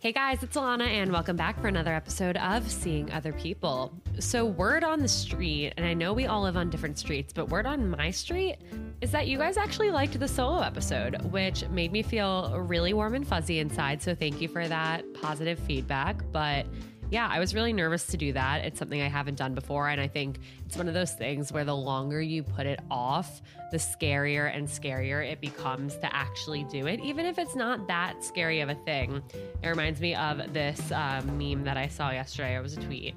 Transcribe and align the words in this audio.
Hey 0.00 0.12
guys, 0.12 0.44
it's 0.44 0.56
Alana, 0.56 0.86
and 0.86 1.10
welcome 1.10 1.34
back 1.34 1.60
for 1.60 1.66
another 1.66 1.92
episode 1.92 2.36
of 2.36 2.70
Seeing 2.70 3.10
Other 3.10 3.32
People. 3.32 3.92
So, 4.20 4.46
word 4.46 4.84
on 4.84 5.00
the 5.00 5.08
street, 5.08 5.72
and 5.76 5.84
I 5.84 5.92
know 5.92 6.12
we 6.12 6.26
all 6.26 6.42
live 6.42 6.56
on 6.56 6.70
different 6.70 7.00
streets, 7.00 7.32
but 7.32 7.48
word 7.48 7.66
on 7.66 7.90
my 7.90 8.12
street 8.12 8.58
is 9.00 9.10
that 9.10 9.26
you 9.26 9.38
guys 9.38 9.56
actually 9.56 9.90
liked 9.90 10.16
the 10.16 10.28
solo 10.28 10.60
episode, 10.60 11.20
which 11.32 11.66
made 11.70 11.90
me 11.90 12.04
feel 12.04 12.60
really 12.60 12.92
warm 12.92 13.16
and 13.16 13.26
fuzzy 13.26 13.58
inside. 13.58 14.00
So, 14.00 14.14
thank 14.14 14.40
you 14.40 14.46
for 14.46 14.68
that 14.68 15.02
positive 15.14 15.58
feedback. 15.58 16.22
But 16.30 16.66
yeah, 17.10 17.28
I 17.30 17.38
was 17.38 17.54
really 17.54 17.72
nervous 17.72 18.06
to 18.08 18.16
do 18.16 18.32
that. 18.34 18.64
It's 18.64 18.78
something 18.78 19.00
I 19.00 19.08
haven't 19.08 19.36
done 19.36 19.54
before. 19.54 19.88
And 19.88 20.00
I 20.00 20.08
think 20.08 20.40
it's 20.66 20.76
one 20.76 20.88
of 20.88 20.94
those 20.94 21.12
things 21.12 21.50
where 21.52 21.64
the 21.64 21.76
longer 21.76 22.20
you 22.20 22.42
put 22.42 22.66
it 22.66 22.80
off, 22.90 23.40
the 23.70 23.78
scarier 23.78 24.54
and 24.54 24.68
scarier 24.68 25.24
it 25.24 25.40
becomes 25.40 25.96
to 25.96 26.14
actually 26.14 26.64
do 26.64 26.86
it, 26.86 27.00
even 27.00 27.24
if 27.24 27.38
it's 27.38 27.54
not 27.54 27.86
that 27.88 28.22
scary 28.22 28.60
of 28.60 28.68
a 28.68 28.74
thing. 28.74 29.22
It 29.62 29.68
reminds 29.68 30.00
me 30.00 30.14
of 30.14 30.52
this 30.52 30.92
uh, 30.92 31.22
meme 31.24 31.64
that 31.64 31.76
I 31.76 31.88
saw 31.88 32.10
yesterday. 32.10 32.56
It 32.56 32.62
was 32.62 32.76
a 32.76 32.80
tweet. 32.80 33.14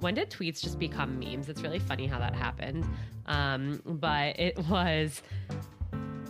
When 0.00 0.14
did 0.14 0.30
tweets 0.30 0.62
just 0.62 0.78
become 0.78 1.18
memes? 1.18 1.48
It's 1.48 1.62
really 1.62 1.78
funny 1.78 2.06
how 2.06 2.18
that 2.18 2.34
happened. 2.34 2.84
Um, 3.26 3.80
but 3.86 4.38
it 4.38 4.58
was 4.68 5.22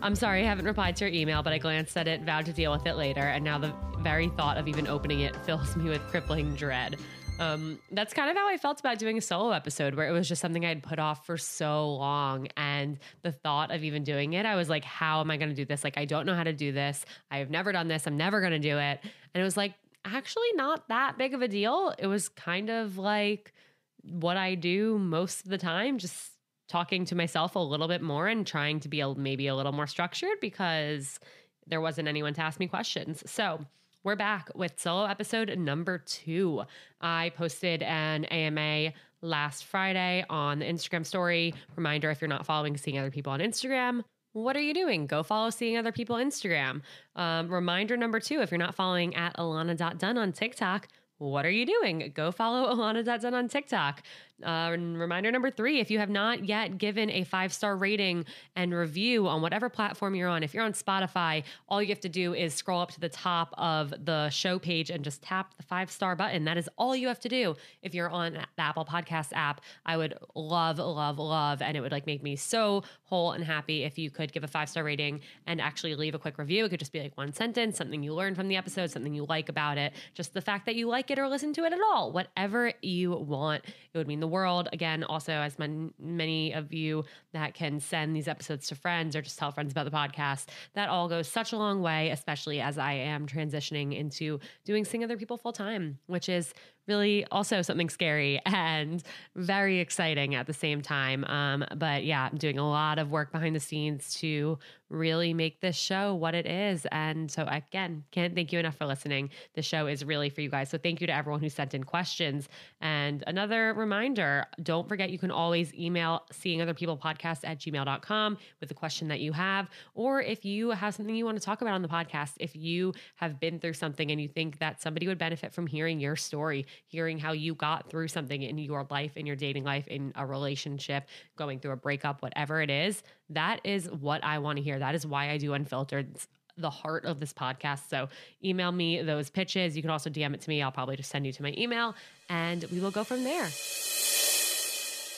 I'm 0.02 0.14
sorry, 0.14 0.42
I 0.42 0.46
haven't 0.46 0.64
replied 0.64 0.96
to 0.96 1.04
your 1.04 1.14
email, 1.14 1.42
but 1.42 1.52
I 1.52 1.58
glanced 1.58 1.94
at 1.96 2.08
it, 2.08 2.22
vowed 2.22 2.46
to 2.46 2.54
deal 2.54 2.72
with 2.72 2.86
it 2.86 2.94
later, 2.94 3.20
and 3.20 3.44
now 3.44 3.58
the 3.58 3.74
very 3.98 4.28
thought 4.28 4.56
of 4.56 4.66
even 4.66 4.86
opening 4.86 5.20
it 5.20 5.36
fills 5.46 5.76
me 5.76 5.90
with 5.90 6.00
crippling 6.08 6.54
dread. 6.54 6.96
Um, 7.38 7.78
that's 7.90 8.14
kind 8.14 8.30
of 8.30 8.36
how 8.36 8.48
I 8.48 8.56
felt 8.56 8.80
about 8.80 8.98
doing 8.98 9.18
a 9.18 9.20
solo 9.20 9.50
episode 9.50 9.94
where 9.94 10.08
it 10.08 10.12
was 10.12 10.28
just 10.28 10.40
something 10.40 10.64
I'd 10.64 10.82
put 10.82 10.98
off 10.98 11.26
for 11.26 11.36
so 11.38 11.94
long. 11.94 12.48
And 12.56 12.98
the 13.22 13.32
thought 13.32 13.70
of 13.70 13.82
even 13.82 14.04
doing 14.04 14.34
it, 14.34 14.44
I 14.44 14.56
was 14.56 14.68
like, 14.68 14.84
how 14.84 15.20
am 15.20 15.30
I 15.30 15.38
going 15.38 15.48
to 15.48 15.54
do 15.54 15.64
this? 15.64 15.82
Like, 15.82 15.96
I 15.96 16.04
don't 16.04 16.26
know 16.26 16.34
how 16.34 16.44
to 16.44 16.52
do 16.52 16.70
this. 16.70 17.04
I 17.30 17.38
have 17.38 17.48
never 17.48 17.72
done 17.72 17.88
this. 17.88 18.06
I'm 18.06 18.18
never 18.18 18.40
going 18.40 18.52
to 18.52 18.58
do 18.58 18.76
it. 18.78 19.00
And 19.02 19.40
it 19.40 19.42
was 19.42 19.56
like, 19.56 19.74
actually, 20.04 20.52
not 20.54 20.88
that 20.88 21.16
big 21.16 21.32
of 21.32 21.40
a 21.40 21.48
deal. 21.48 21.94
It 21.98 22.06
was 22.06 22.28
kind 22.28 22.68
of 22.68 22.98
like 22.98 23.54
what 24.02 24.36
I 24.36 24.54
do 24.54 24.98
most 24.98 25.44
of 25.44 25.50
the 25.50 25.58
time, 25.58 25.96
just 25.96 26.32
talking 26.70 27.04
to 27.06 27.14
myself 27.16 27.56
a 27.56 27.58
little 27.58 27.88
bit 27.88 28.00
more 28.00 28.28
and 28.28 28.46
trying 28.46 28.78
to 28.80 28.88
be 28.88 29.00
a, 29.00 29.14
maybe 29.14 29.48
a 29.48 29.56
little 29.56 29.72
more 29.72 29.88
structured 29.88 30.38
because 30.40 31.18
there 31.66 31.80
wasn't 31.80 32.06
anyone 32.08 32.32
to 32.34 32.40
ask 32.40 32.60
me 32.60 32.68
questions. 32.68 33.22
So, 33.30 33.60
we're 34.02 34.16
back 34.16 34.48
with 34.54 34.80
solo 34.80 35.04
episode 35.04 35.58
number 35.58 35.98
two. 35.98 36.62
I 37.02 37.32
posted 37.36 37.82
an 37.82 38.24
AMA 38.26 38.94
last 39.20 39.66
Friday 39.66 40.24
on 40.30 40.60
the 40.60 40.64
Instagram 40.64 41.04
story. 41.04 41.52
Reminder 41.76 42.10
if 42.10 42.22
you're 42.22 42.28
not 42.28 42.46
following 42.46 42.78
Seeing 42.78 42.96
Other 42.96 43.10
People 43.10 43.32
on 43.32 43.40
Instagram, 43.40 44.02
what 44.32 44.56
are 44.56 44.62
you 44.62 44.72
doing? 44.72 45.06
Go 45.06 45.22
follow 45.22 45.50
Seeing 45.50 45.76
Other 45.76 45.92
People 45.92 46.16
Instagram. 46.16 46.80
Um, 47.14 47.52
reminder 47.52 47.98
number 47.98 48.20
two 48.20 48.40
if 48.40 48.50
you're 48.50 48.58
not 48.58 48.74
following 48.74 49.14
at 49.16 49.36
alana.dunn 49.36 50.16
on 50.16 50.32
TikTok, 50.32 50.88
what 51.20 51.44
are 51.44 51.50
you 51.50 51.66
doing? 51.66 52.12
Go 52.14 52.32
follow 52.32 52.74
Alana.Dunn 52.74 53.34
on 53.34 53.46
TikTok. 53.46 54.02
Uh, 54.42 54.70
reminder 54.70 55.30
number 55.30 55.50
three 55.50 55.80
if 55.80 55.90
you 55.90 55.98
have 55.98 56.10
not 56.10 56.44
yet 56.44 56.78
given 56.78 57.10
a 57.10 57.24
five 57.24 57.52
star 57.52 57.76
rating 57.76 58.24
and 58.56 58.74
review 58.74 59.28
on 59.28 59.42
whatever 59.42 59.68
platform 59.68 60.14
you're 60.14 60.28
on, 60.28 60.42
if 60.42 60.54
you're 60.54 60.64
on 60.64 60.72
Spotify, 60.72 61.42
all 61.68 61.82
you 61.82 61.88
have 61.88 62.00
to 62.00 62.08
do 62.08 62.34
is 62.34 62.54
scroll 62.54 62.80
up 62.80 62.90
to 62.92 63.00
the 63.00 63.08
top 63.08 63.54
of 63.58 63.92
the 64.04 64.30
show 64.30 64.58
page 64.58 64.90
and 64.90 65.04
just 65.04 65.22
tap 65.22 65.56
the 65.56 65.62
five 65.62 65.90
star 65.90 66.16
button. 66.16 66.44
That 66.44 66.58
is 66.58 66.68
all 66.78 66.96
you 66.96 67.08
have 67.08 67.20
to 67.20 67.28
do. 67.28 67.56
If 67.82 67.94
you're 67.94 68.10
on 68.10 68.34
the 68.34 68.62
Apple 68.62 68.84
Podcast 68.84 69.32
app, 69.32 69.60
I 69.86 69.96
would 69.96 70.14
love, 70.34 70.78
love, 70.78 71.18
love, 71.18 71.62
and 71.62 71.76
it 71.76 71.80
would 71.80 71.92
like 71.92 72.06
make 72.06 72.22
me 72.22 72.36
so 72.36 72.82
whole 73.02 73.32
and 73.32 73.44
happy 73.44 73.84
if 73.84 73.98
you 73.98 74.10
could 74.10 74.32
give 74.32 74.44
a 74.44 74.48
five 74.48 74.68
star 74.68 74.84
rating 74.84 75.20
and 75.46 75.60
actually 75.60 75.94
leave 75.94 76.14
a 76.14 76.18
quick 76.18 76.38
review. 76.38 76.64
It 76.64 76.70
could 76.70 76.78
just 76.78 76.92
be 76.92 77.00
like 77.00 77.16
one 77.16 77.32
sentence, 77.32 77.76
something 77.76 78.02
you 78.02 78.14
learned 78.14 78.36
from 78.36 78.48
the 78.48 78.56
episode, 78.56 78.90
something 78.90 79.14
you 79.14 79.26
like 79.28 79.48
about 79.48 79.78
it, 79.78 79.92
just 80.14 80.32
the 80.32 80.40
fact 80.40 80.66
that 80.66 80.76
you 80.76 80.88
like 80.88 81.10
it 81.10 81.18
or 81.18 81.28
listen 81.28 81.52
to 81.54 81.64
it 81.64 81.72
at 81.72 81.80
all, 81.92 82.12
whatever 82.12 82.72
you 82.82 83.12
want. 83.12 83.64
It 83.64 83.98
would 83.98 84.08
mean 84.08 84.20
the 84.20 84.28
world. 84.30 84.68
Again, 84.72 85.04
also, 85.04 85.32
as 85.32 85.58
man, 85.58 85.92
many 85.98 86.52
of 86.52 86.72
you 86.72 87.04
that 87.32 87.54
can 87.54 87.80
send 87.80 88.16
these 88.16 88.28
episodes 88.28 88.68
to 88.68 88.74
friends 88.74 89.14
or 89.14 89.22
just 89.22 89.38
tell 89.38 89.52
friends 89.52 89.72
about 89.72 89.84
the 89.84 89.90
podcast, 89.90 90.46
that 90.74 90.88
all 90.88 91.08
goes 91.08 91.28
such 91.28 91.52
a 91.52 91.56
long 91.56 91.82
way, 91.82 92.10
especially 92.10 92.60
as 92.60 92.78
I 92.78 92.92
am 92.92 93.26
transitioning 93.26 93.96
into 93.96 94.40
doing 94.64 94.84
Seeing 94.84 95.04
Other 95.04 95.16
People 95.16 95.36
full 95.36 95.52
time, 95.52 95.98
which 96.06 96.28
is 96.28 96.54
really 96.86 97.24
also 97.30 97.62
something 97.62 97.88
scary 97.88 98.40
and 98.46 99.02
very 99.36 99.78
exciting 99.78 100.34
at 100.34 100.46
the 100.46 100.52
same 100.52 100.82
time. 100.82 101.24
Um, 101.24 101.64
but 101.76 102.04
yeah, 102.04 102.28
I'm 102.30 102.38
doing 102.38 102.58
a 102.58 102.68
lot 102.68 102.98
of 102.98 103.10
work 103.10 103.32
behind 103.32 103.54
the 103.54 103.60
scenes 103.60 104.14
to 104.16 104.58
really 104.90 105.32
make 105.32 105.60
this 105.60 105.76
show 105.76 106.14
what 106.14 106.34
it 106.34 106.46
is. 106.46 106.86
And 106.90 107.30
so, 107.30 107.46
again, 107.48 108.04
can't 108.10 108.34
thank 108.34 108.52
you 108.52 108.58
enough 108.58 108.76
for 108.76 108.86
listening. 108.86 109.30
The 109.54 109.62
show 109.62 109.86
is 109.86 110.04
really 110.04 110.28
for 110.28 110.40
you 110.40 110.50
guys. 110.50 110.68
So, 110.68 110.78
thank 110.78 111.00
you 111.00 111.06
to 111.06 111.14
everyone 111.14 111.40
who 111.40 111.48
sent 111.48 111.74
in 111.74 111.84
questions. 111.84 112.48
And 112.80 113.22
another 113.26 113.72
reminder 113.74 114.46
don't 114.62 114.88
forget 114.88 115.10
you 115.10 115.18
can 115.18 115.30
always 115.30 115.72
email 115.74 116.24
seeing 116.32 116.60
other 116.60 116.74
people 116.74 116.98
podcast 116.98 117.40
at 117.44 117.60
gmail.com 117.60 118.38
with 118.60 118.70
a 118.70 118.74
question 118.74 119.08
that 119.08 119.20
you 119.20 119.32
have. 119.32 119.68
Or 119.94 120.20
if 120.20 120.44
you 120.44 120.70
have 120.70 120.94
something 120.94 121.14
you 121.14 121.24
want 121.24 121.38
to 121.38 121.44
talk 121.44 121.62
about 121.62 121.74
on 121.74 121.82
the 121.82 121.88
podcast, 121.88 122.32
if 122.40 122.56
you 122.56 122.92
have 123.16 123.38
been 123.38 123.60
through 123.60 123.74
something 123.74 124.10
and 124.10 124.20
you 124.20 124.28
think 124.28 124.58
that 124.58 124.82
somebody 124.82 125.06
would 125.06 125.18
benefit 125.18 125.52
from 125.52 125.66
hearing 125.66 126.00
your 126.00 126.16
story, 126.16 126.66
hearing 126.86 127.18
how 127.18 127.32
you 127.32 127.54
got 127.54 127.90
through 127.90 128.08
something 128.08 128.42
in 128.42 128.58
your 128.58 128.86
life, 128.90 129.16
in 129.16 129.26
your 129.26 129.36
dating 129.36 129.64
life, 129.64 129.86
in 129.88 130.12
a 130.16 130.26
relationship, 130.26 131.08
going 131.36 131.60
through 131.60 131.72
a 131.72 131.76
breakup, 131.76 132.22
whatever 132.22 132.60
it 132.60 132.70
is, 132.70 133.02
that 133.30 133.60
is 133.64 133.90
what 133.90 134.22
I 134.24 134.38
want 134.38 134.56
to 134.58 134.62
hear. 134.62 134.78
That 134.78 134.94
is 134.94 135.06
why 135.06 135.30
I 135.30 135.38
do 135.38 135.52
Unfiltered. 135.52 136.10
It's 136.14 136.28
the 136.56 136.70
heart 136.70 137.04
of 137.04 137.20
this 137.20 137.32
podcast. 137.32 137.88
So 137.88 138.08
email 138.44 138.72
me 138.72 139.02
those 139.02 139.30
pitches. 139.30 139.76
You 139.76 139.82
can 139.82 139.90
also 139.90 140.10
DM 140.10 140.34
it 140.34 140.40
to 140.42 140.48
me. 140.48 140.62
I'll 140.62 140.72
probably 140.72 140.96
just 140.96 141.10
send 141.10 141.26
you 141.26 141.32
to 141.32 141.42
my 141.42 141.54
email 141.56 141.94
and 142.28 142.64
we 142.70 142.80
will 142.80 142.90
go 142.90 143.04
from 143.04 143.24
there. 143.24 143.46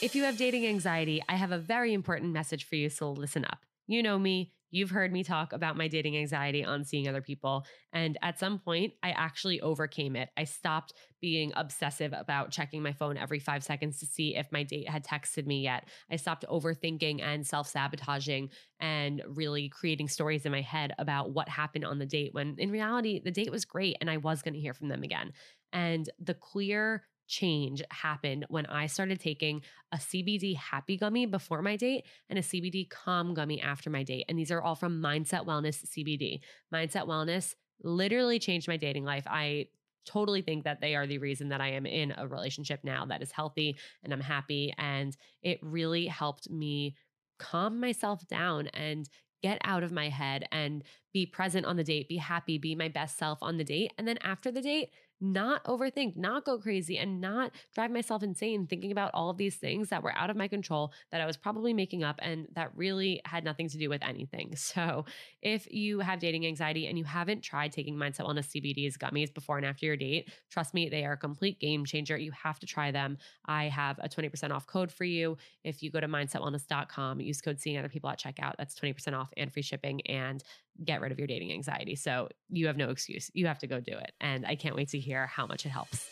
If 0.02 0.14
you 0.14 0.24
have 0.24 0.36
dating 0.36 0.66
anxiety, 0.66 1.22
I 1.28 1.36
have 1.36 1.52
a 1.52 1.58
very 1.58 1.92
important 1.92 2.32
message 2.32 2.64
for 2.64 2.76
you. 2.76 2.88
So 2.88 3.12
listen 3.12 3.44
up. 3.44 3.60
You 3.86 4.02
know 4.02 4.18
me. 4.18 4.52
You've 4.72 4.90
heard 4.90 5.12
me 5.12 5.22
talk 5.22 5.52
about 5.52 5.76
my 5.76 5.86
dating 5.86 6.16
anxiety 6.16 6.64
on 6.64 6.84
seeing 6.84 7.06
other 7.06 7.20
people. 7.20 7.66
And 7.92 8.18
at 8.22 8.38
some 8.38 8.58
point, 8.58 8.94
I 9.02 9.10
actually 9.10 9.60
overcame 9.60 10.16
it. 10.16 10.30
I 10.36 10.44
stopped 10.44 10.94
being 11.20 11.52
obsessive 11.54 12.14
about 12.16 12.50
checking 12.50 12.82
my 12.82 12.92
phone 12.92 13.18
every 13.18 13.38
five 13.38 13.62
seconds 13.62 14.00
to 14.00 14.06
see 14.06 14.34
if 14.34 14.50
my 14.50 14.62
date 14.62 14.88
had 14.88 15.04
texted 15.04 15.46
me 15.46 15.62
yet. 15.62 15.86
I 16.10 16.16
stopped 16.16 16.46
overthinking 16.50 17.22
and 17.22 17.46
self 17.46 17.68
sabotaging 17.68 18.48
and 18.80 19.22
really 19.28 19.68
creating 19.68 20.08
stories 20.08 20.46
in 20.46 20.52
my 20.52 20.62
head 20.62 20.94
about 20.98 21.32
what 21.32 21.50
happened 21.50 21.84
on 21.84 21.98
the 21.98 22.06
date 22.06 22.32
when 22.32 22.56
in 22.58 22.70
reality, 22.70 23.20
the 23.22 23.30
date 23.30 23.52
was 23.52 23.66
great 23.66 23.96
and 24.00 24.10
I 24.10 24.16
was 24.16 24.40
going 24.42 24.54
to 24.54 24.60
hear 24.60 24.74
from 24.74 24.88
them 24.88 25.02
again. 25.02 25.32
And 25.72 26.08
the 26.18 26.34
clear 26.34 27.04
change 27.32 27.82
happened 27.90 28.44
when 28.48 28.66
I 28.66 28.86
started 28.86 29.18
taking 29.18 29.62
a 29.90 29.96
CBD 29.96 30.54
happy 30.54 30.98
gummy 30.98 31.24
before 31.24 31.62
my 31.62 31.76
date 31.76 32.04
and 32.28 32.38
a 32.38 32.42
CBD 32.42 32.88
calm 32.90 33.32
gummy 33.32 33.60
after 33.60 33.88
my 33.88 34.02
date. 34.02 34.26
And 34.28 34.38
these 34.38 34.50
are 34.50 34.60
all 34.60 34.74
from 34.74 35.00
Mindset 35.00 35.46
Wellness 35.46 35.82
CBD. 35.86 36.40
Mindset 36.72 37.06
Wellness 37.06 37.54
literally 37.82 38.38
changed 38.38 38.68
my 38.68 38.76
dating 38.76 39.04
life. 39.04 39.24
I 39.26 39.68
totally 40.04 40.42
think 40.42 40.64
that 40.64 40.82
they 40.82 40.94
are 40.94 41.06
the 41.06 41.18
reason 41.18 41.48
that 41.48 41.60
I 41.60 41.68
am 41.68 41.86
in 41.86 42.12
a 42.16 42.28
relationship 42.28 42.80
now 42.84 43.06
that 43.06 43.22
is 43.22 43.32
healthy 43.32 43.76
and 44.04 44.12
I'm 44.12 44.20
happy. 44.20 44.74
And 44.76 45.16
it 45.42 45.58
really 45.62 46.06
helped 46.06 46.50
me 46.50 46.96
calm 47.38 47.80
myself 47.80 48.26
down 48.28 48.66
and 48.68 49.08
get 49.42 49.58
out 49.64 49.82
of 49.82 49.90
my 49.90 50.08
head 50.08 50.46
and 50.52 50.84
be 51.12 51.26
present 51.26 51.66
on 51.66 51.76
the 51.76 51.84
date, 51.84 52.08
be 52.08 52.16
happy, 52.16 52.58
be 52.58 52.74
my 52.74 52.88
best 52.88 53.18
self 53.18 53.38
on 53.42 53.56
the 53.56 53.64
date. 53.64 53.92
And 53.96 54.06
then 54.06 54.18
after 54.22 54.50
the 54.50 54.60
date, 54.60 54.90
not 55.22 55.64
overthink, 55.64 56.16
not 56.16 56.44
go 56.44 56.58
crazy, 56.58 56.98
and 56.98 57.20
not 57.20 57.52
drive 57.74 57.90
myself 57.90 58.22
insane 58.22 58.66
thinking 58.66 58.92
about 58.92 59.10
all 59.14 59.30
of 59.30 59.36
these 59.36 59.56
things 59.56 59.88
that 59.90 60.02
were 60.02 60.12
out 60.16 60.28
of 60.28 60.36
my 60.36 60.48
control 60.48 60.92
that 61.10 61.20
I 61.20 61.26
was 61.26 61.36
probably 61.36 61.72
making 61.72 62.02
up 62.02 62.18
and 62.20 62.48
that 62.54 62.76
really 62.76 63.20
had 63.24 63.44
nothing 63.44 63.68
to 63.68 63.78
do 63.78 63.88
with 63.88 64.02
anything. 64.02 64.54
So, 64.72 65.04
if 65.42 65.70
you 65.70 66.00
have 66.00 66.18
dating 66.18 66.46
anxiety 66.46 66.86
and 66.86 66.96
you 66.96 67.04
haven't 67.04 67.42
tried 67.42 67.72
taking 67.72 67.94
Mindset 67.94 68.26
Wellness 68.26 68.48
CBD's 68.48 68.96
gummies 68.96 69.32
before 69.32 69.58
and 69.58 69.66
after 69.66 69.84
your 69.84 69.96
date, 69.96 70.30
trust 70.50 70.72
me, 70.72 70.88
they 70.88 71.04
are 71.04 71.12
a 71.12 71.16
complete 71.16 71.60
game 71.60 71.84
changer. 71.84 72.16
You 72.16 72.30
have 72.30 72.58
to 72.60 72.66
try 72.66 72.90
them. 72.90 73.18
I 73.44 73.64
have 73.64 73.98
a 73.98 74.08
20% 74.08 74.50
off 74.50 74.66
code 74.66 74.90
for 74.90 75.04
you. 75.04 75.36
If 75.62 75.82
you 75.82 75.90
go 75.90 76.00
to 76.00 76.08
mindsetwellness.com, 76.08 77.20
use 77.20 77.42
code 77.42 77.60
seeing 77.60 77.76
other 77.76 77.90
people 77.90 78.08
at 78.08 78.18
checkout, 78.18 78.54
that's 78.56 78.78
20% 78.78 79.12
off 79.12 79.30
and 79.36 79.52
free 79.52 79.62
shipping. 79.62 80.00
And 80.06 80.42
get 80.84 81.00
rid 81.00 81.12
of 81.12 81.18
your 81.18 81.26
dating 81.26 81.52
anxiety. 81.52 81.96
So 81.96 82.28
you 82.48 82.66
have 82.66 82.76
no 82.76 82.90
excuse. 82.90 83.30
You 83.34 83.46
have 83.46 83.58
to 83.60 83.66
go 83.66 83.80
do 83.80 83.92
it. 83.92 84.12
And 84.20 84.46
I 84.46 84.56
can't 84.56 84.74
wait 84.74 84.88
to 84.90 84.98
hear 84.98 85.26
how 85.26 85.46
much 85.46 85.66
it 85.66 85.70
helps. 85.70 86.08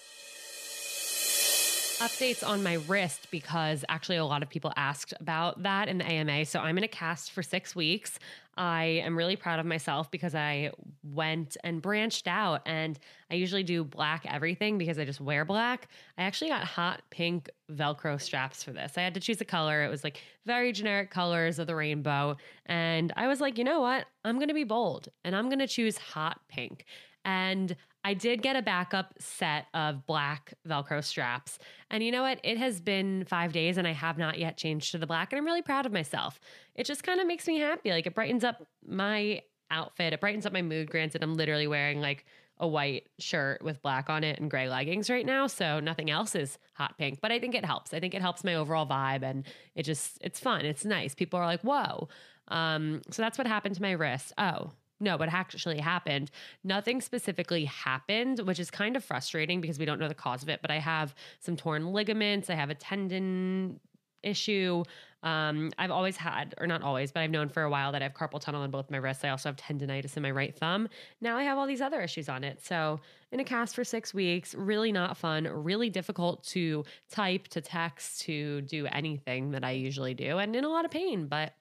Updates 2.00 2.46
on 2.46 2.62
my 2.62 2.78
wrist 2.88 3.28
because 3.30 3.84
actually 3.90 4.16
a 4.16 4.24
lot 4.24 4.42
of 4.42 4.48
people 4.48 4.72
asked 4.74 5.12
about 5.20 5.62
that 5.64 5.86
in 5.86 5.98
the 5.98 6.04
AMA. 6.06 6.46
So 6.46 6.58
I'm 6.58 6.78
in 6.78 6.84
a 6.84 6.88
cast 6.88 7.30
for 7.30 7.42
six 7.42 7.76
weeks. 7.76 8.18
I 8.56 8.84
am 9.04 9.18
really 9.18 9.36
proud 9.36 9.60
of 9.60 9.66
myself 9.66 10.10
because 10.10 10.34
I 10.34 10.70
went 11.02 11.58
and 11.62 11.82
branched 11.82 12.26
out 12.26 12.62
and 12.64 12.98
I 13.30 13.34
usually 13.34 13.62
do 13.62 13.84
black 13.84 14.24
everything 14.26 14.78
because 14.78 14.98
I 14.98 15.04
just 15.04 15.20
wear 15.20 15.44
black. 15.44 15.88
I 16.16 16.22
actually 16.22 16.48
got 16.48 16.64
hot 16.64 17.02
pink 17.10 17.50
Velcro 17.70 18.18
straps 18.18 18.64
for 18.64 18.72
this. 18.72 18.92
I 18.96 19.02
had 19.02 19.12
to 19.12 19.20
choose 19.20 19.42
a 19.42 19.44
color. 19.44 19.84
It 19.84 19.88
was 19.88 20.02
like 20.02 20.22
very 20.46 20.72
generic 20.72 21.10
colors 21.10 21.58
of 21.58 21.66
the 21.66 21.74
rainbow. 21.74 22.38
And 22.64 23.12
I 23.14 23.28
was 23.28 23.42
like, 23.42 23.58
you 23.58 23.64
know 23.64 23.82
what? 23.82 24.06
I'm 24.24 24.36
going 24.36 24.48
to 24.48 24.54
be 24.54 24.64
bold 24.64 25.08
and 25.22 25.36
I'm 25.36 25.50
going 25.50 25.58
to 25.58 25.68
choose 25.68 25.98
hot 25.98 26.40
pink. 26.48 26.86
And 27.26 27.76
I 28.04 28.14
did 28.14 28.42
get 28.42 28.56
a 28.56 28.62
backup 28.62 29.14
set 29.18 29.66
of 29.74 30.06
black 30.06 30.54
Velcro 30.66 31.04
straps. 31.04 31.58
And 31.90 32.02
you 32.02 32.10
know 32.10 32.22
what? 32.22 32.40
It 32.42 32.56
has 32.58 32.80
been 32.80 33.24
five 33.24 33.52
days 33.52 33.76
and 33.76 33.86
I 33.86 33.92
have 33.92 34.16
not 34.16 34.38
yet 34.38 34.56
changed 34.56 34.92
to 34.92 34.98
the 34.98 35.06
black. 35.06 35.32
And 35.32 35.38
I'm 35.38 35.44
really 35.44 35.62
proud 35.62 35.84
of 35.86 35.92
myself. 35.92 36.40
It 36.74 36.86
just 36.86 37.02
kind 37.02 37.20
of 37.20 37.26
makes 37.26 37.46
me 37.46 37.58
happy. 37.58 37.90
Like 37.90 38.06
it 38.06 38.14
brightens 38.14 38.42
up 38.44 38.66
my 38.86 39.42
outfit, 39.70 40.12
it 40.12 40.20
brightens 40.20 40.46
up 40.46 40.52
my 40.52 40.62
mood. 40.62 40.90
Granted, 40.90 41.22
I'm 41.22 41.34
literally 41.34 41.66
wearing 41.66 42.00
like 42.00 42.24
a 42.58 42.68
white 42.68 43.08
shirt 43.18 43.62
with 43.62 43.82
black 43.82 44.10
on 44.10 44.22
it 44.22 44.38
and 44.38 44.50
gray 44.50 44.68
leggings 44.68 45.08
right 45.10 45.24
now. 45.24 45.46
So 45.46 45.80
nothing 45.80 46.10
else 46.10 46.34
is 46.34 46.58
hot 46.74 46.96
pink, 46.98 47.20
but 47.20 47.32
I 47.32 47.38
think 47.38 47.54
it 47.54 47.64
helps. 47.64 47.94
I 47.94 48.00
think 48.00 48.14
it 48.14 48.20
helps 48.20 48.44
my 48.44 48.54
overall 48.54 48.86
vibe 48.86 49.22
and 49.22 49.46
it 49.74 49.82
just, 49.84 50.18
it's 50.20 50.38
fun. 50.38 50.66
It's 50.66 50.84
nice. 50.84 51.14
People 51.14 51.38
are 51.38 51.46
like, 51.46 51.62
whoa. 51.62 52.08
Um, 52.48 53.00
so 53.10 53.22
that's 53.22 53.38
what 53.38 53.46
happened 53.46 53.76
to 53.76 53.82
my 53.82 53.92
wrist. 53.92 54.32
Oh, 54.36 54.72
no, 55.00 55.16
what 55.16 55.30
actually 55.32 55.78
happened, 55.78 56.30
nothing 56.62 57.00
specifically 57.00 57.64
happened, 57.64 58.40
which 58.40 58.60
is 58.60 58.70
kind 58.70 58.96
of 58.96 59.02
frustrating 59.02 59.60
because 59.60 59.78
we 59.78 59.86
don't 59.86 59.98
know 59.98 60.08
the 60.08 60.14
cause 60.14 60.42
of 60.42 60.48
it. 60.48 60.60
But 60.60 60.70
I 60.70 60.78
have 60.78 61.14
some 61.40 61.56
torn 61.56 61.92
ligaments, 61.92 62.50
I 62.50 62.54
have 62.54 62.70
a 62.70 62.74
tendon 62.74 63.80
issue. 64.22 64.84
Um, 65.22 65.70
I've 65.78 65.90
always 65.90 66.16
had, 66.16 66.54
or 66.58 66.66
not 66.66 66.82
always, 66.82 67.12
but 67.12 67.20
I've 67.20 67.30
known 67.30 67.48
for 67.48 67.62
a 67.62 67.70
while 67.70 67.92
that 67.92 68.02
I 68.02 68.04
have 68.04 68.14
carpal 68.14 68.40
tunnel 68.40 68.62
in 68.64 68.70
both 68.70 68.90
my 68.90 68.98
wrists. 68.98 69.24
I 69.24 69.30
also 69.30 69.48
have 69.50 69.56
tendonitis 69.56 70.16
in 70.16 70.22
my 70.22 70.30
right 70.30 70.54
thumb. 70.54 70.88
Now 71.20 71.36
I 71.36 71.42
have 71.44 71.58
all 71.58 71.66
these 71.66 71.80
other 71.80 72.00
issues 72.00 72.28
on 72.28 72.44
it. 72.44 72.64
So 72.64 73.00
in 73.32 73.40
a 73.40 73.44
cast 73.44 73.74
for 73.74 73.84
six 73.84 74.14
weeks, 74.14 74.54
really 74.54 74.92
not 74.92 75.16
fun, 75.16 75.44
really 75.44 75.90
difficult 75.90 76.42
to 76.44 76.84
type, 77.10 77.48
to 77.48 77.60
text, 77.60 78.22
to 78.22 78.62
do 78.62 78.86
anything 78.86 79.50
that 79.50 79.64
I 79.64 79.72
usually 79.72 80.14
do, 80.14 80.38
and 80.38 80.56
in 80.56 80.64
a 80.64 80.68
lot 80.68 80.84
of 80.84 80.90
pain. 80.90 81.26
But 81.26 81.54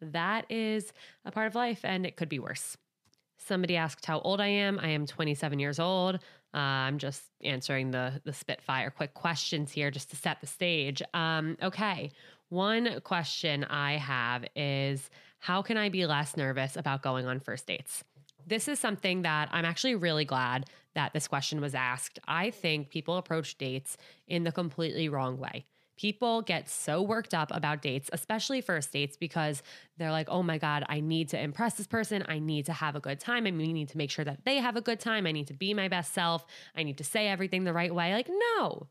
that 0.00 0.46
is 0.50 0.92
a 1.24 1.30
part 1.30 1.46
of 1.46 1.54
life 1.54 1.80
and 1.84 2.04
it 2.04 2.16
could 2.16 2.28
be 2.28 2.38
worse. 2.38 2.76
Somebody 3.44 3.76
asked 3.76 4.06
how 4.06 4.20
old 4.20 4.40
I 4.40 4.48
am. 4.48 4.78
I 4.78 4.88
am 4.88 5.06
27 5.06 5.58
years 5.58 5.78
old. 5.78 6.16
Uh, 6.54 6.58
I'm 6.58 6.98
just 6.98 7.22
answering 7.42 7.90
the 7.90 8.20
the 8.24 8.32
Spitfire 8.32 8.90
quick 8.90 9.14
questions 9.14 9.72
here 9.72 9.90
just 9.90 10.10
to 10.10 10.16
set 10.16 10.40
the 10.40 10.46
stage. 10.46 11.02
Um, 11.14 11.56
okay, 11.62 12.10
one 12.50 13.00
question 13.00 13.64
I 13.64 13.96
have 13.96 14.44
is 14.54 15.08
how 15.38 15.62
can 15.62 15.76
I 15.76 15.88
be 15.88 16.06
less 16.06 16.36
nervous 16.36 16.76
about 16.76 17.02
going 17.02 17.26
on 17.26 17.40
first 17.40 17.66
dates? 17.66 18.04
This 18.46 18.68
is 18.68 18.78
something 18.78 19.22
that 19.22 19.48
I'm 19.52 19.64
actually 19.64 19.94
really 19.94 20.24
glad 20.24 20.66
that 20.94 21.12
this 21.12 21.26
question 21.26 21.60
was 21.60 21.74
asked. 21.74 22.18
I 22.28 22.50
think 22.50 22.90
people 22.90 23.16
approach 23.16 23.56
dates 23.56 23.96
in 24.26 24.44
the 24.44 24.52
completely 24.52 25.08
wrong 25.08 25.38
way. 25.38 25.64
People 25.96 26.42
get 26.42 26.68
so 26.68 27.02
worked 27.02 27.34
up 27.34 27.50
about 27.54 27.82
dates, 27.82 28.10
especially 28.12 28.60
first 28.60 28.92
dates, 28.92 29.16
because 29.16 29.62
they're 29.98 30.10
like, 30.10 30.28
oh 30.28 30.42
my 30.42 30.58
God, 30.58 30.84
I 30.88 31.00
need 31.00 31.28
to 31.30 31.40
impress 31.40 31.74
this 31.74 31.86
person. 31.86 32.24
I 32.28 32.38
need 32.38 32.66
to 32.66 32.72
have 32.72 32.96
a 32.96 33.00
good 33.00 33.20
time. 33.20 33.44
We 33.44 33.72
need 33.72 33.90
to 33.90 33.98
make 33.98 34.10
sure 34.10 34.24
that 34.24 34.44
they 34.44 34.56
have 34.56 34.76
a 34.76 34.80
good 34.80 35.00
time. 35.00 35.26
I 35.26 35.32
need 35.32 35.48
to 35.48 35.54
be 35.54 35.74
my 35.74 35.88
best 35.88 36.12
self. 36.12 36.44
I 36.74 36.82
need 36.82 36.98
to 36.98 37.04
say 37.04 37.28
everything 37.28 37.64
the 37.64 37.72
right 37.72 37.94
way. 37.94 38.12
Like, 38.14 38.28
no, 38.28 38.88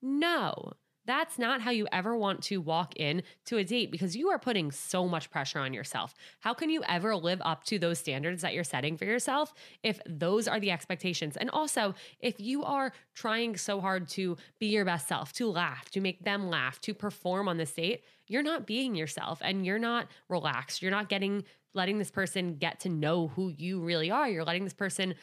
no. 0.00 0.74
That's 1.04 1.38
not 1.38 1.60
how 1.60 1.70
you 1.72 1.88
ever 1.90 2.16
want 2.16 2.42
to 2.44 2.60
walk 2.60 2.94
in 2.96 3.22
to 3.46 3.56
a 3.56 3.64
date 3.64 3.90
because 3.90 4.16
you 4.16 4.28
are 4.28 4.38
putting 4.38 4.70
so 4.70 5.08
much 5.08 5.30
pressure 5.30 5.58
on 5.58 5.74
yourself. 5.74 6.14
How 6.40 6.54
can 6.54 6.70
you 6.70 6.82
ever 6.88 7.16
live 7.16 7.42
up 7.44 7.64
to 7.64 7.78
those 7.78 7.98
standards 7.98 8.42
that 8.42 8.54
you're 8.54 8.62
setting 8.62 8.96
for 8.96 9.04
yourself 9.04 9.52
if 9.82 10.00
those 10.06 10.46
are 10.46 10.60
the 10.60 10.70
expectations? 10.70 11.36
And 11.36 11.50
also, 11.50 11.94
if 12.20 12.38
you 12.38 12.62
are 12.62 12.92
trying 13.14 13.56
so 13.56 13.80
hard 13.80 14.08
to 14.10 14.36
be 14.60 14.66
your 14.66 14.84
best 14.84 15.08
self, 15.08 15.32
to 15.34 15.48
laugh, 15.48 15.90
to 15.90 16.00
make 16.00 16.24
them 16.24 16.48
laugh, 16.48 16.80
to 16.82 16.94
perform 16.94 17.48
on 17.48 17.56
this 17.56 17.72
date, 17.72 18.04
you're 18.28 18.42
not 18.42 18.66
being 18.66 18.94
yourself 18.94 19.40
and 19.42 19.66
you're 19.66 19.78
not 19.80 20.06
relaxed. 20.28 20.82
You're 20.82 20.90
not 20.92 21.08
getting 21.08 21.44
letting 21.74 21.98
this 21.98 22.10
person 22.10 22.56
get 22.56 22.80
to 22.80 22.88
know 22.88 23.28
who 23.28 23.48
you 23.48 23.80
really 23.80 24.10
are. 24.10 24.28
You're 24.28 24.44
letting 24.44 24.64
this 24.64 24.74
person 24.74 25.14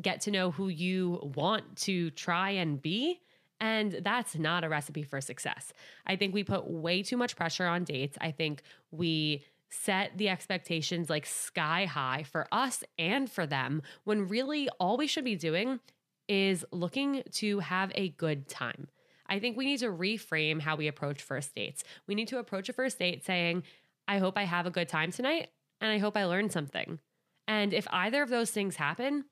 get 0.00 0.22
to 0.22 0.30
know 0.30 0.50
who 0.50 0.68
you 0.68 1.32
want 1.36 1.76
to 1.76 2.10
try 2.10 2.50
and 2.50 2.80
be 2.80 3.20
and 3.60 4.00
that's 4.02 4.36
not 4.36 4.64
a 4.64 4.68
recipe 4.68 5.02
for 5.02 5.20
success. 5.20 5.72
I 6.06 6.16
think 6.16 6.34
we 6.34 6.44
put 6.44 6.68
way 6.68 7.02
too 7.02 7.16
much 7.16 7.36
pressure 7.36 7.66
on 7.66 7.84
dates. 7.84 8.16
I 8.20 8.30
think 8.30 8.62
we 8.90 9.44
set 9.68 10.16
the 10.16 10.28
expectations 10.28 11.08
like 11.08 11.26
sky 11.26 11.84
high 11.84 12.24
for 12.24 12.48
us 12.50 12.82
and 12.98 13.30
for 13.30 13.46
them 13.46 13.82
when 14.04 14.26
really 14.26 14.68
all 14.80 14.96
we 14.96 15.06
should 15.06 15.24
be 15.24 15.36
doing 15.36 15.78
is 16.26 16.64
looking 16.72 17.22
to 17.32 17.60
have 17.60 17.92
a 17.94 18.08
good 18.10 18.48
time. 18.48 18.88
I 19.28 19.38
think 19.38 19.56
we 19.56 19.66
need 19.66 19.78
to 19.78 19.90
reframe 19.90 20.60
how 20.60 20.74
we 20.74 20.88
approach 20.88 21.22
first 21.22 21.54
dates. 21.54 21.84
We 22.08 22.14
need 22.14 22.28
to 22.28 22.38
approach 22.38 22.68
a 22.68 22.72
first 22.72 22.98
date 22.98 23.24
saying, 23.24 23.62
I 24.08 24.18
hope 24.18 24.36
I 24.36 24.44
have 24.44 24.66
a 24.66 24.70
good 24.70 24.88
time 24.88 25.12
tonight 25.12 25.48
and 25.80 25.90
I 25.90 25.98
hope 25.98 26.16
I 26.16 26.24
learn 26.24 26.50
something. 26.50 26.98
And 27.46 27.72
if 27.72 27.86
either 27.90 28.22
of 28.22 28.28
those 28.28 28.50
things 28.50 28.76
happen, 28.76 29.24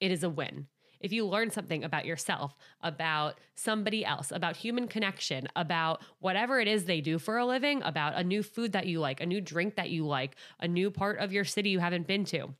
it 0.00 0.10
is 0.10 0.22
a 0.22 0.30
win 0.30 0.66
if 1.00 1.12
you 1.12 1.26
learn 1.26 1.50
something 1.50 1.84
about 1.84 2.06
yourself, 2.06 2.56
about 2.82 3.38
somebody 3.54 4.04
else, 4.04 4.30
about 4.30 4.56
human 4.56 4.88
connection, 4.88 5.48
about 5.56 6.02
whatever 6.20 6.60
it 6.60 6.68
is 6.68 6.84
they 6.84 7.00
do 7.00 7.18
for 7.18 7.36
a 7.36 7.46
living, 7.46 7.82
about 7.82 8.14
a 8.14 8.24
new 8.24 8.42
food 8.42 8.72
that 8.72 8.86
you 8.86 9.00
like, 9.00 9.20
a 9.20 9.26
new 9.26 9.40
drink 9.40 9.76
that 9.76 9.90
you 9.90 10.06
like, 10.06 10.36
a 10.60 10.68
new 10.68 10.90
part 10.90 11.18
of 11.18 11.32
your 11.32 11.44
city 11.44 11.70
you 11.70 11.78
haven't 11.78 12.06
been 12.06 12.24
to, 12.24 12.54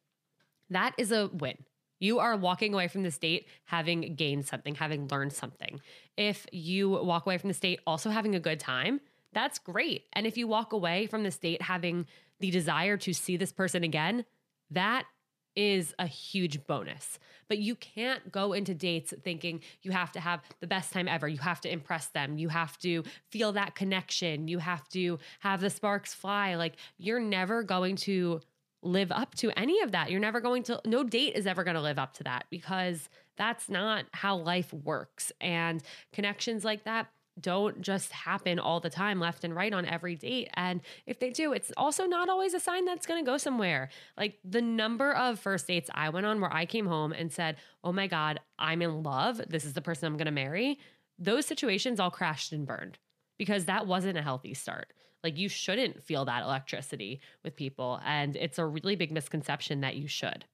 that 0.70 0.94
is 0.98 1.12
a 1.12 1.28
win. 1.32 1.56
You 1.98 2.18
are 2.18 2.36
walking 2.36 2.74
away 2.74 2.88
from 2.88 3.02
this 3.02 3.16
date 3.18 3.46
having 3.64 4.14
gained 4.16 4.46
something, 4.46 4.74
having 4.74 5.08
learned 5.08 5.32
something. 5.32 5.80
If 6.16 6.46
you 6.52 6.90
walk 6.90 7.24
away 7.26 7.38
from 7.38 7.48
this 7.48 7.60
date 7.60 7.80
also 7.86 8.10
having 8.10 8.34
a 8.34 8.40
good 8.40 8.60
time, 8.60 9.00
that's 9.32 9.58
great. 9.58 10.04
And 10.12 10.26
if 10.26 10.36
you 10.36 10.46
walk 10.46 10.72
away 10.72 11.06
from 11.06 11.22
this 11.22 11.38
date 11.38 11.62
having 11.62 12.06
the 12.40 12.50
desire 12.50 12.96
to 12.98 13.12
see 13.12 13.36
this 13.36 13.52
person 13.52 13.82
again, 13.82 14.24
that 14.70 15.06
is 15.56 15.94
a 15.98 16.06
huge 16.06 16.66
bonus. 16.66 17.18
But 17.48 17.58
you 17.58 17.74
can't 17.76 18.30
go 18.30 18.52
into 18.52 18.74
dates 18.74 19.14
thinking 19.22 19.60
you 19.82 19.92
have 19.92 20.12
to 20.12 20.20
have 20.20 20.42
the 20.60 20.66
best 20.66 20.92
time 20.92 21.08
ever. 21.08 21.26
You 21.28 21.38
have 21.38 21.60
to 21.62 21.72
impress 21.72 22.06
them. 22.08 22.38
You 22.38 22.48
have 22.48 22.78
to 22.78 23.02
feel 23.30 23.52
that 23.52 23.74
connection. 23.74 24.48
You 24.48 24.58
have 24.58 24.88
to 24.90 25.18
have 25.40 25.60
the 25.60 25.70
sparks 25.70 26.12
fly. 26.12 26.56
Like 26.56 26.76
you're 26.98 27.20
never 27.20 27.62
going 27.62 27.96
to 27.96 28.40
live 28.82 29.10
up 29.10 29.34
to 29.36 29.50
any 29.58 29.80
of 29.80 29.92
that. 29.92 30.10
You're 30.10 30.20
never 30.20 30.40
going 30.40 30.62
to, 30.64 30.80
no 30.84 31.02
date 31.02 31.34
is 31.34 31.46
ever 31.46 31.64
going 31.64 31.74
to 31.74 31.80
live 31.80 31.98
up 31.98 32.14
to 32.14 32.24
that 32.24 32.46
because 32.50 33.08
that's 33.36 33.68
not 33.68 34.06
how 34.12 34.36
life 34.36 34.72
works. 34.72 35.32
And 35.40 35.82
connections 36.12 36.64
like 36.64 36.84
that 36.84 37.08
don't 37.40 37.80
just 37.82 38.12
happen 38.12 38.58
all 38.58 38.80
the 38.80 38.90
time 38.90 39.20
left 39.20 39.44
and 39.44 39.54
right 39.54 39.72
on 39.72 39.84
every 39.84 40.14
date. 40.14 40.48
And 40.54 40.80
if 41.06 41.18
they 41.18 41.30
do, 41.30 41.52
it's 41.52 41.72
also 41.76 42.06
not 42.06 42.28
always 42.28 42.54
a 42.54 42.60
sign 42.60 42.84
that's 42.84 43.06
going 43.06 43.22
to 43.24 43.30
go 43.30 43.36
somewhere. 43.36 43.90
Like 44.16 44.38
the 44.44 44.62
number 44.62 45.12
of 45.12 45.38
first 45.38 45.66
dates 45.66 45.90
I 45.92 46.08
went 46.08 46.26
on 46.26 46.40
where 46.40 46.52
I 46.52 46.66
came 46.66 46.86
home 46.86 47.12
and 47.12 47.32
said, 47.32 47.56
Oh 47.84 47.92
my 47.92 48.06
God, 48.06 48.40
I'm 48.58 48.82
in 48.82 49.02
love. 49.02 49.40
This 49.48 49.64
is 49.64 49.74
the 49.74 49.82
person 49.82 50.06
I'm 50.06 50.16
going 50.16 50.26
to 50.26 50.32
marry. 50.32 50.78
Those 51.18 51.46
situations 51.46 52.00
all 52.00 52.10
crashed 52.10 52.52
and 52.52 52.66
burned 52.66 52.98
because 53.38 53.66
that 53.66 53.86
wasn't 53.86 54.18
a 54.18 54.22
healthy 54.22 54.54
start. 54.54 54.92
Like 55.22 55.36
you 55.36 55.48
shouldn't 55.48 56.02
feel 56.04 56.24
that 56.26 56.42
electricity 56.42 57.20
with 57.42 57.56
people. 57.56 58.00
And 58.04 58.36
it's 58.36 58.58
a 58.58 58.66
really 58.66 58.96
big 58.96 59.12
misconception 59.12 59.80
that 59.80 59.96
you 59.96 60.06
should. 60.06 60.44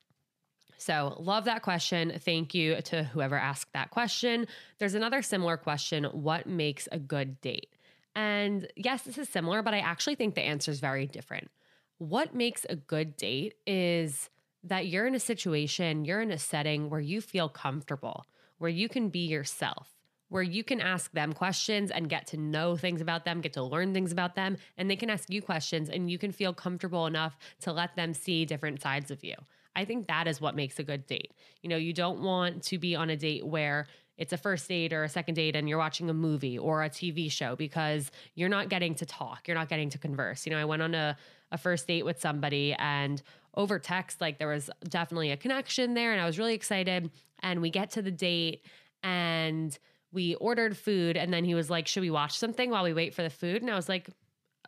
So, 0.82 1.16
love 1.20 1.44
that 1.44 1.62
question. 1.62 2.18
Thank 2.18 2.54
you 2.54 2.80
to 2.82 3.04
whoever 3.04 3.36
asked 3.36 3.72
that 3.72 3.92
question. 3.92 4.48
There's 4.78 4.94
another 4.94 5.22
similar 5.22 5.56
question 5.56 6.02
What 6.06 6.48
makes 6.48 6.88
a 6.90 6.98
good 6.98 7.40
date? 7.40 7.68
And 8.16 8.66
yes, 8.74 9.02
this 9.02 9.16
is 9.16 9.28
similar, 9.28 9.62
but 9.62 9.74
I 9.74 9.78
actually 9.78 10.16
think 10.16 10.34
the 10.34 10.42
answer 10.42 10.72
is 10.72 10.80
very 10.80 11.06
different. 11.06 11.52
What 11.98 12.34
makes 12.34 12.66
a 12.68 12.74
good 12.74 13.16
date 13.16 13.54
is 13.64 14.28
that 14.64 14.88
you're 14.88 15.06
in 15.06 15.14
a 15.14 15.20
situation, 15.20 16.04
you're 16.04 16.20
in 16.20 16.32
a 16.32 16.38
setting 16.38 16.90
where 16.90 17.00
you 17.00 17.20
feel 17.20 17.48
comfortable, 17.48 18.26
where 18.58 18.68
you 18.68 18.88
can 18.88 19.08
be 19.08 19.26
yourself, 19.26 19.88
where 20.30 20.42
you 20.42 20.64
can 20.64 20.80
ask 20.80 21.12
them 21.12 21.32
questions 21.32 21.92
and 21.92 22.08
get 22.08 22.26
to 22.28 22.36
know 22.36 22.76
things 22.76 23.00
about 23.00 23.24
them, 23.24 23.40
get 23.40 23.52
to 23.52 23.62
learn 23.62 23.94
things 23.94 24.10
about 24.10 24.34
them, 24.34 24.56
and 24.76 24.90
they 24.90 24.96
can 24.96 25.10
ask 25.10 25.30
you 25.30 25.42
questions 25.42 25.88
and 25.88 26.10
you 26.10 26.18
can 26.18 26.32
feel 26.32 26.52
comfortable 26.52 27.06
enough 27.06 27.38
to 27.60 27.72
let 27.72 27.94
them 27.94 28.12
see 28.12 28.44
different 28.44 28.82
sides 28.82 29.12
of 29.12 29.22
you. 29.22 29.36
I 29.74 29.84
think 29.84 30.08
that 30.08 30.28
is 30.28 30.40
what 30.40 30.54
makes 30.54 30.78
a 30.78 30.82
good 30.82 31.06
date. 31.06 31.32
You 31.62 31.68
know, 31.70 31.76
you 31.76 31.92
don't 31.92 32.20
want 32.22 32.62
to 32.64 32.78
be 32.78 32.94
on 32.94 33.10
a 33.10 33.16
date 33.16 33.46
where 33.46 33.86
it's 34.18 34.32
a 34.32 34.36
first 34.36 34.68
date 34.68 34.92
or 34.92 35.04
a 35.04 35.08
second 35.08 35.34
date 35.34 35.56
and 35.56 35.68
you're 35.68 35.78
watching 35.78 36.10
a 36.10 36.14
movie 36.14 36.58
or 36.58 36.82
a 36.82 36.90
TV 36.90 37.30
show 37.30 37.56
because 37.56 38.10
you're 38.34 38.48
not 38.48 38.68
getting 38.68 38.94
to 38.96 39.06
talk, 39.06 39.48
you're 39.48 39.56
not 39.56 39.68
getting 39.68 39.90
to 39.90 39.98
converse. 39.98 40.46
You 40.46 40.52
know, 40.52 40.58
I 40.58 40.64
went 40.64 40.82
on 40.82 40.94
a, 40.94 41.16
a 41.50 41.58
first 41.58 41.86
date 41.86 42.04
with 42.04 42.20
somebody 42.20 42.74
and 42.74 43.22
over 43.54 43.78
text, 43.78 44.20
like 44.20 44.38
there 44.38 44.48
was 44.48 44.70
definitely 44.88 45.30
a 45.30 45.36
connection 45.36 45.94
there 45.94 46.12
and 46.12 46.20
I 46.20 46.26
was 46.26 46.38
really 46.38 46.54
excited. 46.54 47.10
And 47.40 47.60
we 47.60 47.70
get 47.70 47.90
to 47.92 48.02
the 48.02 48.10
date 48.10 48.64
and 49.02 49.76
we 50.12 50.34
ordered 50.36 50.76
food 50.76 51.16
and 51.16 51.32
then 51.32 51.44
he 51.44 51.54
was 51.54 51.70
like, 51.70 51.86
Should 51.86 52.02
we 52.02 52.10
watch 52.10 52.38
something 52.38 52.70
while 52.70 52.84
we 52.84 52.92
wait 52.92 53.14
for 53.14 53.22
the 53.22 53.30
food? 53.30 53.62
And 53.62 53.70
I 53.70 53.74
was 53.74 53.88
like, 53.88 54.08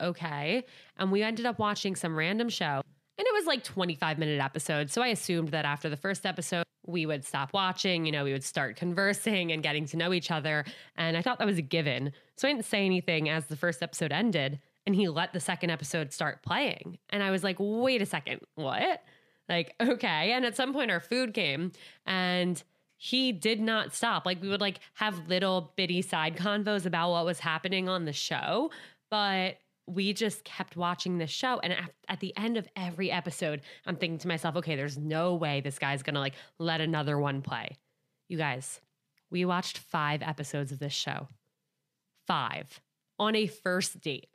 Okay. 0.00 0.64
And 0.98 1.12
we 1.12 1.22
ended 1.22 1.46
up 1.46 1.58
watching 1.58 1.94
some 1.94 2.16
random 2.16 2.48
show. 2.48 2.82
And 3.16 3.26
it 3.26 3.34
was 3.34 3.46
like 3.46 3.62
25 3.62 4.18
minute 4.18 4.40
episodes. 4.40 4.92
So 4.92 5.02
I 5.02 5.08
assumed 5.08 5.48
that 5.50 5.64
after 5.64 5.88
the 5.88 5.96
first 5.96 6.26
episode, 6.26 6.64
we 6.86 7.06
would 7.06 7.24
stop 7.24 7.52
watching, 7.52 8.04
you 8.04 8.12
know, 8.12 8.24
we 8.24 8.32
would 8.32 8.44
start 8.44 8.76
conversing 8.76 9.52
and 9.52 9.62
getting 9.62 9.86
to 9.86 9.96
know 9.96 10.12
each 10.12 10.30
other. 10.30 10.64
And 10.96 11.16
I 11.16 11.22
thought 11.22 11.38
that 11.38 11.46
was 11.46 11.58
a 11.58 11.62
given. 11.62 12.12
So 12.36 12.48
I 12.48 12.52
didn't 12.52 12.66
say 12.66 12.84
anything 12.84 13.28
as 13.28 13.46
the 13.46 13.56
first 13.56 13.82
episode 13.82 14.12
ended. 14.12 14.60
And 14.86 14.94
he 14.94 15.08
let 15.08 15.32
the 15.32 15.40
second 15.40 15.70
episode 15.70 16.12
start 16.12 16.42
playing. 16.42 16.98
And 17.08 17.22
I 17.22 17.30
was 17.30 17.42
like, 17.42 17.56
wait 17.58 18.02
a 18.02 18.06
second, 18.06 18.40
what? 18.54 19.02
Like, 19.48 19.74
okay. 19.80 20.32
And 20.32 20.44
at 20.44 20.56
some 20.56 20.72
point, 20.72 20.90
our 20.90 21.00
food 21.00 21.32
came 21.32 21.72
and 22.06 22.62
he 22.96 23.32
did 23.32 23.60
not 23.60 23.94
stop. 23.94 24.26
Like 24.26 24.40
we 24.42 24.48
would 24.48 24.60
like 24.60 24.80
have 24.94 25.28
little 25.28 25.72
bitty 25.76 26.02
side 26.02 26.36
convos 26.36 26.86
about 26.86 27.10
what 27.10 27.24
was 27.24 27.40
happening 27.40 27.88
on 27.88 28.04
the 28.04 28.12
show, 28.12 28.70
but 29.10 29.56
we 29.86 30.12
just 30.12 30.44
kept 30.44 30.76
watching 30.76 31.18
this 31.18 31.30
show 31.30 31.60
and 31.62 31.72
at, 31.72 31.90
at 32.08 32.20
the 32.20 32.34
end 32.36 32.56
of 32.56 32.66
every 32.74 33.10
episode 33.10 33.60
i'm 33.84 33.96
thinking 33.96 34.18
to 34.18 34.28
myself 34.28 34.56
okay 34.56 34.76
there's 34.76 34.96
no 34.96 35.34
way 35.34 35.60
this 35.60 35.78
guy's 35.78 36.02
gonna 36.02 36.20
like 36.20 36.34
let 36.58 36.80
another 36.80 37.18
one 37.18 37.42
play. 37.42 37.76
You 38.28 38.38
guys 38.38 38.80
we 39.34 39.44
watched 39.44 39.78
five 39.78 40.22
episodes 40.22 40.70
of 40.70 40.78
this 40.78 40.92
show. 40.92 41.26
Five. 42.24 42.80
On 43.18 43.34
a 43.34 43.48
first 43.48 44.00
date. 44.00 44.28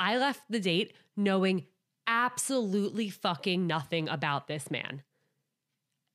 I 0.00 0.16
left 0.16 0.40
the 0.48 0.58
date 0.58 0.94
knowing 1.16 1.66
absolutely 2.06 3.10
fucking 3.10 3.66
nothing 3.66 4.08
about 4.08 4.48
this 4.48 4.70
man. 4.70 5.02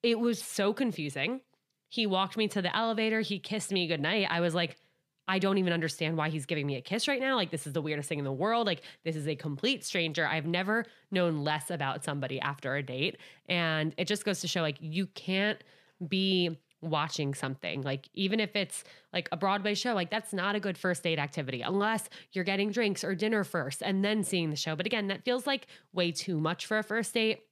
It 0.01 0.19
was 0.19 0.41
so 0.41 0.73
confusing. 0.73 1.41
He 1.89 2.07
walked 2.07 2.35
me 2.35 2.47
to 2.47 2.61
the 2.63 2.75
elevator. 2.75 3.21
He 3.21 3.37
kissed 3.37 3.71
me 3.71 3.87
goodnight. 3.87 4.25
I 4.31 4.39
was 4.39 4.55
like 4.55 4.77
I 5.27 5.39
don't 5.39 5.57
even 5.57 5.71
understand 5.73 6.17
why 6.17 6.29
he's 6.29 6.45
giving 6.45 6.67
me 6.67 6.75
a 6.75 6.81
kiss 6.81 7.07
right 7.07 7.19
now. 7.19 7.35
Like, 7.35 7.49
this 7.49 7.65
is 7.65 7.73
the 7.73 7.81
weirdest 7.81 8.09
thing 8.09 8.19
in 8.19 8.25
the 8.25 8.31
world. 8.31 8.67
Like, 8.67 8.81
this 9.03 9.15
is 9.15 9.27
a 9.27 9.35
complete 9.35 9.85
stranger. 9.85 10.27
I've 10.27 10.45
never 10.45 10.85
known 11.11 11.43
less 11.43 11.69
about 11.71 12.03
somebody 12.03 12.41
after 12.41 12.75
a 12.75 12.83
date. 12.83 13.17
And 13.47 13.93
it 13.97 14.07
just 14.07 14.25
goes 14.25 14.41
to 14.41 14.47
show, 14.47 14.61
like, 14.61 14.77
you 14.81 15.07
can't 15.07 15.63
be 16.07 16.57
watching 16.81 17.33
something 17.33 17.81
like 17.81 18.09
even 18.13 18.41
if 18.41 18.57
it's 18.57 18.83
like 19.13 19.29
a 19.31 19.37
broadway 19.37 19.73
show 19.73 19.93
like 19.93 20.09
that's 20.09 20.33
not 20.33 20.53
a 20.53 20.59
good 20.59 20.77
first 20.77 21.01
date 21.01 21.17
activity 21.17 21.61
unless 21.61 22.09
you're 22.33 22.43
getting 22.43 22.71
drinks 22.71 23.05
or 23.05 23.15
dinner 23.15 23.45
first 23.45 23.81
and 23.81 24.03
then 24.03 24.21
seeing 24.21 24.49
the 24.49 24.55
show 24.57 24.75
but 24.75 24.85
again 24.85 25.07
that 25.07 25.23
feels 25.23 25.47
like 25.47 25.67
way 25.93 26.11
too 26.11 26.37
much 26.41 26.65
for 26.65 26.77
a 26.77 26.83
first 26.83 27.13
date 27.13 27.43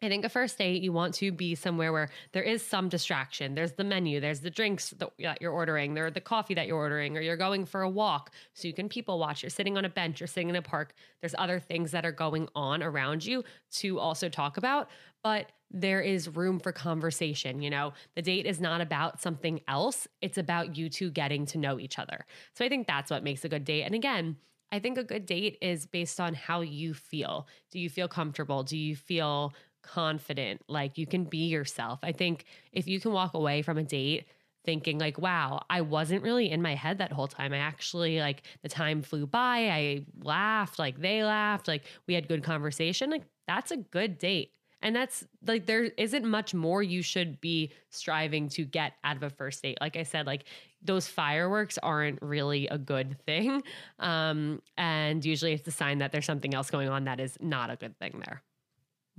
I 0.00 0.08
think 0.08 0.24
a 0.24 0.28
first 0.28 0.58
date, 0.58 0.80
you 0.82 0.92
want 0.92 1.14
to 1.14 1.32
be 1.32 1.56
somewhere 1.56 1.92
where 1.92 2.08
there 2.32 2.42
is 2.42 2.64
some 2.64 2.88
distraction. 2.88 3.56
There's 3.56 3.72
the 3.72 3.82
menu, 3.82 4.20
there's 4.20 4.40
the 4.40 4.50
drinks 4.50 4.94
that 4.98 5.38
you're 5.40 5.52
ordering, 5.52 5.94
there's 5.94 6.12
the 6.12 6.20
coffee 6.20 6.54
that 6.54 6.68
you're 6.68 6.76
ordering, 6.76 7.16
or 7.16 7.20
you're 7.20 7.36
going 7.36 7.66
for 7.66 7.82
a 7.82 7.90
walk 7.90 8.30
so 8.54 8.68
you 8.68 8.74
can 8.74 8.88
people 8.88 9.18
watch. 9.18 9.42
You're 9.42 9.50
sitting 9.50 9.76
on 9.76 9.84
a 9.84 9.88
bench, 9.88 10.20
you're 10.20 10.28
sitting 10.28 10.50
in 10.50 10.56
a 10.56 10.62
park. 10.62 10.94
There's 11.20 11.34
other 11.36 11.58
things 11.58 11.90
that 11.90 12.06
are 12.06 12.12
going 12.12 12.48
on 12.54 12.80
around 12.80 13.24
you 13.24 13.42
to 13.72 13.98
also 13.98 14.28
talk 14.28 14.56
about, 14.56 14.88
but 15.24 15.50
there 15.70 16.00
is 16.00 16.28
room 16.28 16.60
for 16.60 16.70
conversation. 16.70 17.60
You 17.60 17.70
know, 17.70 17.92
the 18.14 18.22
date 18.22 18.46
is 18.46 18.60
not 18.60 18.80
about 18.80 19.20
something 19.20 19.60
else, 19.66 20.06
it's 20.22 20.38
about 20.38 20.76
you 20.76 20.88
two 20.88 21.10
getting 21.10 21.44
to 21.46 21.58
know 21.58 21.80
each 21.80 21.98
other. 21.98 22.24
So 22.54 22.64
I 22.64 22.68
think 22.68 22.86
that's 22.86 23.10
what 23.10 23.24
makes 23.24 23.44
a 23.44 23.48
good 23.48 23.64
date. 23.64 23.82
And 23.82 23.96
again, 23.96 24.36
I 24.70 24.78
think 24.78 24.98
a 24.98 25.04
good 25.04 25.24
date 25.24 25.56
is 25.62 25.86
based 25.86 26.20
on 26.20 26.34
how 26.34 26.60
you 26.60 26.92
feel. 26.92 27.48
Do 27.70 27.80
you 27.80 27.88
feel 27.88 28.06
comfortable? 28.06 28.62
Do 28.62 28.76
you 28.76 28.96
feel 28.96 29.54
confident, 29.82 30.62
like 30.68 30.98
you 30.98 31.06
can 31.06 31.24
be 31.24 31.48
yourself. 31.48 32.00
I 32.02 32.12
think 32.12 32.44
if 32.72 32.86
you 32.86 33.00
can 33.00 33.12
walk 33.12 33.34
away 33.34 33.62
from 33.62 33.78
a 33.78 33.82
date 33.82 34.26
thinking 34.64 34.98
like 34.98 35.16
wow 35.18 35.64
i 35.70 35.80
wasn't 35.80 36.22
really 36.22 36.50
in 36.50 36.60
my 36.60 36.74
head 36.74 36.98
that 36.98 37.12
whole 37.12 37.28
time. 37.28 37.54
I 37.54 37.58
actually 37.58 38.18
like 38.20 38.42
the 38.62 38.68
time 38.68 39.00
flew 39.02 39.26
by. 39.26 39.70
I 39.70 40.04
laughed 40.22 40.78
like 40.78 41.00
they 41.00 41.24
laughed 41.24 41.68
like 41.68 41.84
we 42.06 42.14
had 42.14 42.28
good 42.28 42.42
conversation 42.42 43.08
like 43.08 43.22
that's 43.46 43.70
a 43.70 43.78
good 43.78 44.18
date. 44.18 44.52
And 44.82 44.94
that's 44.94 45.24
like 45.46 45.66
there 45.66 45.84
isn't 45.84 46.24
much 46.24 46.54
more 46.54 46.82
you 46.82 47.02
should 47.02 47.40
be 47.40 47.72
striving 47.90 48.48
to 48.50 48.64
get 48.64 48.92
out 49.02 49.16
of 49.16 49.22
a 49.22 49.30
first 49.30 49.62
date. 49.62 49.78
Like 49.80 49.96
i 49.96 50.02
said 50.02 50.26
like 50.26 50.44
those 50.82 51.06
fireworks 51.06 51.78
aren't 51.78 52.20
really 52.22 52.68
a 52.68 52.78
good 52.78 53.16
thing 53.26 53.62
um 53.98 54.60
and 54.76 55.24
usually 55.24 55.52
it's 55.52 55.66
a 55.66 55.72
sign 55.72 55.98
that 55.98 56.12
there's 56.12 56.26
something 56.26 56.54
else 56.54 56.70
going 56.70 56.88
on 56.88 57.04
that 57.04 57.20
is 57.20 57.36
not 57.40 57.70
a 57.70 57.76
good 57.76 57.98
thing 57.98 58.22
there 58.24 58.42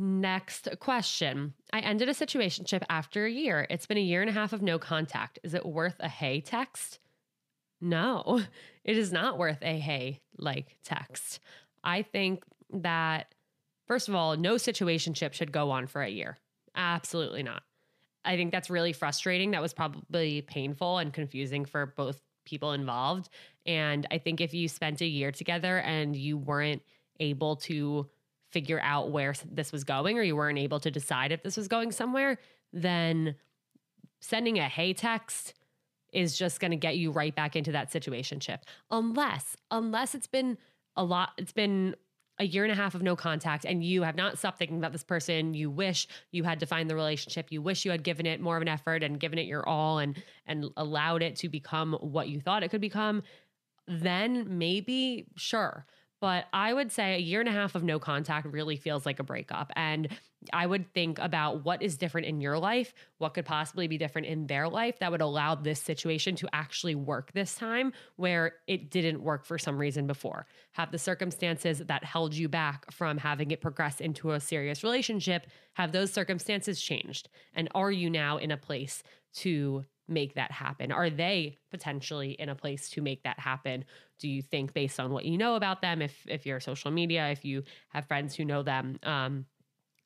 Next 0.01 0.69
question. 0.79 1.53
I 1.73 1.81
ended 1.81 2.07
a 2.07 2.13
situationship 2.13 2.83
after 2.89 3.25
a 3.25 3.31
year. 3.31 3.67
It's 3.69 3.85
been 3.85 3.97
a 3.97 4.01
year 4.01 4.21
and 4.21 4.29
a 4.29 4.33
half 4.33 4.53
of 4.53 4.61
no 4.61 4.79
contact. 4.79 5.39
Is 5.43 5.53
it 5.53 5.65
worth 5.65 5.97
a 5.99 6.07
hey 6.07 6.39
text? 6.39 6.99
No, 7.81 8.41
it 8.85 8.97
is 8.97 9.11
not 9.11 9.37
worth 9.37 9.61
a 9.61 9.77
hey 9.77 10.21
like 10.37 10.77
text. 10.85 11.41
I 11.83 12.01
think 12.03 12.45
that, 12.71 13.35
first 13.87 14.07
of 14.07 14.15
all, 14.15 14.37
no 14.37 14.55
situationship 14.55 15.33
should 15.33 15.51
go 15.51 15.69
on 15.69 15.85
for 15.85 16.01
a 16.01 16.09
year. 16.09 16.37
Absolutely 16.77 17.43
not. 17.43 17.63
I 18.23 18.37
think 18.37 18.53
that's 18.53 18.69
really 18.69 18.93
frustrating. 18.93 19.51
That 19.51 19.61
was 19.61 19.73
probably 19.73 20.41
painful 20.43 20.99
and 20.99 21.11
confusing 21.11 21.65
for 21.65 21.85
both 21.85 22.21
people 22.45 22.71
involved. 22.71 23.27
And 23.65 24.07
I 24.11 24.17
think 24.17 24.39
if 24.39 24.53
you 24.53 24.69
spent 24.69 25.01
a 25.01 25.05
year 25.05 25.33
together 25.33 25.79
and 25.79 26.15
you 26.15 26.37
weren't 26.37 26.83
able 27.19 27.57
to 27.57 28.09
figure 28.51 28.79
out 28.81 29.11
where 29.11 29.33
this 29.51 29.71
was 29.71 29.83
going 29.83 30.17
or 30.17 30.23
you 30.23 30.35
weren't 30.35 30.59
able 30.59 30.79
to 30.79 30.91
decide 30.91 31.31
if 31.31 31.43
this 31.43 31.57
was 31.57 31.67
going 31.67 31.91
somewhere, 31.91 32.37
then 32.73 33.35
sending 34.19 34.59
a 34.59 34.67
hey 34.67 34.93
text 34.93 35.53
is 36.11 36.37
just 36.37 36.59
going 36.59 36.71
to 36.71 36.77
get 36.77 36.97
you 36.97 37.11
right 37.11 37.35
back 37.35 37.55
into 37.55 37.71
that 37.71 37.91
situation 37.91 38.39
ship. 38.39 38.65
Unless 38.91 39.55
unless 39.71 40.15
it's 40.15 40.27
been 40.27 40.57
a 40.95 41.03
lot 41.03 41.31
it's 41.37 41.53
been 41.53 41.95
a 42.39 42.45
year 42.45 42.63
and 42.63 42.71
a 42.71 42.75
half 42.75 42.95
of 42.95 43.01
no 43.01 43.15
contact 43.15 43.65
and 43.65 43.83
you 43.83 44.01
have 44.03 44.15
not 44.15 44.37
stopped 44.37 44.57
thinking 44.57 44.77
about 44.77 44.93
this 44.93 45.03
person 45.03 45.53
you 45.53 45.69
wish 45.69 46.07
you 46.31 46.43
had 46.43 46.57
defined 46.57 46.89
the 46.89 46.95
relationship 46.95 47.51
you 47.51 47.61
wish 47.61 47.83
you 47.83 47.91
had 47.91 48.01
given 48.01 48.25
it 48.25 48.39
more 48.39 48.55
of 48.55 48.61
an 48.61 48.67
effort 48.67 49.03
and 49.03 49.19
given 49.19 49.37
it 49.37 49.45
your 49.45 49.67
all 49.67 49.99
and 49.99 50.21
and 50.47 50.65
allowed 50.77 51.21
it 51.21 51.35
to 51.35 51.49
become 51.49 51.93
what 51.99 52.29
you 52.29 52.39
thought 52.39 52.63
it 52.63 52.69
could 52.69 52.81
become 52.81 53.21
then 53.87 54.57
maybe 54.57 55.25
sure 55.35 55.85
but 56.21 56.45
I 56.51 56.73
would 56.73 56.91
say 56.91 57.15
a 57.15 57.19
year 57.19 57.39
and 57.39 57.47
a 57.47 57.53
half 57.53 57.75
of 57.75 57.83
no 57.83 57.99
contact 57.99 58.47
really 58.47 58.75
feels 58.75 59.05
like 59.05 59.19
a 59.19 59.23
breakup. 59.23 59.71
And 59.75 60.09
I 60.51 60.65
would 60.65 60.93
think 60.93 61.19
about 61.19 61.63
what 61.65 61.81
is 61.81 61.97
different 61.97 62.27
in 62.27 62.41
your 62.41 62.57
life, 62.57 62.93
what 63.17 63.33
could 63.33 63.45
possibly 63.45 63.87
be 63.87 63.97
different 63.97 64.27
in 64.27 64.47
their 64.47 64.67
life 64.67 64.99
that 64.99 65.11
would 65.11 65.21
allow 65.21 65.55
this 65.55 65.81
situation 65.81 66.35
to 66.37 66.49
actually 66.53 66.95
work 66.95 67.31
this 67.33 67.55
time 67.55 67.93
where 68.17 68.53
it 68.67 68.91
didn't 68.91 69.21
work 69.21 69.45
for 69.45 69.57
some 69.57 69.77
reason 69.77 70.07
before. 70.07 70.45
Have 70.73 70.91
the 70.91 70.97
circumstances 70.97 71.79
that 71.79 72.03
held 72.03 72.33
you 72.33 72.49
back 72.49 72.91
from 72.91 73.17
having 73.17 73.51
it 73.51 73.61
progress 73.61 73.99
into 74.01 74.31
a 74.31 74.39
serious 74.39 74.83
relationship, 74.83 75.47
have 75.73 75.91
those 75.91 76.11
circumstances 76.11 76.81
changed? 76.81 77.29
And 77.53 77.69
are 77.75 77.91
you 77.91 78.09
now 78.09 78.37
in 78.37 78.51
a 78.51 78.57
place 78.57 79.03
to 79.35 79.85
make 80.09 80.35
that 80.35 80.51
happen? 80.51 80.91
Are 80.91 81.09
they 81.09 81.57
potentially 81.71 82.31
in 82.31 82.49
a 82.49 82.55
place 82.55 82.89
to 82.91 83.01
make 83.01 83.23
that 83.23 83.39
happen? 83.39 83.85
Do 84.19 84.27
you 84.27 84.41
think 84.41 84.73
based 84.73 84.99
on 84.99 85.11
what 85.11 85.25
you 85.25 85.37
know 85.37 85.55
about 85.55 85.81
them, 85.81 86.01
if 86.01 86.25
if 86.27 86.45
you're 86.45 86.59
social 86.59 86.91
media, 86.91 87.29
if 87.29 87.45
you 87.45 87.63
have 87.89 88.07
friends 88.07 88.35
who 88.35 88.45
know 88.45 88.63
them, 88.63 88.99
um, 89.03 89.45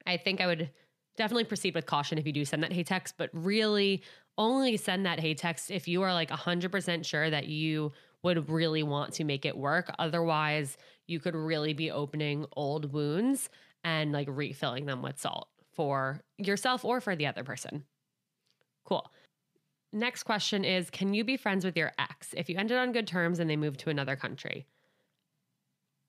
I 0.06 0.18
think 0.18 0.42
I 0.42 0.48
would 0.48 0.70
definitely 1.16 1.46
proceed 1.46 1.76
with 1.76 1.86
caution 1.86 2.18
if 2.18 2.26
you 2.26 2.34
do 2.34 2.46
send 2.46 2.64
that 2.64 2.74
hey 2.74 2.84
text, 2.84 3.16
but 3.18 3.30
really 3.34 4.04
only 4.38 4.78
send 4.78 5.06
that 5.06 5.20
hey 5.20 5.34
text 5.34 5.72
if 5.72 5.88
you 5.88 6.02
are 6.02 6.14
like 6.14 6.30
100% 6.30 7.06
sure 7.06 7.30
that 7.30 7.48
you 7.48 7.92
would 8.24 8.50
really 8.50 8.84
want 8.84 9.14
to 9.14 9.24
make 9.24 9.46
it 9.46 9.58
work. 9.58 9.94
Otherwise, 10.00 10.78
you 11.08 11.20
could 11.20 11.36
really 11.36 11.74
be 11.74 11.92
opening 11.92 12.46
old 12.56 12.92
wounds 12.94 13.50
and 13.84 14.12
like 14.12 14.28
refilling 14.30 14.86
them 14.86 15.02
with 15.02 15.20
salt 15.20 15.50
for 15.74 16.22
yourself 16.38 16.86
or 16.86 17.02
for 17.02 17.16
the 17.16 17.28
other 17.28 17.44
person. 17.44 17.84
Cool. 18.86 19.10
Next 19.94 20.24
question 20.24 20.66
is 20.66 20.90
Can 20.90 21.14
you 21.14 21.24
be 21.24 21.38
friends 21.38 21.64
with 21.64 21.78
your 21.78 21.92
ex 22.00 22.34
if 22.36 22.50
you 22.50 22.58
ended 22.58 22.78
on 22.78 22.92
good 22.92 23.08
terms 23.08 23.40
and 23.40 23.50
they 23.50 23.56
moved 23.56 23.80
to 23.82 23.92
another 23.92 24.16
country? 24.16 24.66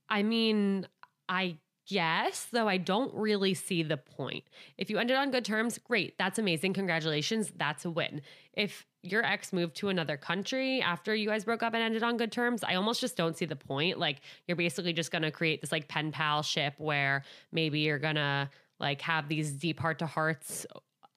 I 0.08 0.22
mean, 0.22 0.88
I 1.28 1.58
guess, 1.86 2.46
though 2.50 2.66
I 2.66 2.78
don't 2.78 3.12
really 3.14 3.52
see 3.52 3.82
the 3.82 3.98
point. 3.98 4.44
If 4.78 4.88
you 4.88 4.98
ended 4.98 5.16
on 5.16 5.30
good 5.30 5.44
terms, 5.44 5.78
great. 5.78 6.16
That's 6.18 6.38
amazing. 6.38 6.72
Congratulations. 6.72 7.52
That's 7.56 7.84
a 7.84 7.90
win. 7.90 8.22
If 8.54 8.86
your 9.02 9.22
ex 9.22 9.52
moved 9.52 9.76
to 9.76 9.90
another 9.90 10.16
country 10.16 10.80
after 10.80 11.14
you 11.14 11.28
guys 11.28 11.44
broke 11.44 11.62
up 11.62 11.74
and 11.74 11.82
ended 11.82 12.02
on 12.02 12.16
good 12.16 12.32
terms, 12.32 12.64
I 12.64 12.76
almost 12.76 13.02
just 13.02 13.16
don't 13.16 13.36
see 13.36 13.44
the 13.44 13.56
point. 13.56 13.98
Like, 13.98 14.22
you're 14.46 14.56
basically 14.56 14.94
just 14.94 15.12
going 15.12 15.22
to 15.22 15.30
create 15.30 15.60
this 15.60 15.72
like 15.72 15.88
pen 15.88 16.10
pal 16.10 16.42
ship 16.42 16.72
where 16.78 17.22
maybe 17.52 17.80
you're 17.80 17.98
going 17.98 18.14
to 18.14 18.48
like 18.80 19.02
have 19.02 19.28
these 19.28 19.52
deep 19.52 19.78
heart 19.78 19.98
to 19.98 20.06
hearts 20.06 20.66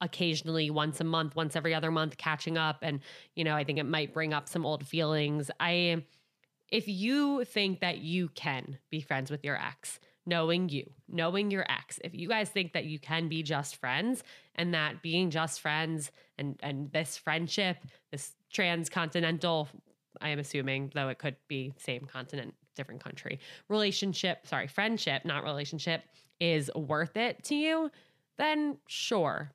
occasionally 0.01 0.69
once 0.69 1.01
a 1.01 1.03
month, 1.03 1.35
once 1.35 1.55
every 1.55 1.73
other 1.73 1.91
month 1.91 2.17
catching 2.17 2.57
up 2.57 2.79
and 2.81 2.99
you 3.35 3.43
know, 3.43 3.55
I 3.55 3.63
think 3.63 3.79
it 3.79 3.85
might 3.85 4.13
bring 4.13 4.33
up 4.33 4.47
some 4.47 4.65
old 4.65 4.85
feelings. 4.85 5.49
I 5.59 6.03
if 6.69 6.87
you 6.87 7.45
think 7.45 7.79
that 7.79 7.99
you 7.99 8.29
can 8.29 8.77
be 8.89 8.99
friends 8.99 9.31
with 9.31 9.43
your 9.43 9.55
ex, 9.55 9.99
knowing 10.25 10.67
you, 10.67 10.89
knowing 11.07 11.49
your 11.49 11.65
ex, 11.69 11.97
if 12.03 12.13
you 12.13 12.27
guys 12.27 12.49
think 12.49 12.73
that 12.73 12.85
you 12.85 12.99
can 12.99 13.29
be 13.29 13.41
just 13.41 13.77
friends 13.77 14.23
and 14.55 14.73
that 14.73 15.01
being 15.01 15.29
just 15.29 15.61
friends 15.61 16.11
and 16.37 16.59
and 16.61 16.91
this 16.91 17.17
friendship, 17.17 17.77
this 18.11 18.35
transcontinental 18.51 19.69
I 20.21 20.29
am 20.29 20.39
assuming, 20.39 20.91
though 20.93 21.09
it 21.09 21.19
could 21.19 21.35
be 21.47 21.73
same 21.77 22.05
continent, 22.05 22.53
different 22.75 23.03
country, 23.03 23.39
relationship, 23.69 24.45
sorry, 24.47 24.67
friendship, 24.67 25.25
not 25.25 25.43
relationship, 25.43 26.03
is 26.39 26.71
worth 26.75 27.17
it 27.17 27.43
to 27.45 27.55
you, 27.55 27.91
then 28.37 28.77
sure, 28.87 29.51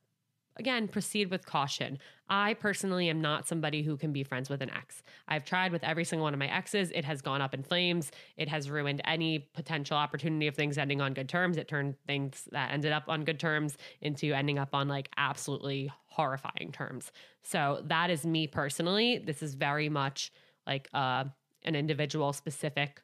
again, 0.57 0.89
proceed 0.89 1.31
with 1.31 1.47
caution. 1.47 1.99
I 2.29 2.55
personally 2.55 3.09
am 3.09 3.21
not 3.21 3.47
somebody 3.47 3.83
who 3.83 3.97
can 3.97 4.13
be 4.13 4.23
friends 4.23 4.49
with 4.49 4.63
an 4.63 4.71
ex. 4.71 5.03
I've 5.29 5.45
tried 5.45 5.73
with 5.73 5.85
every 5.85 6.05
single 6.05 6.25
one 6.25 6.33
of 6.33 6.39
my 6.39 6.47
exes. 6.47 6.91
It 6.95 7.05
has 7.05 7.21
gone 7.21 7.43
up 7.43 7.55
in 7.55 7.63
flames. 7.63 8.11
It 8.37 8.49
has 8.49 8.71
ruined 8.71 9.03
any 9.05 9.51
potential 9.55 9.97
opportunity 9.97 10.47
of 10.47 10.55
things 10.55 10.79
ending 10.79 11.01
on 11.01 11.15
good 11.15 11.29
terms. 11.29 11.57
It 11.57 11.69
turned 11.69 11.95
things 12.07 12.49
that 12.53 12.73
ended 12.73 12.93
up 12.93 13.05
on 13.09 13.25
good 13.25 13.39
terms 13.39 13.77
into 14.01 14.33
ending 14.33 14.59
up 14.59 14.75
on 14.75 14.89
like 14.89 15.09
absolutely 15.17 15.91
horrifying 16.07 16.71
terms. 16.73 17.13
So 17.43 17.83
that 17.87 18.11
is 18.11 18.25
me 18.25 18.47
personally. 18.47 19.19
This 19.19 19.43
is 19.43 19.55
very 19.55 19.89
much 19.89 20.33
like 20.67 20.89
uh, 20.95 21.25
an 21.65 21.75
individual 21.75 22.33
specific 22.33 23.03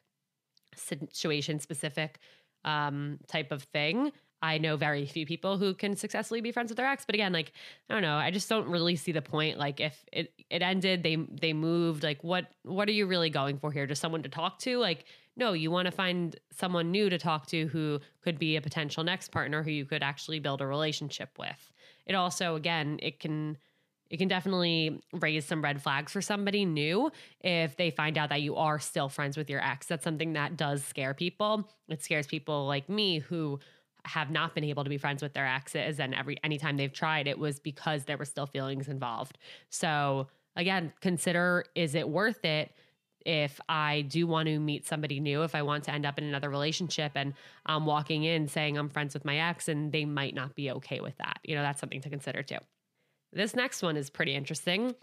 situation 0.75 1.59
specific 1.59 2.19
um, 2.65 3.19
type 3.27 3.51
of 3.51 3.63
thing. 3.63 4.11
I 4.41 4.57
know 4.57 4.77
very 4.77 5.05
few 5.05 5.25
people 5.25 5.57
who 5.57 5.73
can 5.73 5.95
successfully 5.95 6.41
be 6.41 6.51
friends 6.51 6.69
with 6.69 6.77
their 6.77 6.87
ex, 6.87 7.05
but 7.05 7.15
again, 7.15 7.33
like 7.33 7.51
I 7.89 7.93
don't 7.93 8.01
know, 8.01 8.15
I 8.15 8.31
just 8.31 8.47
don't 8.47 8.67
really 8.67 8.95
see 8.95 9.11
the 9.11 9.21
point. 9.21 9.57
Like 9.57 9.79
if 9.79 10.05
it 10.11 10.33
it 10.49 10.61
ended, 10.61 11.03
they 11.03 11.15
they 11.15 11.53
moved. 11.53 12.03
Like 12.03 12.23
what 12.23 12.47
what 12.63 12.87
are 12.87 12.93
you 12.93 13.05
really 13.05 13.29
going 13.29 13.57
for 13.57 13.71
here? 13.71 13.85
Just 13.85 14.01
someone 14.01 14.23
to 14.23 14.29
talk 14.29 14.59
to? 14.59 14.77
Like 14.77 15.05
no, 15.35 15.53
you 15.53 15.71
want 15.71 15.85
to 15.85 15.91
find 15.91 16.35
someone 16.51 16.91
new 16.91 17.09
to 17.09 17.17
talk 17.17 17.47
to 17.47 17.67
who 17.67 17.99
could 18.21 18.39
be 18.39 18.55
a 18.55 18.61
potential 18.61 19.03
next 19.03 19.31
partner 19.31 19.63
who 19.63 19.71
you 19.71 19.85
could 19.85 20.03
actually 20.03 20.39
build 20.39 20.61
a 20.61 20.67
relationship 20.67 21.37
with. 21.37 21.71
It 22.05 22.13
also 22.13 22.55
again, 22.55 22.99
it 23.01 23.19
can 23.19 23.57
it 24.09 24.17
can 24.17 24.27
definitely 24.27 25.01
raise 25.13 25.45
some 25.45 25.61
red 25.61 25.81
flags 25.81 26.11
for 26.11 26.21
somebody 26.21 26.65
new 26.65 27.11
if 27.41 27.77
they 27.77 27.91
find 27.91 28.17
out 28.17 28.29
that 28.29 28.41
you 28.41 28.55
are 28.55 28.79
still 28.79 29.07
friends 29.07 29.37
with 29.37 29.49
your 29.49 29.63
ex. 29.63 29.85
That's 29.85 30.03
something 30.03 30.33
that 30.33 30.57
does 30.57 30.83
scare 30.83 31.13
people. 31.13 31.69
It 31.87 32.03
scares 32.03 32.25
people 32.25 32.65
like 32.65 32.89
me 32.89 33.19
who 33.19 33.59
have 34.09 34.29
not 34.31 34.55
been 34.55 34.63
able 34.63 34.83
to 34.83 34.89
be 34.89 34.97
friends 34.97 35.21
with 35.21 35.33
their 35.33 35.47
exes 35.47 35.99
and 35.99 36.13
every 36.13 36.37
anytime 36.43 36.77
they've 36.77 36.93
tried 36.93 37.27
it 37.27 37.37
was 37.37 37.59
because 37.59 38.05
there 38.05 38.17
were 38.17 38.25
still 38.25 38.45
feelings 38.45 38.87
involved. 38.87 39.37
So 39.69 40.27
again, 40.55 40.93
consider 41.01 41.65
is 41.75 41.95
it 41.95 42.07
worth 42.09 42.43
it 42.43 42.71
if 43.25 43.59
I 43.67 44.01
do 44.01 44.27
want 44.27 44.47
to 44.47 44.59
meet 44.59 44.87
somebody 44.87 45.19
new, 45.19 45.43
if 45.43 45.53
I 45.53 45.61
want 45.61 45.83
to 45.85 45.91
end 45.91 46.05
up 46.05 46.17
in 46.17 46.23
another 46.23 46.49
relationship 46.49 47.11
and 47.15 47.33
I'm 47.65 47.85
walking 47.85 48.23
in 48.23 48.47
saying 48.47 48.77
I'm 48.77 48.89
friends 48.89 49.13
with 49.13 49.25
my 49.25 49.37
ex 49.37 49.67
and 49.67 49.91
they 49.91 50.05
might 50.05 50.33
not 50.33 50.55
be 50.55 50.71
okay 50.71 50.99
with 50.99 51.17
that. 51.17 51.39
You 51.43 51.55
know, 51.55 51.61
that's 51.61 51.79
something 51.79 52.01
to 52.01 52.09
consider 52.09 52.43
too. 52.43 52.57
This 53.31 53.55
next 53.55 53.81
one 53.81 53.97
is 53.97 54.09
pretty 54.09 54.35
interesting. 54.35 54.95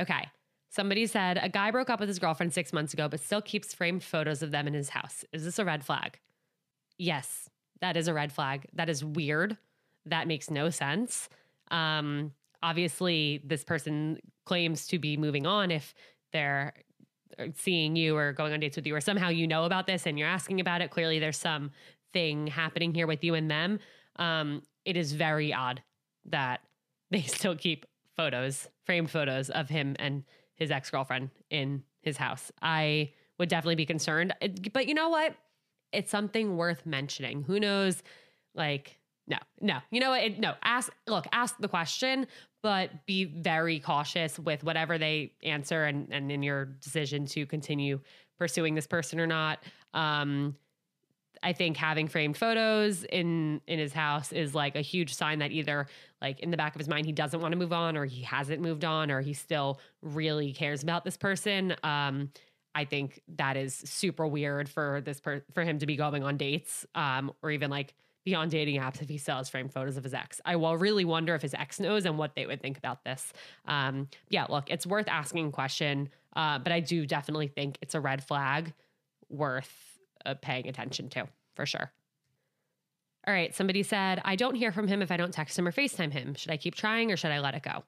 Okay. 0.00 0.28
Somebody 0.68 1.06
said 1.06 1.38
a 1.42 1.48
guy 1.48 1.70
broke 1.70 1.90
up 1.90 1.98
with 1.98 2.08
his 2.08 2.18
girlfriend 2.18 2.52
six 2.52 2.72
months 2.72 2.92
ago, 2.92 3.08
but 3.08 3.20
still 3.20 3.42
keeps 3.42 3.74
framed 3.74 4.04
photos 4.04 4.42
of 4.42 4.52
them 4.52 4.68
in 4.68 4.74
his 4.74 4.90
house. 4.90 5.24
Is 5.32 5.44
this 5.44 5.58
a 5.58 5.64
red 5.64 5.84
flag? 5.84 6.18
Yes, 6.96 7.49
that 7.80 7.96
is 7.96 8.08
a 8.08 8.14
red 8.14 8.32
flag. 8.32 8.66
That 8.74 8.88
is 8.88 9.04
weird. 9.04 9.56
That 10.06 10.26
makes 10.26 10.50
no 10.50 10.70
sense. 10.70 11.28
Um, 11.70 12.32
obviously, 12.62 13.42
this 13.44 13.64
person 13.64 14.18
claims 14.46 14.86
to 14.88 14.98
be 14.98 15.16
moving 15.16 15.46
on 15.46 15.70
if 15.70 15.94
they're 16.32 16.74
seeing 17.54 17.96
you 17.96 18.16
or 18.16 18.32
going 18.32 18.52
on 18.52 18.60
dates 18.60 18.76
with 18.76 18.86
you, 18.86 18.94
or 18.94 19.00
somehow 19.00 19.28
you 19.28 19.46
know 19.46 19.64
about 19.64 19.86
this 19.86 20.06
and 20.06 20.18
you're 20.18 20.28
asking 20.28 20.60
about 20.60 20.80
it. 20.82 20.90
Clearly, 20.90 21.18
there's 21.18 21.38
some 21.38 21.70
thing 22.12 22.46
happening 22.46 22.94
here 22.94 23.06
with 23.06 23.24
you 23.24 23.34
and 23.34 23.50
them. 23.50 23.78
Um, 24.16 24.62
it 24.84 24.96
is 24.96 25.12
very 25.12 25.52
odd 25.52 25.82
that 26.26 26.60
they 27.10 27.22
still 27.22 27.56
keep 27.56 27.86
photos, 28.16 28.68
framed 28.84 29.10
photos 29.10 29.50
of 29.50 29.68
him 29.68 29.96
and 29.98 30.24
his 30.54 30.70
ex 30.70 30.90
girlfriend 30.90 31.30
in 31.48 31.82
his 32.02 32.16
house. 32.16 32.52
I 32.60 33.12
would 33.38 33.48
definitely 33.48 33.76
be 33.76 33.86
concerned. 33.86 34.34
But 34.72 34.86
you 34.86 34.94
know 34.94 35.08
what? 35.08 35.34
It's 35.92 36.10
something 36.10 36.56
worth 36.56 36.86
mentioning. 36.86 37.42
Who 37.42 37.60
knows? 37.60 38.02
Like, 38.54 38.98
no, 39.26 39.38
no. 39.60 39.78
You 39.90 40.00
know 40.00 40.10
what? 40.10 40.22
It, 40.22 40.40
no, 40.40 40.54
ask, 40.62 40.92
look, 41.06 41.26
ask 41.32 41.56
the 41.58 41.68
question, 41.68 42.26
but 42.62 43.06
be 43.06 43.24
very 43.24 43.78
cautious 43.80 44.38
with 44.38 44.64
whatever 44.64 44.98
they 44.98 45.32
answer 45.42 45.84
and, 45.84 46.08
and 46.10 46.30
in 46.30 46.42
your 46.42 46.64
decision 46.64 47.26
to 47.26 47.46
continue 47.46 48.00
pursuing 48.38 48.74
this 48.74 48.86
person 48.86 49.20
or 49.20 49.26
not. 49.26 49.62
Um, 49.94 50.56
I 51.42 51.52
think 51.52 51.76
having 51.76 52.08
framed 52.08 52.36
photos 52.36 53.04
in 53.04 53.60
in 53.66 53.78
his 53.78 53.92
house 53.92 54.32
is 54.32 54.54
like 54.54 54.76
a 54.76 54.82
huge 54.82 55.14
sign 55.14 55.38
that 55.38 55.52
either 55.52 55.86
like 56.20 56.40
in 56.40 56.50
the 56.50 56.56
back 56.56 56.74
of 56.74 56.78
his 56.78 56.88
mind 56.88 57.06
he 57.06 57.12
doesn't 57.12 57.40
want 57.40 57.52
to 57.52 57.58
move 57.58 57.72
on 57.72 57.96
or 57.96 58.04
he 58.04 58.22
hasn't 58.22 58.60
moved 58.60 58.84
on 58.84 59.10
or 59.10 59.20
he 59.20 59.32
still 59.32 59.80
really 60.02 60.52
cares 60.52 60.82
about 60.82 61.04
this 61.04 61.16
person. 61.16 61.74
Um, 61.82 62.30
I 62.74 62.84
think 62.84 63.20
that 63.36 63.56
is 63.56 63.74
super 63.74 64.26
weird 64.26 64.68
for 64.68 65.00
this 65.04 65.20
per- 65.20 65.44
for 65.52 65.64
him 65.64 65.78
to 65.78 65.86
be 65.86 65.96
going 65.96 66.22
on 66.22 66.36
dates 66.36 66.86
um, 66.94 67.32
or 67.42 67.50
even 67.50 67.70
like 67.70 67.94
be 68.24 68.34
on 68.34 68.48
dating 68.48 68.80
apps 68.80 69.00
if 69.00 69.08
he 69.08 69.18
sells 69.18 69.48
framed 69.48 69.72
photos 69.72 69.96
of 69.96 70.04
his 70.04 70.14
ex. 70.14 70.40
I 70.44 70.56
will 70.56 70.76
really 70.76 71.04
wonder 71.04 71.34
if 71.34 71.42
his 71.42 71.54
ex 71.54 71.80
knows 71.80 72.04
and 72.04 72.18
what 72.18 72.34
they 72.34 72.46
would 72.46 72.60
think 72.60 72.78
about 72.78 73.04
this. 73.04 73.32
Um, 73.66 74.08
yeah, 74.28 74.46
look, 74.48 74.70
it's 74.70 74.86
worth 74.86 75.08
asking 75.08 75.48
a 75.48 75.50
question, 75.50 76.10
uh, 76.36 76.58
but 76.58 76.72
I 76.72 76.80
do 76.80 77.06
definitely 77.06 77.48
think 77.48 77.78
it's 77.80 77.94
a 77.94 78.00
red 78.00 78.22
flag 78.22 78.72
worth 79.28 79.98
uh, 80.26 80.34
paying 80.34 80.68
attention 80.68 81.08
to 81.10 81.28
for 81.54 81.66
sure. 81.66 81.90
All 83.26 83.34
right, 83.34 83.54
somebody 83.54 83.82
said, 83.82 84.20
I 84.24 84.36
don't 84.36 84.54
hear 84.54 84.72
from 84.72 84.88
him 84.88 85.02
if 85.02 85.10
I 85.10 85.16
don't 85.16 85.32
text 85.32 85.58
him 85.58 85.68
or 85.68 85.72
FaceTime 85.72 86.12
him. 86.12 86.34
Should 86.34 86.50
I 86.50 86.56
keep 86.56 86.74
trying 86.74 87.12
or 87.12 87.16
should 87.16 87.32
I 87.32 87.40
let 87.40 87.54
it 87.54 87.62
go? 87.62 87.84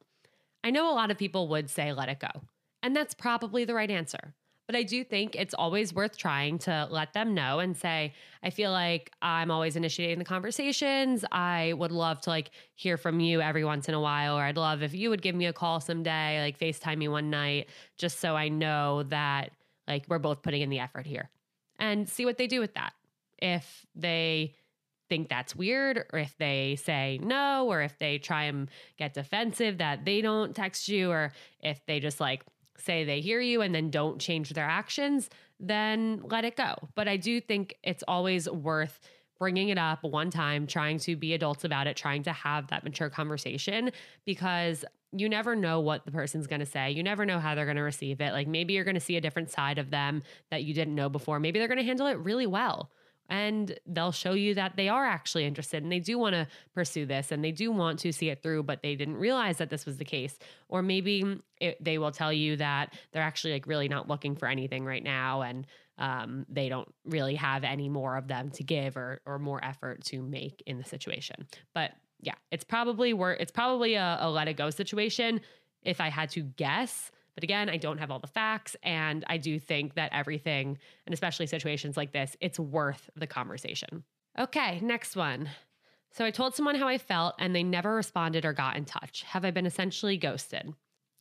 I 0.63 0.71
know 0.71 0.93
a 0.93 0.95
lot 0.95 1.11
of 1.11 1.19
people 1.19 1.49
would 1.49 1.71
say 1.71 1.93
let 1.93 2.09
it 2.09 2.21
go, 2.21 2.43
and 2.83 2.95
that's 2.95 3.15
probably 3.15 3.65
the 3.65 3.75
right 3.75 3.91
answer. 3.91 4.35
But 4.67 4.77
I 4.77 4.85
do 4.85 5.03
think 5.05 5.35
it's 5.35 5.55
always 5.55 5.93
worth 5.93 6.17
trying 6.17 6.59
to 6.61 6.87
let 6.91 7.13
them 7.13 7.35
know 7.35 7.59
and 7.59 7.77
say, 7.77 8.15
I 8.43 8.51
feel 8.51 8.71
like 8.71 9.11
I'm 9.21 9.51
always 9.51 9.77
initiating 9.77 10.19
the 10.19 10.25
conversations. 10.25 11.25
I 11.33 11.73
would 11.77 11.93
love 11.93 12.21
to 12.23 12.31
like 12.31 12.51
hear 12.75 12.97
from 12.97 13.21
you 13.21 13.41
every 13.41 13.65
once 13.65 13.89
in 13.89 13.95
a 13.95 14.01
while, 14.01 14.39
or 14.39 14.43
I'd 14.43 14.57
love 14.57 14.83
if 14.83 14.95
you 14.95 15.11
would 15.11 15.21
give 15.21 15.35
me 15.35 15.47
a 15.47 15.53
call 15.53 15.81
someday, 15.81 16.41
like 16.41 16.59
FaceTime 16.59 16.99
me 16.99 17.09
one 17.09 17.29
night, 17.29 17.69
just 17.99 18.21
so 18.21 18.37
I 18.37 18.49
know 18.49 19.03
that 19.05 19.51
like 19.89 20.05
we're 20.09 20.19
both 20.19 20.43
putting 20.43 20.63
in 20.63 20.71
the 20.71 20.79
effort 20.79 21.07
here 21.07 21.29
and 21.79 22.09
see 22.09 22.25
what 22.25 22.39
they 22.39 22.47
do 22.47 22.61
with 22.61 22.75
that 22.75 22.93
if 23.41 23.85
they 23.95 24.55
think 25.09 25.29
that's 25.29 25.55
weird 25.55 26.07
or 26.13 26.19
if 26.19 26.35
they 26.39 26.77
say 26.77 27.21
no 27.23 27.67
or 27.67 27.83
if 27.83 27.99
they 27.99 28.17
try 28.17 28.45
and 28.45 28.71
get 28.97 29.13
defensive 29.13 29.79
that 29.79 30.05
they 30.05 30.23
don't 30.23 30.57
text 30.57 30.89
you 30.89 31.11
or 31.11 31.33
if 31.61 31.85
they 31.87 32.01
just 32.01 32.21
like 32.21 32.43
say 32.79 33.05
they 33.05 33.21
hear 33.21 33.41
you 33.41 33.61
and 33.63 33.75
then 33.75 33.91
don't 33.91 34.21
change 34.21 34.51
their 34.51 34.65
actions 34.65 35.29
then 35.61 36.21
let 36.25 36.45
it 36.45 36.57
go 36.57 36.75
but 36.95 37.09
i 37.09 37.17
do 37.17 37.41
think 37.41 37.77
it's 37.83 38.03
always 38.09 38.49
worth 38.49 39.01
bringing 39.39 39.71
it 39.71 39.79
up 39.79 40.03
one 40.05 40.31
time 40.31 40.67
trying 40.67 40.99
to 40.99 41.17
be 41.17 41.35
adults 41.35 41.65
about 41.65 41.87
it 41.87 41.97
trying 41.97 42.23
to 42.23 42.33
have 42.33 42.69
that 42.69 42.85
mature 42.85 43.11
conversation 43.11 43.91
because 44.25 44.85
you 45.15 45.29
never 45.29 45.55
know 45.55 45.81
what 45.81 46.05
the 46.07 46.11
person's 46.11 46.47
going 46.47 46.61
to 46.61 46.67
say. 46.67 46.91
You 46.91 47.03
never 47.03 47.27
know 47.27 47.39
how 47.39 47.55
they're 47.55 47.67
going 47.67 47.77
to 47.77 47.83
receive 47.83 48.21
it. 48.21 48.33
Like 48.33 48.49
maybe 48.49 48.73
you're 48.73 48.85
going 48.85 48.95
to 48.95 49.01
see 49.01 49.17
a 49.17 49.21
different 49.21 49.51
side 49.51 49.79
of 49.79 49.91
them 49.91 50.23
that 50.51 50.65
you 50.65 50.73
didn't 50.73 50.95
know 50.95 51.11
before. 51.11 51.39
Maybe 51.39 51.59
they're 51.59 51.69
going 51.69 51.79
to 51.79 51.85
handle 51.85 52.07
it 52.07 52.19
really 52.19 52.47
well 52.47 52.91
and 53.33 53.79
they'll 53.87 54.13
show 54.13 54.35
you 54.35 54.55
that 54.55 54.77
they 54.77 54.91
are 54.91 55.07
actually 55.07 55.47
interested 55.47 55.83
and 55.83 55.91
they 55.91 56.01
do 56.01 56.19
want 56.19 56.35
to 56.35 56.47
pursue 56.75 57.07
this 57.07 57.33
and 57.33 57.43
they 57.43 57.51
do 57.51 57.73
want 57.73 57.99
to 57.99 58.13
see 58.13 58.29
it 58.29 58.43
through 58.43 58.63
but 58.63 58.83
they 58.83 58.95
didn't 58.95 59.17
realize 59.17 59.57
that 59.57 59.71
this 59.71 59.87
was 59.87 59.97
the 59.97 60.05
case. 60.05 60.39
Or 60.69 60.83
maybe 60.83 61.41
it, 61.59 61.83
they 61.83 61.97
will 61.97 62.11
tell 62.11 62.31
you 62.31 62.57
that 62.57 62.93
they're 63.11 63.23
actually 63.23 63.55
like 63.55 63.67
really 63.67 63.89
not 63.89 64.07
looking 64.07 64.37
for 64.37 64.49
anything 64.49 64.85
right 64.85 65.03
now 65.03 65.41
and 65.41 65.67
um, 65.97 66.45
they 66.51 66.69
don't 66.69 66.93
really 67.07 67.35
have 67.37 67.65
any 67.65 67.89
more 67.89 68.19
of 68.19 68.29
them 68.29 68.51
to 68.51 68.63
give 68.63 68.99
or 68.99 69.23
or 69.25 69.39
more 69.39 69.65
effort 69.65 70.05
to 70.05 70.21
make 70.21 70.63
in 70.67 70.77
the 70.77 70.85
situation. 70.85 71.47
But 71.75 71.93
yeah 72.21 72.35
it's 72.51 72.65
probably 72.65 73.15
worth 73.15 73.41
it's 73.41 73.51
probably 73.51 73.95
a, 73.95 74.19
a 74.21 74.31
let 74.31 74.47
it 74.47 74.59
go 74.59 74.69
situation. 74.69 75.41
If 75.83 76.03
i 76.03 76.11
had 76.11 76.29
to 76.31 76.43
guess 76.43 77.11
but 77.35 77.45
again, 77.45 77.69
I 77.69 77.77
don't 77.77 77.99
have 77.99 78.11
all 78.11 78.19
the 78.19 78.27
facts. 78.27 78.77
And 78.83 79.25
I 79.29 79.39
do 79.39 79.59
think 79.59 79.95
that 79.95 80.13
everything, 80.13 80.79
and 81.07 81.13
especially 81.13 81.47
situations 81.47 81.97
like 81.97 82.13
this, 82.13 82.37
it's 82.41 82.59
worth 82.59 83.11
the 83.17 83.27
conversation. 83.27 84.05
Okay, 84.39 84.81
next 84.81 85.17
one. 85.17 85.49
So 86.11 86.25
I 86.25 86.31
told 86.31 86.55
someone 86.55 86.75
how 86.75 86.89
I 86.89 86.99
felt 86.99 87.35
and 87.39 87.55
they 87.55 87.63
never 87.63 87.95
responded 87.95 88.45
or 88.45 88.53
got 88.53 88.77
in 88.77 88.85
touch. 88.85 89.23
Have 89.23 89.45
I 89.45 89.51
been 89.51 89.67
essentially 89.67 90.17
ghosted? 90.17 90.75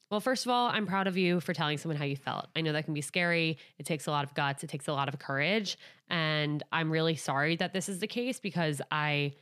Well, 0.09 0.19
first 0.19 0.45
of 0.45 0.51
all, 0.51 0.67
I'm 0.67 0.85
proud 0.85 1.07
of 1.07 1.15
you 1.15 1.39
for 1.39 1.53
telling 1.53 1.77
someone 1.77 1.95
how 1.95 2.03
you 2.03 2.17
felt. 2.17 2.49
I 2.53 2.59
know 2.59 2.73
that 2.73 2.83
can 2.83 2.93
be 2.93 3.01
scary. 3.01 3.57
It 3.79 3.85
takes 3.85 4.07
a 4.07 4.11
lot 4.11 4.25
of 4.25 4.33
guts, 4.33 4.61
it 4.61 4.69
takes 4.69 4.89
a 4.89 4.93
lot 4.93 5.07
of 5.07 5.19
courage. 5.19 5.77
And 6.09 6.61
I'm 6.73 6.91
really 6.91 7.15
sorry 7.15 7.55
that 7.55 7.71
this 7.71 7.87
is 7.87 7.99
the 7.99 8.07
case 8.07 8.37
because 8.37 8.81
I 8.91 9.35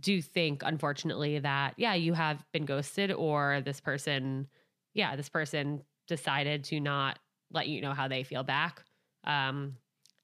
do 0.00 0.22
think, 0.22 0.62
unfortunately, 0.64 1.38
that, 1.40 1.74
yeah, 1.76 1.92
you 1.92 2.14
have 2.14 2.42
been 2.52 2.64
ghosted 2.64 3.12
or 3.12 3.60
this 3.62 3.80
person, 3.80 4.48
yeah, 4.94 5.16
this 5.16 5.28
person 5.28 5.82
decided 6.06 6.64
to 6.64 6.80
not 6.80 7.18
let 7.50 7.68
you 7.68 7.80
know 7.80 7.92
how 7.92 8.08
they 8.08 8.22
feel 8.22 8.42
back. 8.42 8.82
Um, 9.24 9.76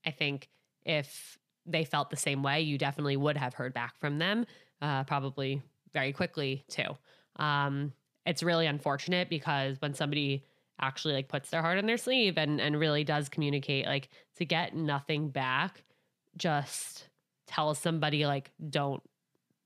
I 0.04 0.10
think 0.10 0.48
if 0.84 1.38
they 1.66 1.84
felt 1.84 2.10
the 2.10 2.16
same 2.16 2.42
way, 2.42 2.62
you 2.62 2.78
definitely 2.78 3.16
would 3.16 3.36
have 3.36 3.54
heard 3.54 3.72
back 3.72 3.98
from 3.98 4.18
them, 4.18 4.46
uh, 4.80 5.04
probably 5.04 5.62
very 5.92 6.12
quickly 6.12 6.64
too. 6.68 6.96
Um, 7.36 7.92
it's 8.26 8.42
really 8.42 8.66
unfortunate 8.66 9.28
because 9.28 9.80
when 9.80 9.94
somebody 9.94 10.44
actually 10.80 11.14
like 11.14 11.28
puts 11.28 11.50
their 11.50 11.62
heart 11.62 11.78
on 11.78 11.86
their 11.86 11.96
sleeve 11.96 12.38
and 12.38 12.60
and 12.60 12.78
really 12.78 13.04
does 13.04 13.28
communicate, 13.28 13.86
like 13.86 14.08
to 14.36 14.44
get 14.44 14.74
nothing 14.74 15.28
back, 15.28 15.84
just 16.36 17.08
tell 17.46 17.74
somebody 17.74 18.26
like 18.26 18.50
don't 18.70 19.02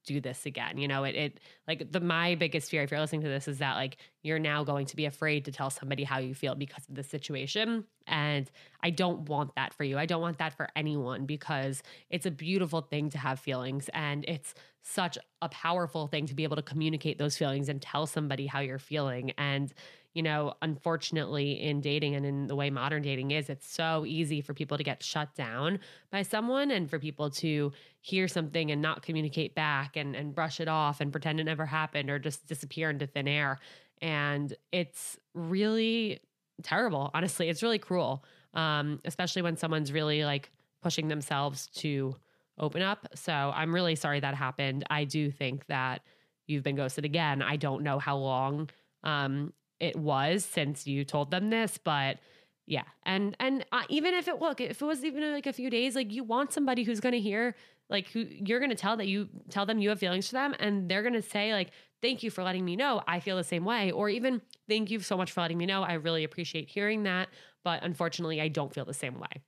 do 0.06 0.20
this 0.20 0.46
again. 0.46 0.78
You 0.78 0.88
know, 0.88 1.04
it, 1.04 1.14
it 1.14 1.40
like 1.68 1.92
the 1.92 2.00
my 2.00 2.34
biggest 2.36 2.70
fear 2.70 2.82
if 2.82 2.90
you're 2.90 3.00
listening 3.00 3.22
to 3.22 3.28
this 3.28 3.48
is 3.48 3.58
that 3.58 3.74
like 3.74 3.98
you're 4.22 4.38
now 4.38 4.64
going 4.64 4.86
to 4.86 4.96
be 4.96 5.04
afraid 5.04 5.44
to 5.44 5.52
tell 5.52 5.68
somebody 5.68 6.04
how 6.04 6.18
you 6.18 6.34
feel 6.34 6.54
because 6.54 6.88
of 6.88 6.94
the 6.94 7.02
situation 7.02 7.84
and 8.06 8.50
I 8.82 8.90
don't 8.90 9.28
want 9.28 9.54
that 9.56 9.74
for 9.74 9.84
you. 9.84 9.98
I 9.98 10.06
don't 10.06 10.22
want 10.22 10.38
that 10.38 10.56
for 10.56 10.68
anyone 10.76 11.26
because 11.26 11.82
it's 12.08 12.24
a 12.24 12.30
beautiful 12.30 12.80
thing 12.80 13.10
to 13.10 13.18
have 13.18 13.40
feelings 13.40 13.90
and 13.92 14.24
it's 14.26 14.54
such 14.82 15.18
a 15.42 15.48
powerful 15.48 16.06
thing 16.06 16.26
to 16.26 16.34
be 16.34 16.44
able 16.44 16.56
to 16.56 16.62
communicate 16.62 17.18
those 17.18 17.36
feelings 17.36 17.68
and 17.68 17.82
tell 17.82 18.06
somebody 18.06 18.46
how 18.46 18.60
you're 18.60 18.78
feeling 18.78 19.32
and 19.36 19.74
you 20.16 20.22
know, 20.22 20.54
unfortunately, 20.62 21.60
in 21.62 21.82
dating 21.82 22.14
and 22.14 22.24
in 22.24 22.46
the 22.46 22.56
way 22.56 22.70
modern 22.70 23.02
dating 23.02 23.32
is, 23.32 23.50
it's 23.50 23.70
so 23.70 24.06
easy 24.06 24.40
for 24.40 24.54
people 24.54 24.78
to 24.78 24.82
get 24.82 25.02
shut 25.02 25.34
down 25.34 25.78
by 26.10 26.22
someone 26.22 26.70
and 26.70 26.88
for 26.88 26.98
people 26.98 27.28
to 27.28 27.70
hear 28.00 28.26
something 28.26 28.70
and 28.70 28.80
not 28.80 29.02
communicate 29.02 29.54
back 29.54 29.94
and, 29.94 30.16
and 30.16 30.34
brush 30.34 30.58
it 30.58 30.68
off 30.68 31.02
and 31.02 31.12
pretend 31.12 31.38
it 31.38 31.44
never 31.44 31.66
happened 31.66 32.08
or 32.08 32.18
just 32.18 32.46
disappear 32.46 32.88
into 32.88 33.06
thin 33.06 33.28
air. 33.28 33.58
And 34.00 34.54
it's 34.72 35.18
really 35.34 36.20
terrible. 36.62 37.10
Honestly, 37.12 37.50
it's 37.50 37.62
really 37.62 37.78
cruel, 37.78 38.24
um, 38.54 39.00
especially 39.04 39.42
when 39.42 39.58
someone's 39.58 39.92
really 39.92 40.24
like 40.24 40.50
pushing 40.82 41.08
themselves 41.08 41.66
to 41.74 42.16
open 42.58 42.80
up. 42.80 43.06
So 43.14 43.34
I'm 43.34 43.74
really 43.74 43.96
sorry 43.96 44.20
that 44.20 44.34
happened. 44.34 44.82
I 44.88 45.04
do 45.04 45.30
think 45.30 45.66
that 45.66 46.00
you've 46.46 46.62
been 46.62 46.76
ghosted 46.76 47.04
again. 47.04 47.42
I 47.42 47.56
don't 47.56 47.82
know 47.82 47.98
how 47.98 48.16
long 48.16 48.70
um, 49.04 49.52
it 49.80 49.96
was 49.96 50.44
since 50.44 50.86
you 50.86 51.04
told 51.04 51.30
them 51.30 51.50
this, 51.50 51.78
but 51.78 52.18
yeah. 52.66 52.84
And 53.04 53.36
and 53.38 53.64
uh, 53.72 53.82
even 53.88 54.14
if 54.14 54.28
it 54.28 54.40
look, 54.40 54.60
if 54.60 54.82
it 54.82 54.84
was 54.84 55.04
even 55.04 55.32
like 55.32 55.46
a 55.46 55.52
few 55.52 55.70
days, 55.70 55.94
like 55.94 56.12
you 56.12 56.24
want 56.24 56.52
somebody 56.52 56.82
who's 56.82 57.00
going 57.00 57.12
to 57.12 57.20
hear 57.20 57.54
like 57.88 58.08
who 58.08 58.26
you're 58.28 58.58
going 58.58 58.70
to 58.70 58.76
tell 58.76 58.96
that 58.96 59.06
you 59.06 59.28
tell 59.50 59.66
them 59.66 59.78
you 59.78 59.88
have 59.90 59.98
feelings 59.98 60.28
for 60.28 60.34
them 60.34 60.54
and 60.58 60.88
they're 60.88 61.02
going 61.02 61.14
to 61.14 61.22
say 61.22 61.52
like 61.52 61.70
thank 62.02 62.22
you 62.22 62.30
for 62.30 62.42
letting 62.42 62.64
me 62.64 62.76
know. 62.76 63.02
I 63.06 63.20
feel 63.20 63.36
the 63.36 63.44
same 63.44 63.64
way 63.64 63.90
or 63.92 64.08
even 64.08 64.42
thank 64.68 64.90
you 64.90 65.00
so 65.00 65.16
much 65.16 65.32
for 65.32 65.40
letting 65.40 65.58
me 65.58 65.66
know. 65.66 65.82
I 65.82 65.94
really 65.94 66.24
appreciate 66.24 66.68
hearing 66.68 67.04
that, 67.04 67.28
but 67.64 67.82
unfortunately 67.82 68.40
I 68.40 68.48
don't 68.48 68.74
feel 68.74 68.84
the 68.84 68.94
same 68.94 69.18
way. 69.18 69.42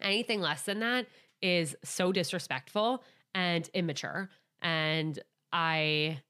Anything 0.00 0.40
less 0.40 0.62
than 0.62 0.80
that 0.80 1.06
is 1.40 1.74
so 1.82 2.12
disrespectful 2.12 3.02
and 3.34 3.68
immature 3.72 4.28
and 4.60 5.18
I 5.52 6.20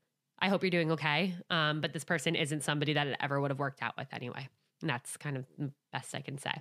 I 0.43 0.49
hope 0.49 0.63
you're 0.63 0.71
doing 0.71 0.91
okay. 0.93 1.35
Um, 1.51 1.81
but 1.81 1.93
this 1.93 2.05
person 2.05 2.35
isn't 2.35 2.65
somebody 2.65 2.93
that 2.95 3.07
it 3.07 3.17
ever 3.21 3.41
would 3.41 3.53
have 3.53 3.61
worked 3.61 3.81
out 3.81 3.95
with 3.97 4.09
anyway. 4.13 4.49
And 4.81 4.91
that's 4.91 5.17
kind 5.17 5.37
of 5.37 5.47
the 5.57 5.71
best 5.93 6.15
I 6.15 6.21
can 6.21 6.37
say. 6.37 6.53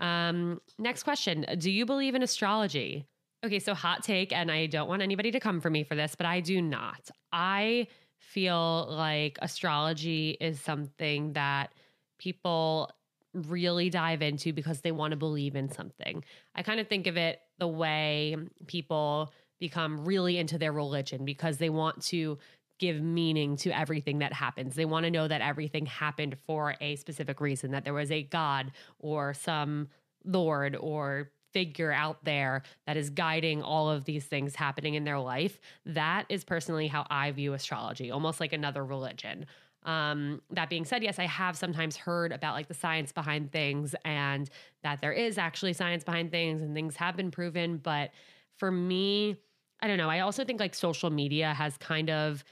Um, 0.00 0.60
next 0.78 1.02
question 1.02 1.44
Do 1.58 1.70
you 1.70 1.84
believe 1.84 2.14
in 2.14 2.22
astrology? 2.22 3.04
Okay, 3.44 3.58
so 3.58 3.74
hot 3.74 4.04
take, 4.04 4.32
and 4.32 4.52
I 4.52 4.66
don't 4.66 4.88
want 4.88 5.02
anybody 5.02 5.32
to 5.32 5.40
come 5.40 5.60
for 5.60 5.68
me 5.68 5.82
for 5.82 5.96
this, 5.96 6.14
but 6.14 6.26
I 6.26 6.38
do 6.38 6.62
not. 6.62 7.10
I 7.32 7.88
feel 8.18 8.86
like 8.88 9.36
astrology 9.42 10.36
is 10.40 10.60
something 10.60 11.32
that 11.32 11.72
people 12.20 12.88
really 13.34 13.90
dive 13.90 14.22
into 14.22 14.52
because 14.52 14.80
they 14.82 14.92
want 14.92 15.10
to 15.10 15.16
believe 15.16 15.56
in 15.56 15.68
something. 15.68 16.22
I 16.54 16.62
kind 16.62 16.78
of 16.78 16.86
think 16.86 17.08
of 17.08 17.16
it 17.16 17.40
the 17.58 17.66
way 17.66 18.36
people 18.68 19.32
become 19.58 20.04
really 20.04 20.38
into 20.38 20.58
their 20.58 20.72
religion 20.72 21.24
because 21.24 21.56
they 21.56 21.70
want 21.70 22.02
to 22.02 22.38
give 22.82 23.00
meaning 23.00 23.54
to 23.54 23.70
everything 23.70 24.18
that 24.18 24.32
happens. 24.32 24.74
They 24.74 24.84
want 24.84 25.04
to 25.04 25.10
know 25.10 25.28
that 25.28 25.40
everything 25.40 25.86
happened 25.86 26.36
for 26.44 26.74
a 26.80 26.96
specific 26.96 27.40
reason, 27.40 27.70
that 27.70 27.84
there 27.84 27.94
was 27.94 28.10
a 28.10 28.24
God 28.24 28.72
or 28.98 29.34
some 29.34 29.86
Lord 30.24 30.74
or 30.74 31.30
figure 31.52 31.92
out 31.92 32.24
there 32.24 32.62
that 32.88 32.96
is 32.96 33.08
guiding 33.08 33.62
all 33.62 33.88
of 33.88 34.04
these 34.04 34.24
things 34.24 34.56
happening 34.56 34.94
in 34.94 35.04
their 35.04 35.20
life. 35.20 35.60
That 35.86 36.26
is 36.28 36.42
personally 36.42 36.88
how 36.88 37.06
I 37.08 37.30
view 37.30 37.52
astrology, 37.52 38.10
almost 38.10 38.40
like 38.40 38.52
another 38.52 38.84
religion. 38.84 39.46
Um, 39.84 40.42
that 40.50 40.68
being 40.68 40.84
said, 40.84 41.04
yes, 41.04 41.20
I 41.20 41.26
have 41.26 41.56
sometimes 41.56 41.96
heard 41.96 42.32
about 42.32 42.54
like 42.54 42.66
the 42.66 42.74
science 42.74 43.12
behind 43.12 43.52
things 43.52 43.94
and 44.04 44.50
that 44.82 45.00
there 45.00 45.12
is 45.12 45.38
actually 45.38 45.74
science 45.74 46.02
behind 46.02 46.32
things 46.32 46.62
and 46.62 46.74
things 46.74 46.96
have 46.96 47.16
been 47.16 47.30
proven. 47.30 47.76
But 47.76 48.10
for 48.56 48.72
me, 48.72 49.36
I 49.80 49.86
don't 49.86 49.98
know. 49.98 50.10
I 50.10 50.20
also 50.20 50.44
think 50.44 50.58
like 50.58 50.74
social 50.74 51.10
media 51.10 51.54
has 51.54 51.76
kind 51.76 52.10
of 52.10 52.44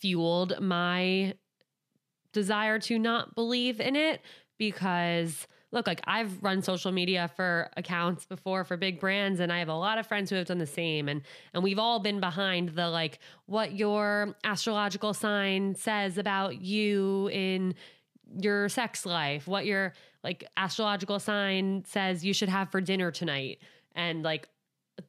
fueled 0.00 0.60
my 0.60 1.34
desire 2.32 2.78
to 2.78 2.98
not 2.98 3.34
believe 3.34 3.80
in 3.80 3.96
it 3.96 4.20
because 4.58 5.46
look 5.72 5.86
like 5.86 6.00
I've 6.04 6.42
run 6.42 6.62
social 6.62 6.92
media 6.92 7.30
for 7.36 7.70
accounts 7.76 8.26
before 8.26 8.64
for 8.64 8.76
big 8.76 9.00
brands 9.00 9.40
and 9.40 9.52
I 9.52 9.58
have 9.58 9.68
a 9.68 9.74
lot 9.74 9.98
of 9.98 10.06
friends 10.06 10.30
who 10.30 10.36
have 10.36 10.46
done 10.46 10.58
the 10.58 10.66
same 10.66 11.08
and 11.08 11.22
and 11.54 11.62
we've 11.62 11.78
all 11.78 12.00
been 12.00 12.20
behind 12.20 12.70
the 12.70 12.88
like 12.88 13.18
what 13.46 13.72
your 13.72 14.36
astrological 14.44 15.14
sign 15.14 15.74
says 15.74 16.18
about 16.18 16.60
you 16.60 17.28
in 17.32 17.74
your 18.40 18.68
sex 18.68 19.04
life 19.06 19.46
what 19.46 19.66
your 19.66 19.92
like 20.22 20.44
astrological 20.56 21.18
sign 21.18 21.84
says 21.86 22.24
you 22.24 22.32
should 22.32 22.48
have 22.48 22.70
for 22.70 22.80
dinner 22.80 23.10
tonight 23.10 23.58
and 23.94 24.22
like 24.22 24.48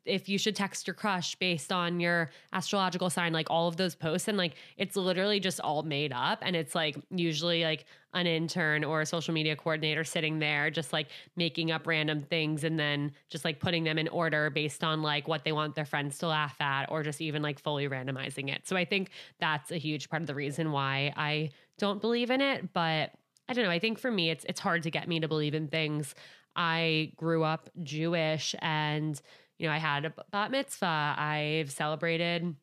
if 0.06 0.30
you 0.30 0.38
should 0.38 0.56
text 0.56 0.88
your 0.88 0.93
crush 0.93 1.36
based 1.36 1.71
on 1.71 1.99
your 1.99 2.30
astrological 2.54 3.10
sign, 3.10 3.34
like 3.34 3.49
all 3.49 3.67
of 3.67 3.77
those 3.77 3.95
posts. 3.95 4.27
And 4.27 4.38
like 4.38 4.56
it's 4.77 4.95
literally 4.95 5.39
just 5.39 5.60
all 5.60 5.84
made 5.84 6.13
up. 6.13 6.39
And 6.41 6.56
it's 6.56 6.75
like 6.75 6.97
usually 7.10 7.63
like 7.63 7.86
an 8.13 8.27
intern 8.27 8.84
or 8.84 9.01
a 9.01 9.06
social 9.06 9.34
media 9.34 9.56
coordinator 9.56 10.04
sitting 10.04 10.39
there 10.39 10.69
just 10.69 10.91
like 10.91 11.08
making 11.36 11.71
up 11.71 11.88
random 11.88 12.19
things 12.19 12.63
and 12.63 12.77
then 12.77 13.12
just 13.30 13.45
like 13.45 13.60
putting 13.60 13.84
them 13.84 13.97
in 13.97 14.08
order 14.10 14.49
based 14.49 14.84
on 14.84 15.01
like 15.01 15.27
what 15.27 15.45
they 15.45 15.51
want 15.51 15.75
their 15.75 15.86
friends 15.86 16.17
to 16.17 16.27
laugh 16.27 16.60
at 16.60 16.91
or 16.91 17.04
just 17.04 17.21
even 17.21 17.41
like 17.41 17.60
fully 17.60 17.88
randomizing 17.88 18.54
it. 18.54 18.67
So 18.67 18.75
I 18.75 18.86
think 18.86 19.12
that's 19.39 19.71
a 19.71 19.77
huge 19.77 20.10
part 20.10 20.21
of 20.21 20.27
the 20.27 20.36
reason 20.36 20.71
why 20.71 21.13
I 21.15 21.51
don't 21.77 22.01
believe 22.01 22.32
in 22.32 22.41
it. 22.41 22.73
But 22.73 23.12
I 23.47 23.54
don't 23.54 23.65
know. 23.65 23.71
I 23.71 23.80
think 23.80 23.99
for 23.99 24.12
me, 24.12 24.30
it's 24.30 24.45
it's 24.47 24.60
hard 24.60 24.84
to 24.84 24.91
get 24.91 25.08
me 25.08 25.19
to 25.19 25.27
believe 25.27 25.54
in 25.54 25.67
things. 25.67 26.15
I 26.56 27.12
grew 27.15 27.43
up 27.43 27.69
Jewish 27.84 28.56
and 28.60 29.19
you 29.62 29.67
know, 29.67 29.74
I 29.74 29.78
had 29.78 30.06
a 30.06 30.13
bat 30.32 30.50
mitzvah. 30.50 31.15
I've 31.17 31.71
celebrated 31.71 32.56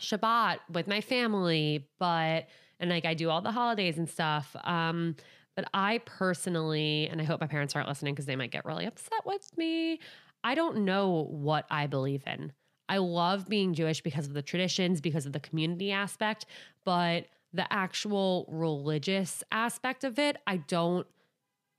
Shabbat 0.00 0.60
with 0.72 0.88
my 0.88 1.02
family, 1.02 1.86
but 1.98 2.46
and 2.80 2.88
like 2.88 3.04
I 3.04 3.12
do 3.12 3.28
all 3.28 3.42
the 3.42 3.52
holidays 3.52 3.98
and 3.98 4.08
stuff. 4.08 4.56
Um, 4.64 5.14
but 5.56 5.68
I 5.74 6.00
personally, 6.06 7.06
and 7.10 7.20
I 7.20 7.24
hope 7.24 7.42
my 7.42 7.46
parents 7.46 7.76
aren't 7.76 7.86
listening 7.86 8.14
because 8.14 8.24
they 8.24 8.36
might 8.36 8.50
get 8.50 8.64
really 8.64 8.86
upset 8.86 9.26
with 9.26 9.50
me. 9.58 10.00
I 10.42 10.54
don't 10.54 10.86
know 10.86 11.26
what 11.28 11.66
I 11.70 11.86
believe 11.86 12.22
in. 12.26 12.52
I 12.88 12.96
love 12.96 13.46
being 13.46 13.74
Jewish 13.74 14.00
because 14.00 14.26
of 14.26 14.32
the 14.32 14.40
traditions, 14.40 15.02
because 15.02 15.26
of 15.26 15.34
the 15.34 15.40
community 15.40 15.92
aspect, 15.92 16.46
but 16.86 17.26
the 17.52 17.70
actual 17.70 18.46
religious 18.48 19.44
aspect 19.52 20.02
of 20.02 20.18
it, 20.18 20.38
I 20.46 20.58
don't 20.58 21.06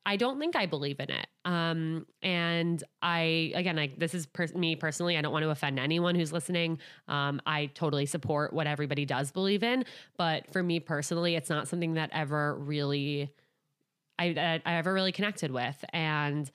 I 0.06 0.16
don't 0.16 0.40
think 0.40 0.56
I 0.56 0.66
believe 0.66 1.00
in 1.00 1.12
it. 1.12 1.28
Um, 1.46 2.06
and 2.22 2.84
I, 3.02 3.52
again, 3.54 3.76
like 3.76 4.00
this 4.00 4.14
is 4.14 4.26
per- 4.26 4.48
me 4.48 4.76
personally. 4.76 5.18
I 5.18 5.22
don't 5.22 5.34
want 5.34 5.44
to 5.44 5.50
offend 5.50 5.78
anyone 5.80 6.16
who's 6.16 6.32
listening. 6.32 6.80
Um, 7.08 7.42
I 7.46 7.68
totally 7.68 8.06
support 8.06 8.54
what 8.54 8.66
everybody 8.66 9.06
does 9.06 9.32
believe 9.32 9.62
in, 9.62 9.86
but 10.18 10.52
for 10.52 10.64
me 10.64 10.80
personally, 10.80 11.36
it's 11.36 11.50
not 11.50 11.68
something 11.68 11.94
that 11.94 12.10
ever 12.14 12.56
really, 12.56 13.32
I, 14.18 14.26
I, 14.26 14.62
I 14.66 14.76
ever 14.76 14.94
really 14.94 15.12
connected 15.12 15.52
with. 15.52 15.84
And 15.94 16.50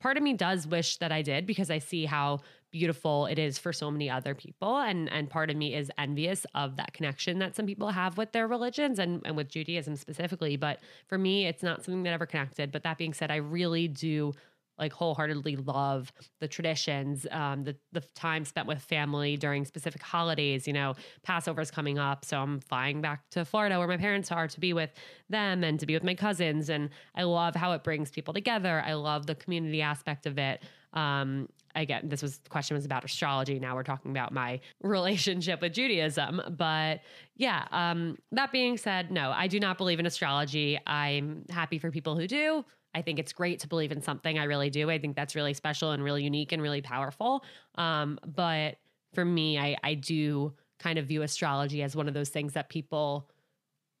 part 0.00 0.16
of 0.16 0.22
me 0.22 0.34
does 0.34 0.66
wish 0.66 0.96
that 0.98 1.12
I 1.12 1.22
did 1.22 1.46
because 1.46 1.70
I 1.70 1.78
see 1.78 2.04
how 2.06 2.40
beautiful 2.70 3.26
it 3.26 3.38
is 3.38 3.58
for 3.58 3.72
so 3.72 3.90
many 3.90 4.10
other 4.10 4.34
people. 4.34 4.76
And 4.78 5.10
and 5.10 5.30
part 5.30 5.50
of 5.50 5.56
me 5.56 5.74
is 5.74 5.90
envious 5.96 6.46
of 6.54 6.76
that 6.76 6.92
connection 6.92 7.38
that 7.38 7.56
some 7.56 7.66
people 7.66 7.88
have 7.90 8.18
with 8.18 8.32
their 8.32 8.46
religions 8.46 8.98
and, 8.98 9.22
and 9.24 9.36
with 9.36 9.48
Judaism 9.48 9.96
specifically. 9.96 10.56
But 10.56 10.80
for 11.06 11.18
me 11.18 11.46
it's 11.46 11.62
not 11.62 11.84
something 11.84 12.02
that 12.02 12.12
ever 12.12 12.26
connected. 12.26 12.70
But 12.70 12.82
that 12.82 12.98
being 12.98 13.14
said 13.14 13.30
I 13.30 13.36
really 13.36 13.88
do 13.88 14.34
like 14.78 14.92
wholeheartedly 14.92 15.56
love 15.56 16.12
the 16.40 16.48
traditions, 16.48 17.26
um, 17.30 17.64
the 17.64 17.76
the 17.92 18.00
time 18.14 18.44
spent 18.44 18.66
with 18.66 18.80
family 18.80 19.36
during 19.36 19.64
specific 19.64 20.02
holidays. 20.02 20.66
You 20.66 20.72
know, 20.72 20.94
Passover's 21.22 21.70
coming 21.70 21.98
up, 21.98 22.24
so 22.24 22.38
I'm 22.38 22.60
flying 22.60 23.00
back 23.00 23.28
to 23.30 23.44
Florida 23.44 23.78
where 23.78 23.88
my 23.88 23.96
parents 23.96 24.30
are 24.30 24.48
to 24.48 24.60
be 24.60 24.72
with 24.72 24.90
them 25.28 25.64
and 25.64 25.78
to 25.80 25.86
be 25.86 25.94
with 25.94 26.04
my 26.04 26.14
cousins. 26.14 26.68
And 26.68 26.90
I 27.14 27.24
love 27.24 27.54
how 27.54 27.72
it 27.72 27.84
brings 27.84 28.10
people 28.10 28.34
together. 28.34 28.82
I 28.84 28.94
love 28.94 29.26
the 29.26 29.34
community 29.34 29.82
aspect 29.82 30.26
of 30.26 30.38
it. 30.38 30.62
Um, 30.92 31.48
again, 31.74 32.08
this 32.08 32.22
was 32.22 32.38
the 32.38 32.50
question 32.50 32.74
was 32.74 32.84
about 32.84 33.04
astrology. 33.04 33.58
Now 33.58 33.74
we're 33.74 33.82
talking 33.82 34.10
about 34.10 34.32
my 34.32 34.60
relationship 34.82 35.60
with 35.60 35.72
Judaism. 35.72 36.40
But 36.56 37.00
yeah, 37.36 37.66
um, 37.70 38.16
that 38.32 38.52
being 38.52 38.76
said, 38.76 39.10
no, 39.10 39.30
I 39.30 39.46
do 39.46 39.60
not 39.60 39.78
believe 39.78 40.00
in 40.00 40.06
astrology. 40.06 40.78
I'm 40.86 41.44
happy 41.50 41.78
for 41.78 41.90
people 41.90 42.16
who 42.16 42.26
do. 42.26 42.64
I 42.94 43.02
think 43.02 43.18
it's 43.18 43.32
great 43.32 43.60
to 43.60 43.68
believe 43.68 43.92
in 43.92 44.02
something. 44.02 44.38
I 44.38 44.44
really 44.44 44.70
do. 44.70 44.90
I 44.90 44.98
think 44.98 45.14
that's 45.16 45.34
really 45.34 45.54
special 45.54 45.90
and 45.92 46.02
really 46.02 46.24
unique 46.24 46.52
and 46.52 46.62
really 46.62 46.80
powerful. 46.80 47.44
Um, 47.76 48.18
but 48.26 48.76
for 49.14 49.24
me, 49.24 49.58
I, 49.58 49.76
I 49.82 49.94
do 49.94 50.54
kind 50.78 50.98
of 50.98 51.06
view 51.06 51.22
astrology 51.22 51.82
as 51.82 51.96
one 51.96 52.08
of 52.08 52.14
those 52.14 52.28
things 52.28 52.54
that 52.54 52.68
people 52.68 53.28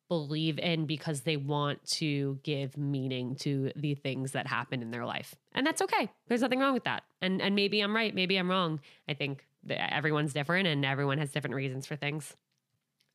believe 0.08 0.58
in 0.58 0.86
because 0.86 1.22
they 1.22 1.36
want 1.36 1.84
to 1.84 2.38
give 2.42 2.76
meaning 2.78 3.36
to 3.36 3.70
the 3.76 3.94
things 3.94 4.32
that 4.32 4.46
happen 4.46 4.80
in 4.80 4.90
their 4.90 5.04
life. 5.04 5.34
And 5.52 5.66
that's 5.66 5.82
okay. 5.82 6.08
There's 6.28 6.40
nothing 6.40 6.60
wrong 6.60 6.72
with 6.72 6.84
that. 6.84 7.02
And 7.20 7.42
and 7.42 7.54
maybe 7.54 7.80
I'm 7.80 7.94
right, 7.94 8.14
maybe 8.14 8.36
I'm 8.36 8.50
wrong. 8.50 8.80
I 9.08 9.14
think 9.14 9.44
everyone's 9.68 10.32
different 10.32 10.66
and 10.66 10.84
everyone 10.84 11.18
has 11.18 11.30
different 11.30 11.56
reasons 11.56 11.86
for 11.86 11.96
things. 11.96 12.34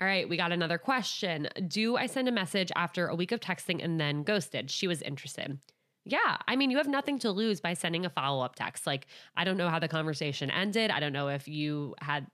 All 0.02 0.08
right, 0.08 0.28
we 0.28 0.38
got 0.38 0.52
another 0.52 0.78
question. 0.78 1.48
Do 1.68 1.96
I 1.96 2.08
send 2.08 2.28
a 2.28 2.32
message 2.32 2.72
after 2.76 3.08
a 3.08 3.16
week 3.16 3.32
of 3.32 3.40
texting 3.40 3.84
and 3.84 4.00
then 4.00 4.24
ghosted? 4.24 4.70
She 4.72 4.88
was 4.88 5.02
interested. 5.02 5.60
Yeah, 6.06 6.38
I 6.48 6.56
mean, 6.56 6.72
you 6.72 6.78
have 6.78 6.88
nothing 6.88 7.20
to 7.20 7.32
lose 7.32 7.62
by 7.62 7.74
sending 7.74 8.06
a 8.06 8.10
follow 8.10 8.44
up 8.44 8.56
text. 8.56 8.86
Like, 8.86 9.08
I 9.38 9.46
don't 9.46 9.56
know 9.56 9.70
how 9.70 9.80
the 9.80 9.88
conversation 9.88 10.50
ended. 10.52 10.92
I 10.92 11.00
don't 11.00 11.14
know 11.14 11.30
if 11.30 11.48
you 11.48 11.96
had 12.02 12.28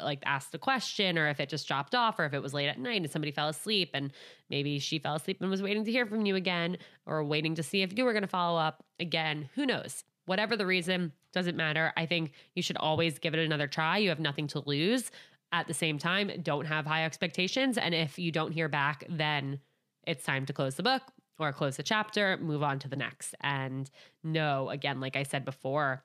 like 0.00 0.22
asked 0.26 0.52
the 0.52 0.58
question 0.58 1.18
or 1.18 1.28
if 1.28 1.40
it 1.40 1.48
just 1.48 1.66
dropped 1.66 1.94
off 1.94 2.18
or 2.18 2.24
if 2.24 2.34
it 2.34 2.42
was 2.42 2.54
late 2.54 2.68
at 2.68 2.78
night 2.78 3.00
and 3.00 3.10
somebody 3.10 3.32
fell 3.32 3.48
asleep 3.48 3.90
and 3.94 4.12
maybe 4.48 4.78
she 4.78 4.98
fell 4.98 5.16
asleep 5.16 5.38
and 5.40 5.50
was 5.50 5.62
waiting 5.62 5.84
to 5.84 5.90
hear 5.90 6.06
from 6.06 6.24
you 6.26 6.36
again 6.36 6.76
or 7.06 7.24
waiting 7.24 7.54
to 7.54 7.62
see 7.62 7.82
if 7.82 7.96
you 7.96 8.04
were 8.04 8.12
going 8.12 8.22
to 8.22 8.28
follow 8.28 8.58
up 8.58 8.84
again. 9.00 9.48
Who 9.54 9.66
knows? 9.66 10.04
Whatever 10.26 10.56
the 10.56 10.66
reason, 10.66 11.12
doesn't 11.32 11.56
matter. 11.56 11.92
I 11.96 12.06
think 12.06 12.32
you 12.54 12.62
should 12.62 12.76
always 12.76 13.18
give 13.18 13.34
it 13.34 13.40
another 13.40 13.66
try. 13.66 13.98
You 13.98 14.08
have 14.08 14.20
nothing 14.20 14.46
to 14.48 14.62
lose. 14.66 15.10
At 15.50 15.66
the 15.66 15.74
same 15.74 15.98
time, 15.98 16.30
don't 16.42 16.66
have 16.66 16.86
high 16.86 17.04
expectations. 17.04 17.78
And 17.78 17.94
if 17.94 18.18
you 18.18 18.30
don't 18.30 18.52
hear 18.52 18.68
back, 18.68 19.04
then 19.08 19.60
it's 20.06 20.24
time 20.24 20.46
to 20.46 20.52
close 20.52 20.74
the 20.74 20.82
book 20.82 21.02
or 21.38 21.52
close 21.52 21.76
the 21.76 21.82
chapter, 21.82 22.36
move 22.38 22.62
on 22.62 22.78
to 22.80 22.88
the 22.88 22.96
next. 22.96 23.34
And 23.40 23.90
no, 24.22 24.68
again, 24.70 25.00
like 25.00 25.16
I 25.16 25.22
said 25.22 25.44
before, 25.44 26.02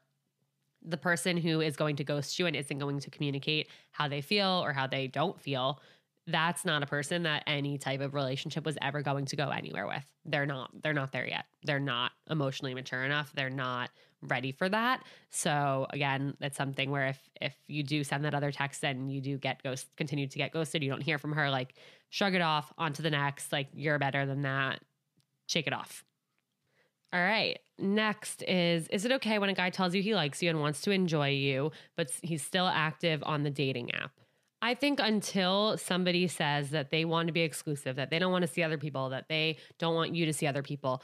the 0.85 0.97
person 0.97 1.37
who 1.37 1.61
is 1.61 1.75
going 1.75 1.95
to 1.97 2.03
ghost 2.03 2.37
you 2.37 2.45
and 2.45 2.55
isn't 2.55 2.77
going 2.77 2.99
to 2.99 3.09
communicate 3.09 3.69
how 3.91 4.07
they 4.07 4.21
feel 4.21 4.61
or 4.63 4.73
how 4.73 4.87
they 4.87 5.07
don't 5.07 5.39
feel, 5.39 5.79
that's 6.27 6.65
not 6.65 6.83
a 6.83 6.85
person 6.85 7.23
that 7.23 7.43
any 7.47 7.77
type 7.77 8.01
of 8.01 8.13
relationship 8.13 8.65
was 8.65 8.77
ever 8.81 9.01
going 9.01 9.25
to 9.25 9.35
go 9.35 9.49
anywhere 9.49 9.87
with. 9.87 10.05
They're 10.25 10.45
not 10.45 10.71
they're 10.81 10.93
not 10.93 11.11
there 11.11 11.27
yet. 11.27 11.45
They're 11.63 11.79
not 11.79 12.11
emotionally 12.29 12.73
mature 12.73 13.03
enough. 13.03 13.31
They're 13.33 13.49
not 13.49 13.89
ready 14.27 14.51
for 14.51 14.69
that. 14.69 15.03
So 15.29 15.87
again, 15.89 16.35
it's 16.41 16.57
something 16.57 16.91
where 16.91 17.07
if 17.07 17.19
if 17.41 17.55
you 17.67 17.83
do 17.83 18.03
send 18.03 18.25
that 18.25 18.33
other 18.33 18.51
text 18.51 18.83
and 18.83 19.11
you 19.11 19.21
do 19.21 19.37
get 19.37 19.61
ghost 19.63 19.87
continue 19.97 20.27
to 20.27 20.37
get 20.37 20.51
ghosted, 20.51 20.83
you 20.83 20.89
don't 20.89 21.01
hear 21.01 21.17
from 21.17 21.33
her, 21.33 21.49
like 21.49 21.75
shrug 22.09 22.35
it 22.35 22.41
off 22.41 22.71
onto 22.77 23.03
the 23.03 23.09
next, 23.09 23.51
like 23.51 23.67
you're 23.73 23.99
better 23.99 24.25
than 24.25 24.41
that. 24.43 24.79
Shake 25.47 25.67
it 25.67 25.73
off. 25.73 26.03
All 27.11 27.21
right. 27.21 27.59
Next 27.77 28.43
is 28.43 28.87
Is 28.87 29.05
it 29.05 29.11
okay 29.13 29.39
when 29.39 29.49
a 29.49 29.53
guy 29.53 29.69
tells 29.69 29.93
you 29.93 30.01
he 30.01 30.15
likes 30.15 30.41
you 30.41 30.49
and 30.49 30.59
wants 30.59 30.81
to 30.81 30.91
enjoy 30.91 31.29
you, 31.29 31.71
but 31.95 32.11
he's 32.21 32.43
still 32.43 32.67
active 32.67 33.23
on 33.25 33.43
the 33.43 33.49
dating 33.49 33.93
app? 33.93 34.11
I 34.63 34.75
think 34.75 35.01
until 35.01 35.77
somebody 35.77 36.25
says 36.29 36.69
that 36.69 36.89
they 36.89 37.03
want 37.03 37.27
to 37.27 37.33
be 37.33 37.41
exclusive, 37.41 37.97
that 37.97 38.09
they 38.09 38.17
don't 38.17 38.31
want 38.31 38.43
to 38.43 38.47
see 38.47 38.63
other 38.63 38.77
people, 38.77 39.09
that 39.09 39.27
they 39.27 39.57
don't 39.77 39.93
want 39.93 40.15
you 40.15 40.25
to 40.25 40.31
see 40.31 40.47
other 40.47 40.63
people, 40.63 41.03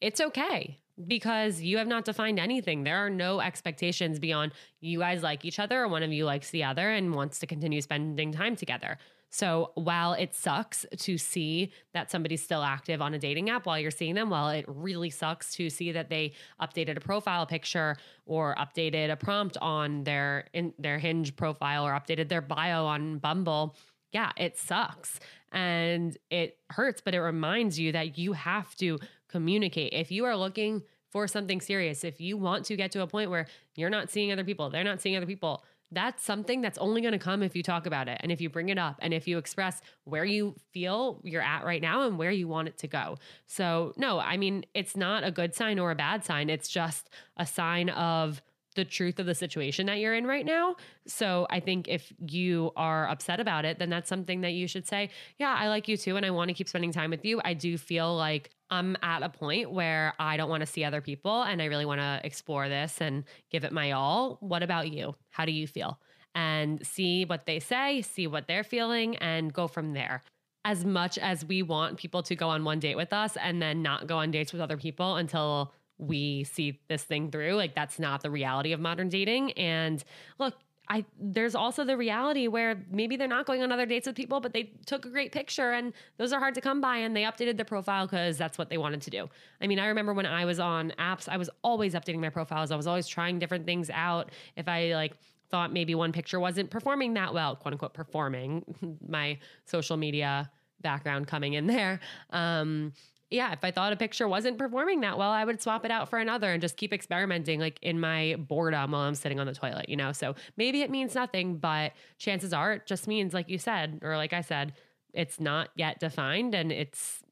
it's 0.00 0.20
okay 0.20 0.78
because 1.06 1.60
you 1.60 1.78
have 1.78 1.86
not 1.86 2.04
defined 2.04 2.40
anything. 2.40 2.84
There 2.84 2.96
are 2.96 3.10
no 3.10 3.40
expectations 3.40 4.18
beyond 4.18 4.52
you 4.80 4.98
guys 4.98 5.22
like 5.22 5.44
each 5.44 5.58
other 5.58 5.82
or 5.82 5.88
one 5.88 6.02
of 6.02 6.12
you 6.12 6.24
likes 6.24 6.50
the 6.50 6.64
other 6.64 6.90
and 6.90 7.14
wants 7.14 7.38
to 7.40 7.46
continue 7.46 7.80
spending 7.80 8.32
time 8.32 8.56
together. 8.56 8.98
So 9.30 9.72
while 9.74 10.14
it 10.14 10.34
sucks 10.34 10.86
to 10.96 11.18
see 11.18 11.70
that 11.92 12.10
somebody's 12.10 12.42
still 12.42 12.62
active 12.62 13.02
on 13.02 13.12
a 13.12 13.18
dating 13.18 13.50
app 13.50 13.66
while 13.66 13.78
you're 13.78 13.90
seeing 13.90 14.14
them, 14.14 14.30
while 14.30 14.48
it 14.48 14.64
really 14.66 15.10
sucks 15.10 15.54
to 15.56 15.68
see 15.68 15.92
that 15.92 16.08
they 16.08 16.32
updated 16.60 16.96
a 16.96 17.00
profile 17.00 17.44
picture 17.44 17.96
or 18.24 18.54
updated 18.56 19.10
a 19.10 19.16
prompt 19.16 19.58
on 19.58 20.04
their 20.04 20.46
in 20.54 20.72
their 20.78 20.98
Hinge 20.98 21.36
profile 21.36 21.86
or 21.86 21.92
updated 21.92 22.28
their 22.28 22.40
bio 22.40 22.86
on 22.86 23.18
Bumble, 23.18 23.76
yeah, 24.12 24.32
it 24.38 24.56
sucks 24.56 25.20
and 25.52 26.16
it 26.30 26.58
hurts, 26.70 27.02
but 27.02 27.14
it 27.14 27.20
reminds 27.20 27.78
you 27.78 27.92
that 27.92 28.18
you 28.18 28.32
have 28.32 28.74
to 28.76 28.98
communicate. 29.28 29.92
If 29.92 30.10
you 30.10 30.24
are 30.24 30.36
looking 30.36 30.82
for 31.10 31.26
something 31.26 31.60
serious, 31.60 32.04
if 32.04 32.20
you 32.20 32.36
want 32.36 32.64
to 32.66 32.76
get 32.76 32.92
to 32.92 33.02
a 33.02 33.06
point 33.06 33.30
where 33.30 33.46
you're 33.74 33.90
not 33.90 34.10
seeing 34.10 34.32
other 34.32 34.44
people, 34.44 34.70
they're 34.70 34.84
not 34.84 35.00
seeing 35.00 35.16
other 35.16 35.26
people, 35.26 35.64
that's 35.90 36.22
something 36.22 36.60
that's 36.60 36.76
only 36.78 37.00
going 37.00 37.12
to 37.12 37.18
come 37.18 37.42
if 37.42 37.56
you 37.56 37.62
talk 37.62 37.86
about 37.86 38.08
it 38.08 38.18
and 38.20 38.30
if 38.30 38.40
you 38.40 38.50
bring 38.50 38.68
it 38.68 38.78
up 38.78 38.96
and 39.00 39.14
if 39.14 39.26
you 39.26 39.38
express 39.38 39.80
where 40.04 40.24
you 40.24 40.54
feel 40.72 41.20
you're 41.24 41.42
at 41.42 41.64
right 41.64 41.80
now 41.80 42.06
and 42.06 42.18
where 42.18 42.30
you 42.30 42.46
want 42.46 42.68
it 42.68 42.76
to 42.78 42.86
go. 42.86 43.16
So, 43.46 43.94
no, 43.96 44.18
I 44.18 44.36
mean, 44.36 44.66
it's 44.74 44.96
not 44.96 45.24
a 45.24 45.30
good 45.30 45.54
sign 45.54 45.78
or 45.78 45.90
a 45.90 45.94
bad 45.94 46.24
sign. 46.24 46.50
It's 46.50 46.68
just 46.68 47.08
a 47.38 47.46
sign 47.46 47.88
of 47.88 48.42
the 48.78 48.84
truth 48.84 49.18
of 49.18 49.26
the 49.26 49.34
situation 49.34 49.86
that 49.86 49.98
you're 49.98 50.14
in 50.14 50.24
right 50.24 50.46
now. 50.46 50.76
So 51.08 51.48
I 51.50 51.58
think 51.58 51.88
if 51.88 52.12
you 52.28 52.70
are 52.76 53.08
upset 53.08 53.40
about 53.40 53.64
it, 53.64 53.80
then 53.80 53.90
that's 53.90 54.08
something 54.08 54.42
that 54.42 54.52
you 54.52 54.68
should 54.68 54.86
say, 54.86 55.10
Yeah, 55.36 55.52
I 55.58 55.68
like 55.68 55.88
you 55.88 55.96
too. 55.96 56.16
And 56.16 56.24
I 56.24 56.30
want 56.30 56.48
to 56.48 56.54
keep 56.54 56.68
spending 56.68 56.92
time 56.92 57.10
with 57.10 57.24
you. 57.24 57.40
I 57.44 57.54
do 57.54 57.76
feel 57.76 58.16
like 58.16 58.50
I'm 58.70 58.96
at 59.02 59.24
a 59.24 59.28
point 59.28 59.72
where 59.72 60.14
I 60.20 60.36
don't 60.36 60.48
want 60.48 60.60
to 60.60 60.66
see 60.66 60.84
other 60.84 61.00
people 61.00 61.42
and 61.42 61.60
I 61.60 61.64
really 61.64 61.86
want 61.86 62.00
to 62.00 62.20
explore 62.22 62.68
this 62.68 63.00
and 63.00 63.24
give 63.50 63.64
it 63.64 63.72
my 63.72 63.90
all. 63.90 64.36
What 64.40 64.62
about 64.62 64.92
you? 64.92 65.16
How 65.30 65.44
do 65.44 65.50
you 65.50 65.66
feel? 65.66 65.98
And 66.36 66.86
see 66.86 67.24
what 67.24 67.46
they 67.46 67.58
say, 67.58 68.02
see 68.02 68.28
what 68.28 68.46
they're 68.46 68.62
feeling, 68.62 69.16
and 69.16 69.52
go 69.52 69.66
from 69.66 69.92
there. 69.92 70.22
As 70.64 70.84
much 70.84 71.18
as 71.18 71.44
we 71.44 71.62
want 71.62 71.96
people 71.96 72.22
to 72.22 72.36
go 72.36 72.48
on 72.50 72.62
one 72.62 72.78
date 72.78 72.96
with 72.96 73.12
us 73.12 73.36
and 73.36 73.60
then 73.60 73.82
not 73.82 74.06
go 74.06 74.18
on 74.18 74.30
dates 74.30 74.52
with 74.52 74.62
other 74.62 74.76
people 74.76 75.16
until 75.16 75.72
we 75.98 76.44
see 76.44 76.80
this 76.88 77.02
thing 77.02 77.30
through, 77.30 77.54
like 77.54 77.74
that's 77.74 77.98
not 77.98 78.22
the 78.22 78.30
reality 78.30 78.72
of 78.72 78.80
modern 78.80 79.08
dating. 79.08 79.52
And 79.52 80.02
look, 80.38 80.54
I 80.90 81.04
there's 81.20 81.54
also 81.54 81.84
the 81.84 81.96
reality 81.96 82.48
where 82.48 82.82
maybe 82.90 83.16
they're 83.16 83.28
not 83.28 83.46
going 83.46 83.62
on 83.62 83.70
other 83.70 83.84
dates 83.84 84.06
with 84.06 84.16
people, 84.16 84.40
but 84.40 84.52
they 84.52 84.72
took 84.86 85.04
a 85.04 85.10
great 85.10 85.32
picture 85.32 85.72
and 85.72 85.92
those 86.16 86.32
are 86.32 86.38
hard 86.38 86.54
to 86.54 86.60
come 86.60 86.80
by 86.80 86.96
and 86.98 87.14
they 87.14 87.24
updated 87.24 87.56
their 87.56 87.66
profile 87.66 88.06
because 88.06 88.38
that's 88.38 88.56
what 88.56 88.70
they 88.70 88.78
wanted 88.78 89.02
to 89.02 89.10
do. 89.10 89.28
I 89.60 89.66
mean, 89.66 89.78
I 89.78 89.88
remember 89.88 90.14
when 90.14 90.26
I 90.26 90.44
was 90.44 90.58
on 90.58 90.92
apps, 90.98 91.28
I 91.28 91.36
was 91.36 91.50
always 91.62 91.94
updating 91.94 92.20
my 92.20 92.30
profiles. 92.30 92.70
I 92.70 92.76
was 92.76 92.86
always 92.86 93.06
trying 93.06 93.38
different 93.38 93.66
things 93.66 93.90
out. 93.90 94.30
If 94.56 94.66
I 94.66 94.94
like 94.94 95.14
thought 95.50 95.72
maybe 95.72 95.94
one 95.94 96.12
picture 96.12 96.40
wasn't 96.40 96.70
performing 96.70 97.14
that 97.14 97.34
well, 97.34 97.56
quote 97.56 97.74
unquote 97.74 97.94
performing, 97.94 98.98
my 99.06 99.38
social 99.66 99.96
media 99.96 100.50
background 100.80 101.26
coming 101.26 101.54
in 101.54 101.66
there. 101.66 102.00
Um, 102.30 102.92
yeah, 103.30 103.52
if 103.52 103.62
I 103.62 103.70
thought 103.70 103.92
a 103.92 103.96
picture 103.96 104.26
wasn't 104.26 104.56
performing 104.56 105.00
that 105.00 105.18
well, 105.18 105.30
I 105.30 105.44
would 105.44 105.60
swap 105.60 105.84
it 105.84 105.90
out 105.90 106.08
for 106.08 106.18
another 106.18 106.50
and 106.50 106.62
just 106.62 106.76
keep 106.76 106.94
experimenting 106.94 107.60
like 107.60 107.78
in 107.82 108.00
my 108.00 108.36
boredom 108.38 108.92
while 108.92 109.02
I'm 109.02 109.14
sitting 109.14 109.38
on 109.38 109.46
the 109.46 109.54
toilet, 109.54 109.88
you 109.88 109.96
know? 109.96 110.12
So 110.12 110.34
maybe 110.56 110.80
it 110.80 110.90
means 110.90 111.14
nothing, 111.14 111.56
but 111.56 111.92
chances 112.16 112.54
are 112.54 112.72
it 112.72 112.86
just 112.86 113.06
means, 113.06 113.34
like 113.34 113.50
you 113.50 113.58
said, 113.58 114.00
or 114.02 114.16
like 114.16 114.32
I 114.32 114.40
said, 114.40 114.72
it's 115.12 115.38
not 115.38 115.68
yet 115.76 116.00
defined 116.00 116.54
and 116.54 116.72
it's 116.72 117.22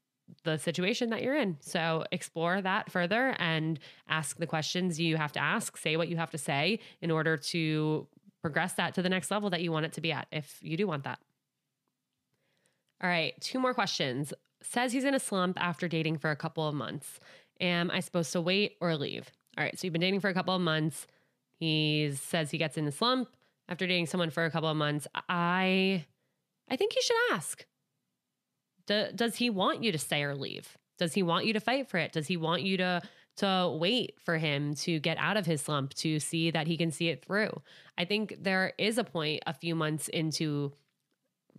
the 0.43 0.57
situation 0.57 1.09
that 1.09 1.23
you're 1.23 1.35
in. 1.35 1.57
So 1.61 2.03
explore 2.11 2.61
that 2.61 2.91
further 2.91 3.35
and 3.39 3.79
ask 4.07 4.37
the 4.37 4.47
questions 4.47 4.99
you 4.99 5.17
have 5.17 5.31
to 5.31 5.41
ask, 5.41 5.77
say 5.77 5.97
what 5.97 6.09
you 6.09 6.17
have 6.17 6.31
to 6.31 6.37
say 6.37 6.79
in 7.01 7.09
order 7.09 7.37
to 7.37 8.07
progress 8.41 8.73
that 8.73 8.93
to 8.95 9.01
the 9.01 9.09
next 9.09 9.31
level 9.31 9.49
that 9.49 9.61
you 9.61 9.71
want 9.71 9.85
it 9.85 9.93
to 9.93 10.01
be 10.01 10.11
at 10.11 10.27
if 10.31 10.59
you 10.61 10.77
do 10.77 10.85
want 10.85 11.05
that. 11.05 11.19
All 13.01 13.09
right, 13.09 13.33
two 13.41 13.59
more 13.59 13.73
questions 13.73 14.33
says 14.61 14.91
he's 14.91 15.03
in 15.03 15.13
a 15.13 15.19
slump 15.19 15.57
after 15.59 15.87
dating 15.87 16.17
for 16.17 16.31
a 16.31 16.35
couple 16.35 16.67
of 16.67 16.75
months. 16.75 17.19
Am 17.59 17.89
I 17.91 17.99
supposed 17.99 18.31
to 18.33 18.41
wait 18.41 18.77
or 18.81 18.95
leave? 18.95 19.29
All 19.57 19.63
right, 19.63 19.77
so 19.77 19.87
you've 19.87 19.93
been 19.93 20.01
dating 20.01 20.19
for 20.19 20.29
a 20.29 20.33
couple 20.33 20.55
of 20.55 20.61
months. 20.61 21.07
He 21.59 22.11
says 22.15 22.51
he 22.51 22.57
gets 22.57 22.77
in 22.77 22.87
a 22.87 22.91
slump 22.91 23.29
after 23.67 23.87
dating 23.87 24.07
someone 24.07 24.29
for 24.29 24.45
a 24.45 24.51
couple 24.51 24.69
of 24.69 24.77
months. 24.77 25.07
I 25.27 26.05
I 26.69 26.75
think 26.75 26.95
you 26.95 27.01
should 27.01 27.17
ask. 27.31 27.65
Do, 28.85 29.07
does 29.15 29.35
he 29.35 29.49
want 29.49 29.83
you 29.83 29.91
to 29.91 29.97
stay 29.97 30.23
or 30.23 30.35
leave? 30.35 30.77
Does 30.97 31.13
he 31.13 31.23
want 31.23 31.45
you 31.45 31.53
to 31.53 31.59
fight 31.59 31.89
for 31.89 31.97
it? 31.97 32.11
Does 32.11 32.27
he 32.27 32.37
want 32.37 32.63
you 32.63 32.77
to 32.77 33.01
to 33.37 33.77
wait 33.79 34.15
for 34.23 34.37
him 34.37 34.73
to 34.73 34.99
get 34.99 35.17
out 35.19 35.37
of 35.37 35.45
his 35.45 35.61
slump 35.61 35.93
to 35.93 36.19
see 36.19 36.49
that 36.49 36.65
he 36.65 36.77
can 36.77 36.91
see 36.91 37.09
it 37.09 37.23
through? 37.23 37.51
I 37.97 38.05
think 38.05 38.35
there 38.39 38.73
is 38.77 38.97
a 38.97 39.03
point 39.03 39.43
a 39.45 39.53
few 39.53 39.75
months 39.75 40.07
into 40.07 40.73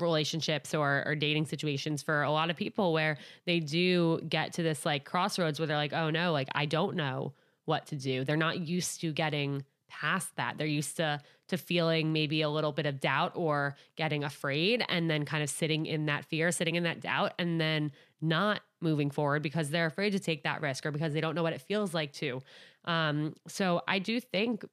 relationships 0.00 0.74
or, 0.74 1.02
or 1.06 1.14
dating 1.14 1.46
situations 1.46 2.02
for 2.02 2.22
a 2.22 2.30
lot 2.30 2.50
of 2.50 2.56
people 2.56 2.92
where 2.92 3.18
they 3.46 3.60
do 3.60 4.20
get 4.28 4.52
to 4.54 4.62
this 4.62 4.84
like 4.86 5.04
crossroads 5.04 5.58
where 5.58 5.66
they're 5.66 5.76
like, 5.76 5.92
oh 5.92 6.10
no, 6.10 6.32
like 6.32 6.48
I 6.54 6.66
don't 6.66 6.96
know 6.96 7.32
what 7.64 7.86
to 7.86 7.96
do. 7.96 8.24
They're 8.24 8.36
not 8.36 8.60
used 8.60 9.00
to 9.02 9.12
getting 9.12 9.64
past 9.88 10.34
that. 10.36 10.58
They're 10.58 10.66
used 10.66 10.96
to 10.96 11.20
to 11.48 11.56
feeling 11.56 12.12
maybe 12.12 12.42
a 12.42 12.48
little 12.48 12.72
bit 12.72 12.84
of 12.84 13.00
doubt 13.00 13.32
or 13.34 13.74
getting 13.96 14.22
afraid 14.22 14.84
and 14.90 15.10
then 15.10 15.24
kind 15.24 15.42
of 15.42 15.48
sitting 15.48 15.86
in 15.86 16.06
that 16.06 16.24
fear, 16.26 16.52
sitting 16.52 16.74
in 16.74 16.82
that 16.82 17.00
doubt 17.00 17.32
and 17.38 17.58
then 17.58 17.90
not 18.20 18.60
moving 18.80 19.10
forward 19.10 19.42
because 19.42 19.70
they're 19.70 19.86
afraid 19.86 20.10
to 20.10 20.18
take 20.18 20.42
that 20.42 20.60
risk 20.60 20.84
or 20.84 20.90
because 20.90 21.14
they 21.14 21.20
don't 21.20 21.34
know 21.34 21.42
what 21.42 21.54
it 21.54 21.60
feels 21.62 21.94
like 21.94 22.12
to. 22.12 22.42
Um, 22.84 23.34
so 23.46 23.82
I 23.88 23.98
do 23.98 24.20
think 24.20 24.64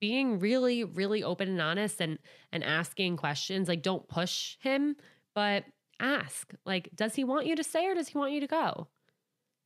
being 0.00 0.38
really 0.38 0.84
really 0.84 1.22
open 1.22 1.48
and 1.48 1.60
honest 1.60 2.00
and 2.00 2.18
and 2.52 2.62
asking 2.64 3.16
questions 3.16 3.68
like 3.68 3.82
don't 3.82 4.08
push 4.08 4.56
him 4.60 4.96
but 5.34 5.64
ask 6.00 6.52
like 6.64 6.88
does 6.94 7.14
he 7.14 7.24
want 7.24 7.46
you 7.46 7.56
to 7.56 7.64
stay 7.64 7.86
or 7.86 7.94
does 7.94 8.08
he 8.08 8.18
want 8.18 8.32
you 8.32 8.40
to 8.40 8.46
go 8.46 8.86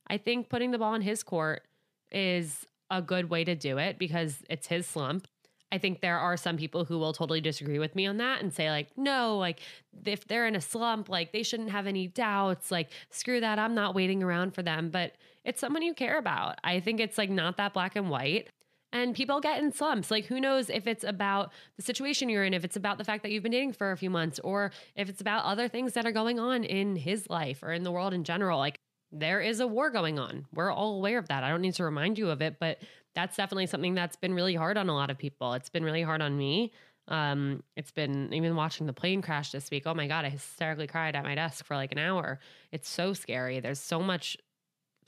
i 0.07 0.17
think 0.17 0.49
putting 0.49 0.71
the 0.71 0.77
ball 0.77 0.95
in 0.95 1.01
his 1.01 1.23
court 1.23 1.63
is 2.11 2.65
a 2.89 3.01
good 3.01 3.29
way 3.29 3.43
to 3.43 3.55
do 3.55 3.77
it 3.77 3.97
because 3.97 4.43
it's 4.49 4.67
his 4.67 4.85
slump 4.87 5.27
I 5.73 5.79
think 5.79 6.01
there 6.01 6.19
are 6.19 6.37
some 6.37 6.55
people 6.55 6.85
who 6.85 6.99
will 6.99 7.13
totally 7.13 7.41
disagree 7.41 7.79
with 7.79 7.95
me 7.95 8.05
on 8.05 8.17
that 8.17 8.43
and 8.43 8.53
say, 8.53 8.69
like, 8.69 8.95
no, 8.95 9.39
like, 9.39 9.59
if 10.05 10.27
they're 10.27 10.45
in 10.45 10.55
a 10.55 10.61
slump, 10.61 11.09
like, 11.09 11.31
they 11.31 11.41
shouldn't 11.41 11.71
have 11.71 11.87
any 11.87 12.05
doubts. 12.05 12.69
Like, 12.69 12.91
screw 13.09 13.39
that. 13.39 13.57
I'm 13.57 13.73
not 13.73 13.95
waiting 13.95 14.21
around 14.21 14.53
for 14.53 14.61
them. 14.61 14.91
But 14.91 15.13
it's 15.43 15.59
someone 15.59 15.81
you 15.81 15.95
care 15.95 16.19
about. 16.19 16.59
I 16.63 16.79
think 16.79 16.99
it's 16.99 17.17
like 17.17 17.31
not 17.31 17.57
that 17.57 17.73
black 17.73 17.95
and 17.95 18.11
white. 18.11 18.49
And 18.93 19.15
people 19.15 19.41
get 19.41 19.61
in 19.61 19.73
slumps. 19.73 20.11
Like, 20.11 20.25
who 20.25 20.39
knows 20.39 20.69
if 20.69 20.87
it's 20.87 21.03
about 21.03 21.51
the 21.75 21.81
situation 21.81 22.29
you're 22.29 22.45
in, 22.45 22.53
if 22.53 22.63
it's 22.63 22.77
about 22.77 22.99
the 22.99 23.03
fact 23.03 23.23
that 23.23 23.31
you've 23.31 23.43
been 23.43 23.51
dating 23.51 23.73
for 23.73 23.91
a 23.91 23.97
few 23.97 24.11
months, 24.11 24.39
or 24.43 24.71
if 24.95 25.09
it's 25.09 25.19
about 25.19 25.43
other 25.45 25.67
things 25.67 25.93
that 25.93 26.05
are 26.05 26.11
going 26.11 26.39
on 26.39 26.63
in 26.63 26.95
his 26.95 27.27
life 27.29 27.63
or 27.63 27.71
in 27.71 27.83
the 27.83 27.91
world 27.91 28.13
in 28.13 28.23
general. 28.23 28.59
Like, 28.59 28.77
there 29.11 29.41
is 29.41 29.59
a 29.59 29.67
war 29.67 29.89
going 29.89 30.19
on. 30.19 30.45
We're 30.53 30.71
all 30.71 30.97
aware 30.97 31.17
of 31.17 31.27
that. 31.27 31.43
I 31.43 31.49
don't 31.49 31.61
need 31.61 31.73
to 31.75 31.83
remind 31.83 32.17
you 32.17 32.29
of 32.29 32.41
it, 32.41 32.57
but 32.59 32.79
that's 33.15 33.35
definitely 33.35 33.67
something 33.67 33.95
that's 33.95 34.15
been 34.15 34.33
really 34.33 34.55
hard 34.55 34.77
on 34.77 34.89
a 34.89 34.95
lot 34.95 35.09
of 35.09 35.17
people. 35.17 35.53
It's 35.53 35.69
been 35.69 35.83
really 35.83 36.01
hard 36.03 36.21
on 36.21 36.37
me. 36.37 36.71
Um, 37.07 37.63
it's 37.75 37.91
been 37.91 38.33
even 38.33 38.55
watching 38.55 38.87
the 38.87 38.93
plane 38.93 39.21
crash 39.21 39.51
this 39.51 39.69
week. 39.69 39.83
Oh 39.85 39.93
my 39.93 40.07
God, 40.07 40.23
I 40.23 40.29
hysterically 40.29 40.87
cried 40.87 41.15
at 41.15 41.23
my 41.23 41.35
desk 41.35 41.65
for 41.65 41.75
like 41.75 41.91
an 41.91 41.97
hour. 41.99 42.39
It's 42.71 42.87
so 42.87 43.13
scary. 43.13 43.59
There's 43.59 43.79
so 43.79 43.99
much 43.99 44.37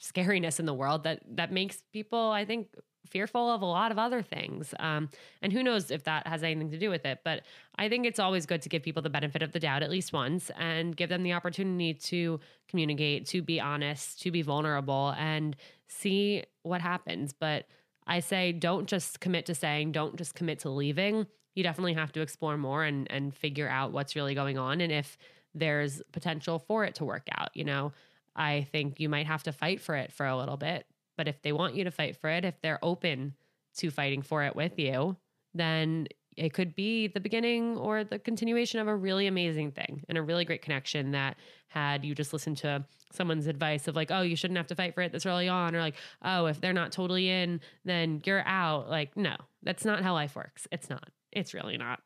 scariness 0.02 0.60
in 0.60 0.66
the 0.66 0.74
world 0.74 1.04
that 1.04 1.22
that 1.38 1.52
makes 1.52 1.82
people, 1.94 2.32
I 2.32 2.46
think, 2.46 2.68
fearful 3.08 3.50
of 3.50 3.62
a 3.62 3.66
lot 3.66 3.92
of 3.92 4.00
other 4.00 4.22
things. 4.22 4.74
Um, 4.80 5.10
and 5.42 5.52
who 5.52 5.64
knows 5.64 5.92
if 5.92 6.04
that 6.06 6.28
has 6.28 6.44
anything 6.44 6.72
to 6.72 6.78
do 6.78 6.90
with 6.90 7.06
it. 7.06 7.20
But 7.24 7.44
I 7.78 7.90
think 7.90 8.06
it's 8.06 8.20
always 8.20 8.46
good 8.46 8.62
to 8.64 8.70
give 8.70 8.84
people 8.84 9.02
the 9.02 9.10
benefit 9.10 9.42
of 9.42 9.52
the 9.52 9.60
doubt 9.60 9.84
at 9.84 9.90
least 9.90 10.14
once 10.14 10.52
and 10.58 10.96
give 10.96 11.10
them 11.10 11.24
the 11.24 11.34
opportunity 11.34 11.94
to 11.94 12.40
communicate, 12.68 13.26
to 13.28 13.42
be 13.42 13.60
honest, 13.60 14.22
to 14.22 14.32
be 14.32 14.42
vulnerable, 14.42 15.14
and 15.18 15.56
see 15.88 16.44
what 16.64 16.82
happens. 16.82 17.34
But 17.34 17.66
I 18.08 18.20
say 18.20 18.52
don't 18.52 18.88
just 18.88 19.20
commit 19.20 19.46
to 19.48 19.56
saying, 19.56 19.92
don't 19.92 20.16
just 20.16 20.36
commit 20.36 20.60
to 20.60 20.70
leaving. 20.70 21.28
You 21.56 21.64
definitely 21.64 21.94
have 21.94 22.12
to 22.14 22.22
explore 22.22 22.58
more 22.58 22.84
and 22.84 23.10
and 23.12 23.34
figure 23.34 23.70
out 23.70 23.92
what's 23.92 24.16
really 24.16 24.36
going 24.36 24.58
on 24.58 24.82
and 24.82 24.92
if 24.92 25.18
there's 25.56 26.02
potential 26.12 26.60
for 26.60 26.84
it 26.84 26.96
to 26.96 27.06
work 27.06 27.28
out, 27.32 27.50
you 27.54 27.64
know. 27.64 27.94
I 28.36 28.68
think 28.72 29.00
you 29.00 29.08
might 29.08 29.28
have 29.28 29.44
to 29.44 29.54
fight 29.54 29.80
for 29.80 29.96
it 29.96 30.12
for 30.12 30.26
a 30.26 30.38
little 30.38 30.58
bit, 30.58 30.86
but 31.18 31.28
if 31.28 31.42
they 31.42 31.52
want 31.52 31.76
you 31.76 31.84
to 31.84 31.92
fight 31.92 32.18
for 32.18 32.30
it, 32.30 32.46
if 32.46 32.60
they're 32.62 32.84
open 32.84 33.34
to 33.78 33.92
fighting 33.92 34.22
for 34.22 34.44
it 34.44 34.56
with 34.56 34.78
you, 34.78 35.18
then 35.54 36.08
it 36.38 36.54
could 36.54 36.76
be 36.76 37.08
the 37.08 37.20
beginning 37.20 37.78
or 37.78 38.04
the 38.04 38.20
continuation 38.20 38.80
of 38.80 38.88
a 38.88 38.96
really 38.96 39.28
amazing 39.28 39.72
thing 39.72 40.04
and 40.10 40.18
a 40.18 40.22
really 40.22 40.44
great 40.44 40.62
connection 40.62 41.12
that 41.12 41.38
had 41.70 42.04
you 42.04 42.14
just 42.14 42.34
listened 42.34 42.58
to 42.58 42.84
someone's 43.14 43.48
advice 43.48 43.88
of 43.88 43.96
like, 43.96 44.12
oh, 44.12 44.22
you 44.22 44.36
shouldn't 44.36 44.58
have 44.58 44.68
to 44.68 44.76
fight 44.76 44.94
for 44.94 45.02
it 45.02 45.12
this 45.12 45.26
early 45.26 45.48
on, 45.48 45.76
or 45.76 45.80
like, 45.80 45.96
oh, 46.24 46.46
if 46.48 46.60
they're 46.60 46.74
not 46.74 46.92
totally 46.92 47.30
in, 47.30 47.62
then 47.86 48.22
you're 48.26 48.46
out. 48.46 48.90
Like, 48.90 49.16
no, 49.16 49.36
that's 49.64 49.86
not 49.86 50.04
how 50.04 50.14
life 50.14 50.36
works. 50.36 50.68
It's 50.72 50.90
not. 50.90 51.10
It's 51.32 51.54
really 51.54 51.78
not. 51.78 52.02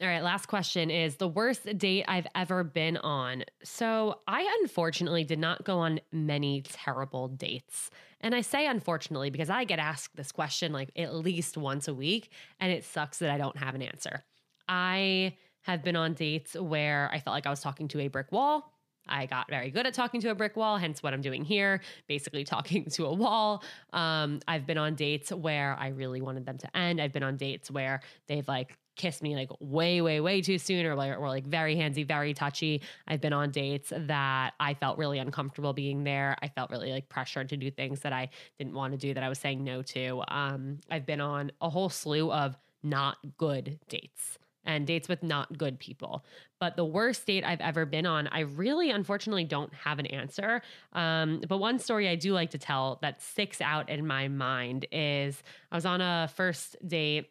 All 0.00 0.06
right, 0.06 0.22
last 0.22 0.46
question 0.46 0.92
is 0.92 1.16
the 1.16 1.26
worst 1.26 1.64
date 1.76 2.04
I've 2.06 2.28
ever 2.36 2.62
been 2.62 2.96
on. 2.98 3.42
So, 3.64 4.20
I 4.28 4.48
unfortunately 4.62 5.24
did 5.24 5.40
not 5.40 5.64
go 5.64 5.80
on 5.80 5.98
many 6.12 6.62
terrible 6.62 7.26
dates. 7.26 7.90
And 8.20 8.32
I 8.32 8.42
say 8.42 8.68
unfortunately 8.68 9.30
because 9.30 9.50
I 9.50 9.64
get 9.64 9.80
asked 9.80 10.14
this 10.14 10.30
question 10.30 10.72
like 10.72 10.90
at 10.96 11.16
least 11.16 11.56
once 11.56 11.88
a 11.88 11.94
week, 11.94 12.30
and 12.60 12.70
it 12.70 12.84
sucks 12.84 13.18
that 13.18 13.30
I 13.30 13.38
don't 13.38 13.56
have 13.56 13.74
an 13.74 13.82
answer. 13.82 14.22
I 14.68 15.36
have 15.62 15.82
been 15.82 15.96
on 15.96 16.14
dates 16.14 16.54
where 16.54 17.10
I 17.12 17.18
felt 17.18 17.34
like 17.34 17.46
I 17.46 17.50
was 17.50 17.60
talking 17.60 17.88
to 17.88 18.00
a 18.00 18.06
brick 18.06 18.30
wall. 18.30 18.72
I 19.08 19.26
got 19.26 19.48
very 19.48 19.70
good 19.70 19.86
at 19.86 19.94
talking 19.94 20.20
to 20.20 20.28
a 20.30 20.34
brick 20.34 20.54
wall, 20.54 20.76
hence 20.76 21.02
what 21.02 21.12
I'm 21.12 21.22
doing 21.22 21.44
here, 21.44 21.80
basically 22.06 22.44
talking 22.44 22.84
to 22.90 23.06
a 23.06 23.12
wall. 23.12 23.64
Um, 23.92 24.40
I've 24.46 24.66
been 24.66 24.78
on 24.78 24.94
dates 24.94 25.32
where 25.32 25.76
I 25.78 25.88
really 25.88 26.20
wanted 26.20 26.46
them 26.46 26.58
to 26.58 26.76
end. 26.76 27.00
I've 27.00 27.12
been 27.12 27.22
on 27.24 27.36
dates 27.36 27.68
where 27.68 28.00
they've 28.28 28.46
like 28.46 28.76
kissed 28.98 29.22
me 29.22 29.34
like 29.34 29.50
way, 29.60 30.02
way, 30.02 30.20
way 30.20 30.42
too 30.42 30.58
soon 30.58 30.84
or 30.84 30.94
like, 30.94 31.18
or 31.18 31.28
like 31.28 31.46
very 31.46 31.74
handsy, 31.76 32.06
very 32.06 32.34
touchy. 32.34 32.82
I've 33.06 33.20
been 33.20 33.32
on 33.32 33.50
dates 33.50 33.90
that 33.96 34.52
I 34.60 34.74
felt 34.74 34.98
really 34.98 35.18
uncomfortable 35.18 35.72
being 35.72 36.04
there. 36.04 36.36
I 36.42 36.48
felt 36.48 36.70
really 36.70 36.92
like 36.92 37.08
pressured 37.08 37.48
to 37.48 37.56
do 37.56 37.70
things 37.70 38.00
that 38.00 38.12
I 38.12 38.28
didn't 38.58 38.74
want 38.74 38.92
to 38.92 38.98
do 38.98 39.14
that 39.14 39.22
I 39.22 39.28
was 39.30 39.38
saying 39.38 39.64
no 39.64 39.80
to. 39.82 40.22
Um, 40.28 40.80
I've 40.90 41.06
been 41.06 41.22
on 41.22 41.52
a 41.62 41.70
whole 41.70 41.88
slew 41.88 42.30
of 42.30 42.58
not 42.82 43.16
good 43.38 43.78
dates 43.88 44.38
and 44.64 44.86
dates 44.86 45.08
with 45.08 45.22
not 45.22 45.56
good 45.56 45.78
people. 45.78 46.24
But 46.60 46.76
the 46.76 46.84
worst 46.84 47.26
date 47.26 47.44
I've 47.44 47.60
ever 47.60 47.86
been 47.86 48.04
on, 48.04 48.28
I 48.28 48.40
really 48.40 48.90
unfortunately 48.90 49.44
don't 49.44 49.72
have 49.72 49.98
an 49.98 50.06
answer. 50.06 50.60
Um, 50.92 51.40
but 51.48 51.58
one 51.58 51.78
story 51.78 52.08
I 52.08 52.16
do 52.16 52.34
like 52.34 52.50
to 52.50 52.58
tell 52.58 52.98
that 53.00 53.22
sticks 53.22 53.60
out 53.60 53.88
in 53.88 54.06
my 54.06 54.28
mind 54.28 54.86
is 54.92 55.42
I 55.72 55.76
was 55.76 55.86
on 55.86 56.00
a 56.00 56.28
first 56.34 56.76
date 56.86 57.30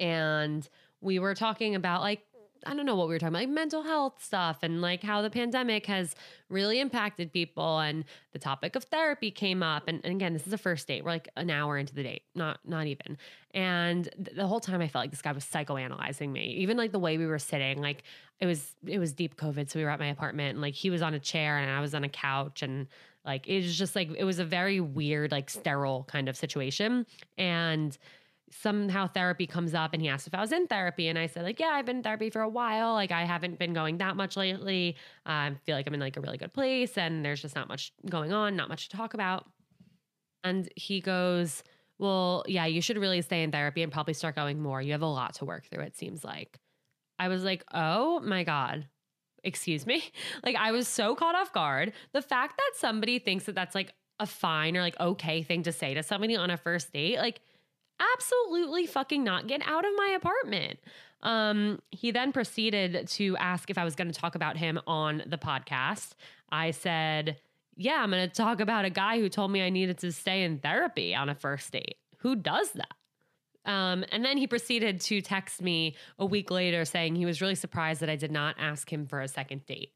and 0.00 0.68
we 1.04 1.18
were 1.18 1.34
talking 1.34 1.74
about 1.74 2.00
like 2.00 2.22
I 2.66 2.74
don't 2.74 2.86
know 2.86 2.96
what 2.96 3.08
we 3.08 3.14
were 3.14 3.18
talking 3.18 3.34
about, 3.34 3.40
like 3.40 3.48
mental 3.50 3.82
health 3.82 4.22
stuff 4.22 4.58
and 4.62 4.80
like 4.80 5.02
how 5.02 5.22
the 5.22 5.30
pandemic 5.30 5.86
has 5.86 6.14
really 6.48 6.80
impacted 6.80 7.32
people. 7.32 7.78
And 7.78 8.04
the 8.32 8.38
topic 8.38 8.74
of 8.74 8.84
therapy 8.84 9.30
came 9.30 9.62
up. 9.62 9.84
And, 9.86 10.00
and, 10.04 10.14
again, 10.14 10.32
this 10.32 10.46
is 10.46 10.52
a 10.52 10.58
first 10.58 10.88
date. 10.88 11.04
We're 11.04 11.10
like 11.10 11.28
an 11.36 11.50
hour 11.50 11.76
into 11.76 11.94
the 11.94 12.02
date, 12.02 12.22
not 12.34 12.60
not 12.64 12.86
even. 12.86 13.18
And 13.52 14.08
th- 14.16 14.36
the 14.36 14.46
whole 14.46 14.60
time 14.60 14.80
I 14.80 14.88
felt 14.88 15.02
like 15.02 15.10
this 15.10 15.22
guy 15.22 15.32
was 15.32 15.44
psychoanalyzing 15.44 16.30
me. 16.30 16.54
Even 16.58 16.76
like 16.76 16.92
the 16.92 16.98
way 16.98 17.18
we 17.18 17.26
were 17.26 17.38
sitting, 17.38 17.80
like 17.80 18.02
it 18.40 18.46
was 18.46 18.74
it 18.86 18.98
was 18.98 19.12
deep 19.12 19.36
COVID. 19.36 19.70
So 19.70 19.78
we 19.78 19.84
were 19.84 19.90
at 19.90 20.00
my 20.00 20.08
apartment 20.08 20.52
and 20.52 20.62
like 20.62 20.74
he 20.74 20.90
was 20.90 21.02
on 21.02 21.14
a 21.14 21.20
chair 21.20 21.58
and 21.58 21.70
I 21.70 21.80
was 21.80 21.94
on 21.94 22.04
a 22.04 22.08
couch 22.08 22.62
and 22.62 22.86
like 23.24 23.46
it 23.46 23.62
was 23.62 23.76
just 23.76 23.94
like 23.94 24.10
it 24.16 24.24
was 24.24 24.38
a 24.38 24.44
very 24.44 24.80
weird, 24.80 25.32
like 25.32 25.50
sterile 25.50 26.04
kind 26.08 26.28
of 26.28 26.36
situation. 26.36 27.06
And 27.36 27.96
somehow 28.50 29.06
therapy 29.06 29.46
comes 29.46 29.74
up 29.74 29.92
and 29.92 30.02
he 30.02 30.08
asked 30.08 30.26
if 30.26 30.34
I 30.34 30.40
was 30.40 30.52
in 30.52 30.66
therapy. 30.66 31.08
And 31.08 31.18
I 31.18 31.26
said, 31.26 31.42
like, 31.44 31.58
yeah, 31.58 31.68
I've 31.68 31.86
been 31.86 31.98
in 31.98 32.02
therapy 32.02 32.30
for 32.30 32.42
a 32.42 32.48
while. 32.48 32.92
Like, 32.92 33.10
I 33.10 33.24
haven't 33.24 33.58
been 33.58 33.72
going 33.72 33.98
that 33.98 34.16
much 34.16 34.36
lately. 34.36 34.96
I 35.26 35.52
feel 35.64 35.76
like 35.76 35.86
I'm 35.86 35.94
in 35.94 36.00
like 36.00 36.16
a 36.16 36.20
really 36.20 36.38
good 36.38 36.52
place 36.52 36.96
and 36.96 37.24
there's 37.24 37.42
just 37.42 37.54
not 37.54 37.68
much 37.68 37.92
going 38.08 38.32
on, 38.32 38.56
not 38.56 38.68
much 38.68 38.88
to 38.90 38.96
talk 38.96 39.14
about. 39.14 39.46
And 40.42 40.68
he 40.76 41.00
goes, 41.00 41.62
well, 41.98 42.44
yeah, 42.46 42.66
you 42.66 42.80
should 42.80 42.98
really 42.98 43.22
stay 43.22 43.42
in 43.42 43.50
therapy 43.50 43.82
and 43.82 43.92
probably 43.92 44.14
start 44.14 44.36
going 44.36 44.60
more. 44.60 44.82
You 44.82 44.92
have 44.92 45.02
a 45.02 45.06
lot 45.06 45.34
to 45.34 45.44
work 45.44 45.66
through, 45.66 45.84
it 45.84 45.96
seems 45.96 46.24
like. 46.24 46.58
I 47.18 47.28
was 47.28 47.44
like, 47.44 47.64
oh 47.72 48.20
my 48.20 48.44
God, 48.44 48.86
excuse 49.42 49.86
me. 49.86 50.04
Like, 50.44 50.56
I 50.56 50.72
was 50.72 50.86
so 50.86 51.14
caught 51.14 51.34
off 51.34 51.52
guard. 51.52 51.92
The 52.12 52.20
fact 52.20 52.58
that 52.58 52.72
somebody 52.76 53.18
thinks 53.18 53.44
that 53.44 53.54
that's 53.54 53.74
like 53.74 53.94
a 54.20 54.26
fine 54.26 54.76
or 54.76 54.80
like 54.80 54.98
okay 55.00 55.42
thing 55.42 55.62
to 55.62 55.72
say 55.72 55.94
to 55.94 56.02
somebody 56.02 56.36
on 56.36 56.50
a 56.50 56.56
first 56.56 56.92
date, 56.92 57.16
like, 57.18 57.40
absolutely 58.00 58.86
fucking 58.86 59.22
not 59.24 59.46
get 59.46 59.66
out 59.66 59.84
of 59.84 59.92
my 59.96 60.16
apartment. 60.16 60.78
Um, 61.22 61.80
he 61.90 62.10
then 62.10 62.32
proceeded 62.32 63.08
to 63.08 63.36
ask 63.38 63.70
if 63.70 63.78
I 63.78 63.84
was 63.84 63.94
going 63.94 64.10
to 64.10 64.18
talk 64.18 64.34
about 64.34 64.56
him 64.56 64.78
on 64.86 65.22
the 65.26 65.38
podcast. 65.38 66.12
I 66.52 66.70
said, 66.70 67.38
Yeah, 67.76 68.02
I'm 68.02 68.10
going 68.10 68.28
to 68.28 68.34
talk 68.34 68.60
about 68.60 68.84
a 68.84 68.90
guy 68.90 69.18
who 69.18 69.28
told 69.28 69.50
me 69.50 69.62
I 69.62 69.70
needed 69.70 69.98
to 69.98 70.12
stay 70.12 70.42
in 70.42 70.58
therapy 70.58 71.14
on 71.14 71.28
a 71.28 71.34
first 71.34 71.72
date. 71.72 71.96
Who 72.18 72.36
does 72.36 72.72
that? 72.72 72.94
Um, 73.66 74.04
and 74.12 74.24
then 74.24 74.36
he 74.36 74.46
proceeded 74.46 75.00
to 75.02 75.22
text 75.22 75.62
me 75.62 75.96
a 76.18 76.26
week 76.26 76.50
later 76.50 76.84
saying 76.84 77.16
he 77.16 77.24
was 77.24 77.40
really 77.40 77.54
surprised 77.54 78.00
that 78.00 78.10
I 78.10 78.16
did 78.16 78.30
not 78.30 78.56
ask 78.58 78.92
him 78.92 79.06
for 79.06 79.20
a 79.22 79.28
second 79.28 79.64
date. 79.64 79.92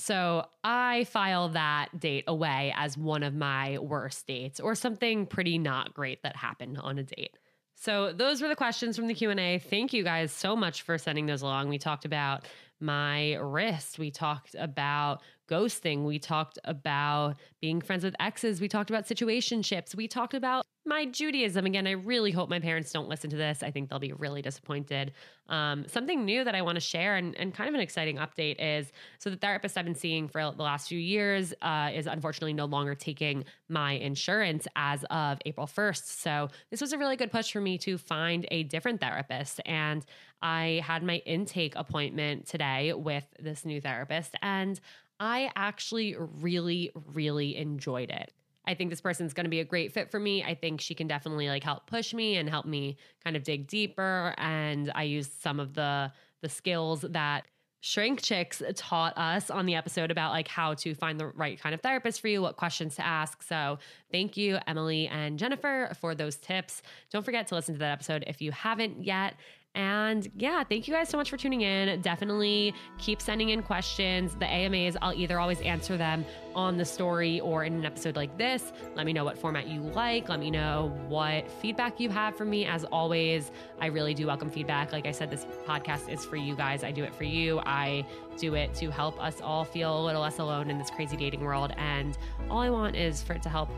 So 0.00 0.46
I 0.64 1.04
file 1.04 1.50
that 1.50 1.88
date 1.98 2.24
away 2.26 2.72
as 2.76 2.96
one 2.96 3.22
of 3.22 3.34
my 3.34 3.78
worst 3.78 4.26
dates 4.26 4.58
or 4.58 4.74
something 4.74 5.26
pretty 5.26 5.58
not 5.58 5.92
great 5.92 6.22
that 6.22 6.36
happened 6.36 6.78
on 6.78 6.98
a 6.98 7.02
date. 7.02 7.36
So 7.74 8.12
those 8.12 8.40
were 8.40 8.48
the 8.48 8.56
questions 8.56 8.96
from 8.96 9.08
the 9.08 9.14
Q&A. 9.14 9.58
Thank 9.58 9.92
you 9.92 10.02
guys 10.02 10.32
so 10.32 10.56
much 10.56 10.82
for 10.82 10.96
sending 10.96 11.26
those 11.26 11.42
along. 11.42 11.68
We 11.68 11.78
talked 11.78 12.04
about 12.04 12.46
my 12.80 13.34
wrist. 13.34 13.98
We 13.98 14.10
talked 14.10 14.54
about 14.58 15.22
ghosting. 15.48 16.04
We 16.04 16.18
talked 16.18 16.58
about 16.64 17.36
being 17.60 17.82
friends 17.82 18.02
with 18.02 18.14
exes. 18.18 18.60
We 18.60 18.68
talked 18.68 18.88
about 18.88 19.06
situationships. 19.06 19.94
We 19.94 20.08
talked 20.08 20.34
about 20.34 20.64
my 20.90 21.06
Judaism. 21.06 21.66
Again, 21.66 21.86
I 21.86 21.92
really 21.92 22.32
hope 22.32 22.50
my 22.50 22.58
parents 22.58 22.90
don't 22.90 23.08
listen 23.08 23.30
to 23.30 23.36
this. 23.36 23.62
I 23.62 23.70
think 23.70 23.88
they'll 23.88 24.00
be 24.00 24.12
really 24.12 24.42
disappointed. 24.42 25.12
Um, 25.48 25.86
something 25.86 26.24
new 26.24 26.42
that 26.42 26.56
I 26.56 26.62
want 26.62 26.74
to 26.74 26.80
share 26.80 27.14
and, 27.14 27.36
and 27.36 27.54
kind 27.54 27.68
of 27.68 27.74
an 27.76 27.80
exciting 27.80 28.16
update 28.16 28.56
is 28.58 28.90
so 29.20 29.30
the 29.30 29.36
therapist 29.36 29.78
I've 29.78 29.84
been 29.84 29.94
seeing 29.94 30.26
for 30.26 30.42
the 30.42 30.62
last 30.62 30.88
few 30.88 30.98
years 30.98 31.54
uh, 31.62 31.90
is 31.94 32.08
unfortunately 32.08 32.54
no 32.54 32.64
longer 32.64 32.96
taking 32.96 33.44
my 33.68 33.92
insurance 33.92 34.66
as 34.74 35.04
of 35.10 35.38
April 35.46 35.68
1st. 35.68 36.06
So 36.06 36.48
this 36.70 36.80
was 36.80 36.92
a 36.92 36.98
really 36.98 37.16
good 37.16 37.30
push 37.30 37.52
for 37.52 37.60
me 37.60 37.78
to 37.78 37.96
find 37.96 38.44
a 38.50 38.64
different 38.64 39.00
therapist. 39.00 39.60
And 39.66 40.04
I 40.42 40.82
had 40.84 41.04
my 41.04 41.18
intake 41.24 41.74
appointment 41.76 42.48
today 42.48 42.94
with 42.94 43.24
this 43.38 43.64
new 43.64 43.80
therapist. 43.80 44.34
And 44.42 44.80
I 45.20 45.52
actually 45.54 46.16
really, 46.18 46.90
really 47.12 47.56
enjoyed 47.56 48.10
it. 48.10 48.32
I 48.70 48.74
think 48.74 48.90
this 48.90 49.00
person's 49.00 49.34
going 49.34 49.44
to 49.44 49.50
be 49.50 49.58
a 49.58 49.64
great 49.64 49.92
fit 49.92 50.12
for 50.12 50.20
me. 50.20 50.44
I 50.44 50.54
think 50.54 50.80
she 50.80 50.94
can 50.94 51.08
definitely 51.08 51.48
like 51.48 51.64
help 51.64 51.86
push 51.86 52.14
me 52.14 52.36
and 52.36 52.48
help 52.48 52.66
me 52.66 52.96
kind 53.24 53.36
of 53.36 53.42
dig 53.42 53.66
deeper. 53.66 54.32
And 54.38 54.92
I 54.94 55.02
used 55.02 55.32
some 55.42 55.58
of 55.58 55.74
the 55.74 56.12
the 56.40 56.48
skills 56.48 57.02
that 57.02 57.44
Shrink 57.80 58.22
Chicks 58.22 58.62
taught 58.76 59.16
us 59.16 59.50
on 59.50 59.66
the 59.66 59.74
episode 59.74 60.10
about 60.10 60.30
like 60.30 60.48
how 60.48 60.74
to 60.74 60.94
find 60.94 61.18
the 61.18 61.28
right 61.28 61.58
kind 61.60 61.74
of 61.74 61.80
therapist 61.80 62.20
for 62.20 62.28
you, 62.28 62.42
what 62.42 62.56
questions 62.56 62.94
to 62.96 63.04
ask. 63.04 63.42
So, 63.42 63.78
thank 64.12 64.36
you, 64.36 64.58
Emily 64.66 65.08
and 65.08 65.38
Jennifer, 65.38 65.90
for 65.98 66.14
those 66.14 66.36
tips. 66.36 66.82
Don't 67.10 67.24
forget 67.24 67.46
to 67.48 67.54
listen 67.54 67.74
to 67.74 67.78
that 67.80 67.92
episode 67.92 68.24
if 68.26 68.40
you 68.40 68.52
haven't 68.52 69.02
yet. 69.02 69.34
And 69.76 70.28
yeah, 70.36 70.64
thank 70.64 70.88
you 70.88 70.94
guys 70.94 71.08
so 71.08 71.16
much 71.16 71.30
for 71.30 71.36
tuning 71.36 71.60
in. 71.60 72.00
Definitely 72.00 72.74
keep 72.98 73.22
sending 73.22 73.50
in 73.50 73.62
questions. 73.62 74.34
The 74.34 74.46
AMAs, 74.46 74.96
I'll 75.00 75.14
either 75.14 75.38
always 75.38 75.60
answer 75.60 75.96
them 75.96 76.24
on 76.56 76.76
the 76.76 76.84
story 76.84 77.38
or 77.38 77.62
in 77.62 77.74
an 77.74 77.84
episode 77.84 78.16
like 78.16 78.36
this. 78.36 78.72
Let 78.96 79.06
me 79.06 79.12
know 79.12 79.24
what 79.24 79.38
format 79.38 79.68
you 79.68 79.80
like. 79.80 80.28
Let 80.28 80.40
me 80.40 80.50
know 80.50 80.92
what 81.06 81.48
feedback 81.48 82.00
you 82.00 82.08
have 82.10 82.36
for 82.36 82.44
me. 82.44 82.66
As 82.66 82.84
always, 82.84 83.52
I 83.80 83.86
really 83.86 84.12
do 84.12 84.26
welcome 84.26 84.50
feedback. 84.50 84.90
Like 84.90 85.06
I 85.06 85.12
said, 85.12 85.30
this 85.30 85.46
podcast 85.64 86.08
is 86.08 86.24
for 86.24 86.36
you 86.36 86.56
guys. 86.56 86.82
I 86.82 86.90
do 86.90 87.04
it 87.04 87.14
for 87.14 87.24
you. 87.24 87.60
I 87.60 88.04
do 88.38 88.54
it 88.54 88.74
to 88.74 88.90
help 88.90 89.22
us 89.22 89.40
all 89.40 89.64
feel 89.64 90.00
a 90.00 90.02
little 90.04 90.22
less 90.22 90.40
alone 90.40 90.68
in 90.68 90.78
this 90.78 90.90
crazy 90.90 91.16
dating 91.16 91.42
world. 91.42 91.72
And 91.76 92.18
all 92.50 92.58
I 92.58 92.70
want 92.70 92.96
is 92.96 93.22
for 93.22 93.34
it 93.34 93.42
to 93.42 93.48
help 93.48 93.70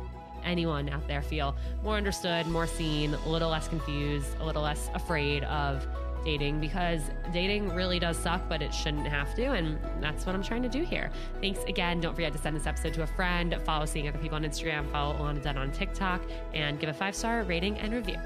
anyone 0.44 0.88
out 0.88 1.06
there 1.08 1.22
feel 1.22 1.56
more 1.82 1.96
understood, 1.96 2.46
more 2.46 2.66
seen, 2.66 3.14
a 3.14 3.28
little 3.28 3.50
less 3.50 3.68
confused, 3.68 4.28
a 4.40 4.44
little 4.44 4.62
less 4.62 4.90
afraid 4.94 5.44
of 5.44 5.86
dating 6.24 6.60
because 6.60 7.00
dating 7.32 7.68
really 7.74 7.98
does 7.98 8.16
suck, 8.16 8.40
but 8.48 8.62
it 8.62 8.72
shouldn't 8.72 9.06
have 9.06 9.34
to. 9.34 9.52
And 9.52 9.78
that's 10.00 10.26
what 10.26 10.34
I'm 10.34 10.42
trying 10.42 10.62
to 10.62 10.68
do 10.68 10.82
here. 10.82 11.10
Thanks 11.40 11.60
again. 11.64 12.00
Don't 12.00 12.14
forget 12.14 12.32
to 12.32 12.38
send 12.38 12.56
this 12.56 12.66
episode 12.66 12.94
to 12.94 13.02
a 13.02 13.06
friend, 13.06 13.56
follow 13.64 13.86
Seeing 13.86 14.08
Other 14.08 14.18
People 14.18 14.36
on 14.36 14.44
Instagram, 14.44 14.90
follow 14.90 15.14
Alana 15.14 15.42
Dunn 15.42 15.58
on 15.58 15.72
TikTok, 15.72 16.22
and 16.54 16.78
give 16.78 16.88
a 16.88 16.94
five 16.94 17.14
star 17.14 17.42
rating 17.42 17.78
and 17.78 17.92
review. 17.92 18.18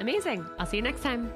Amazing. 0.00 0.44
I'll 0.58 0.66
see 0.66 0.76
you 0.78 0.82
next 0.82 1.02
time. 1.02 1.32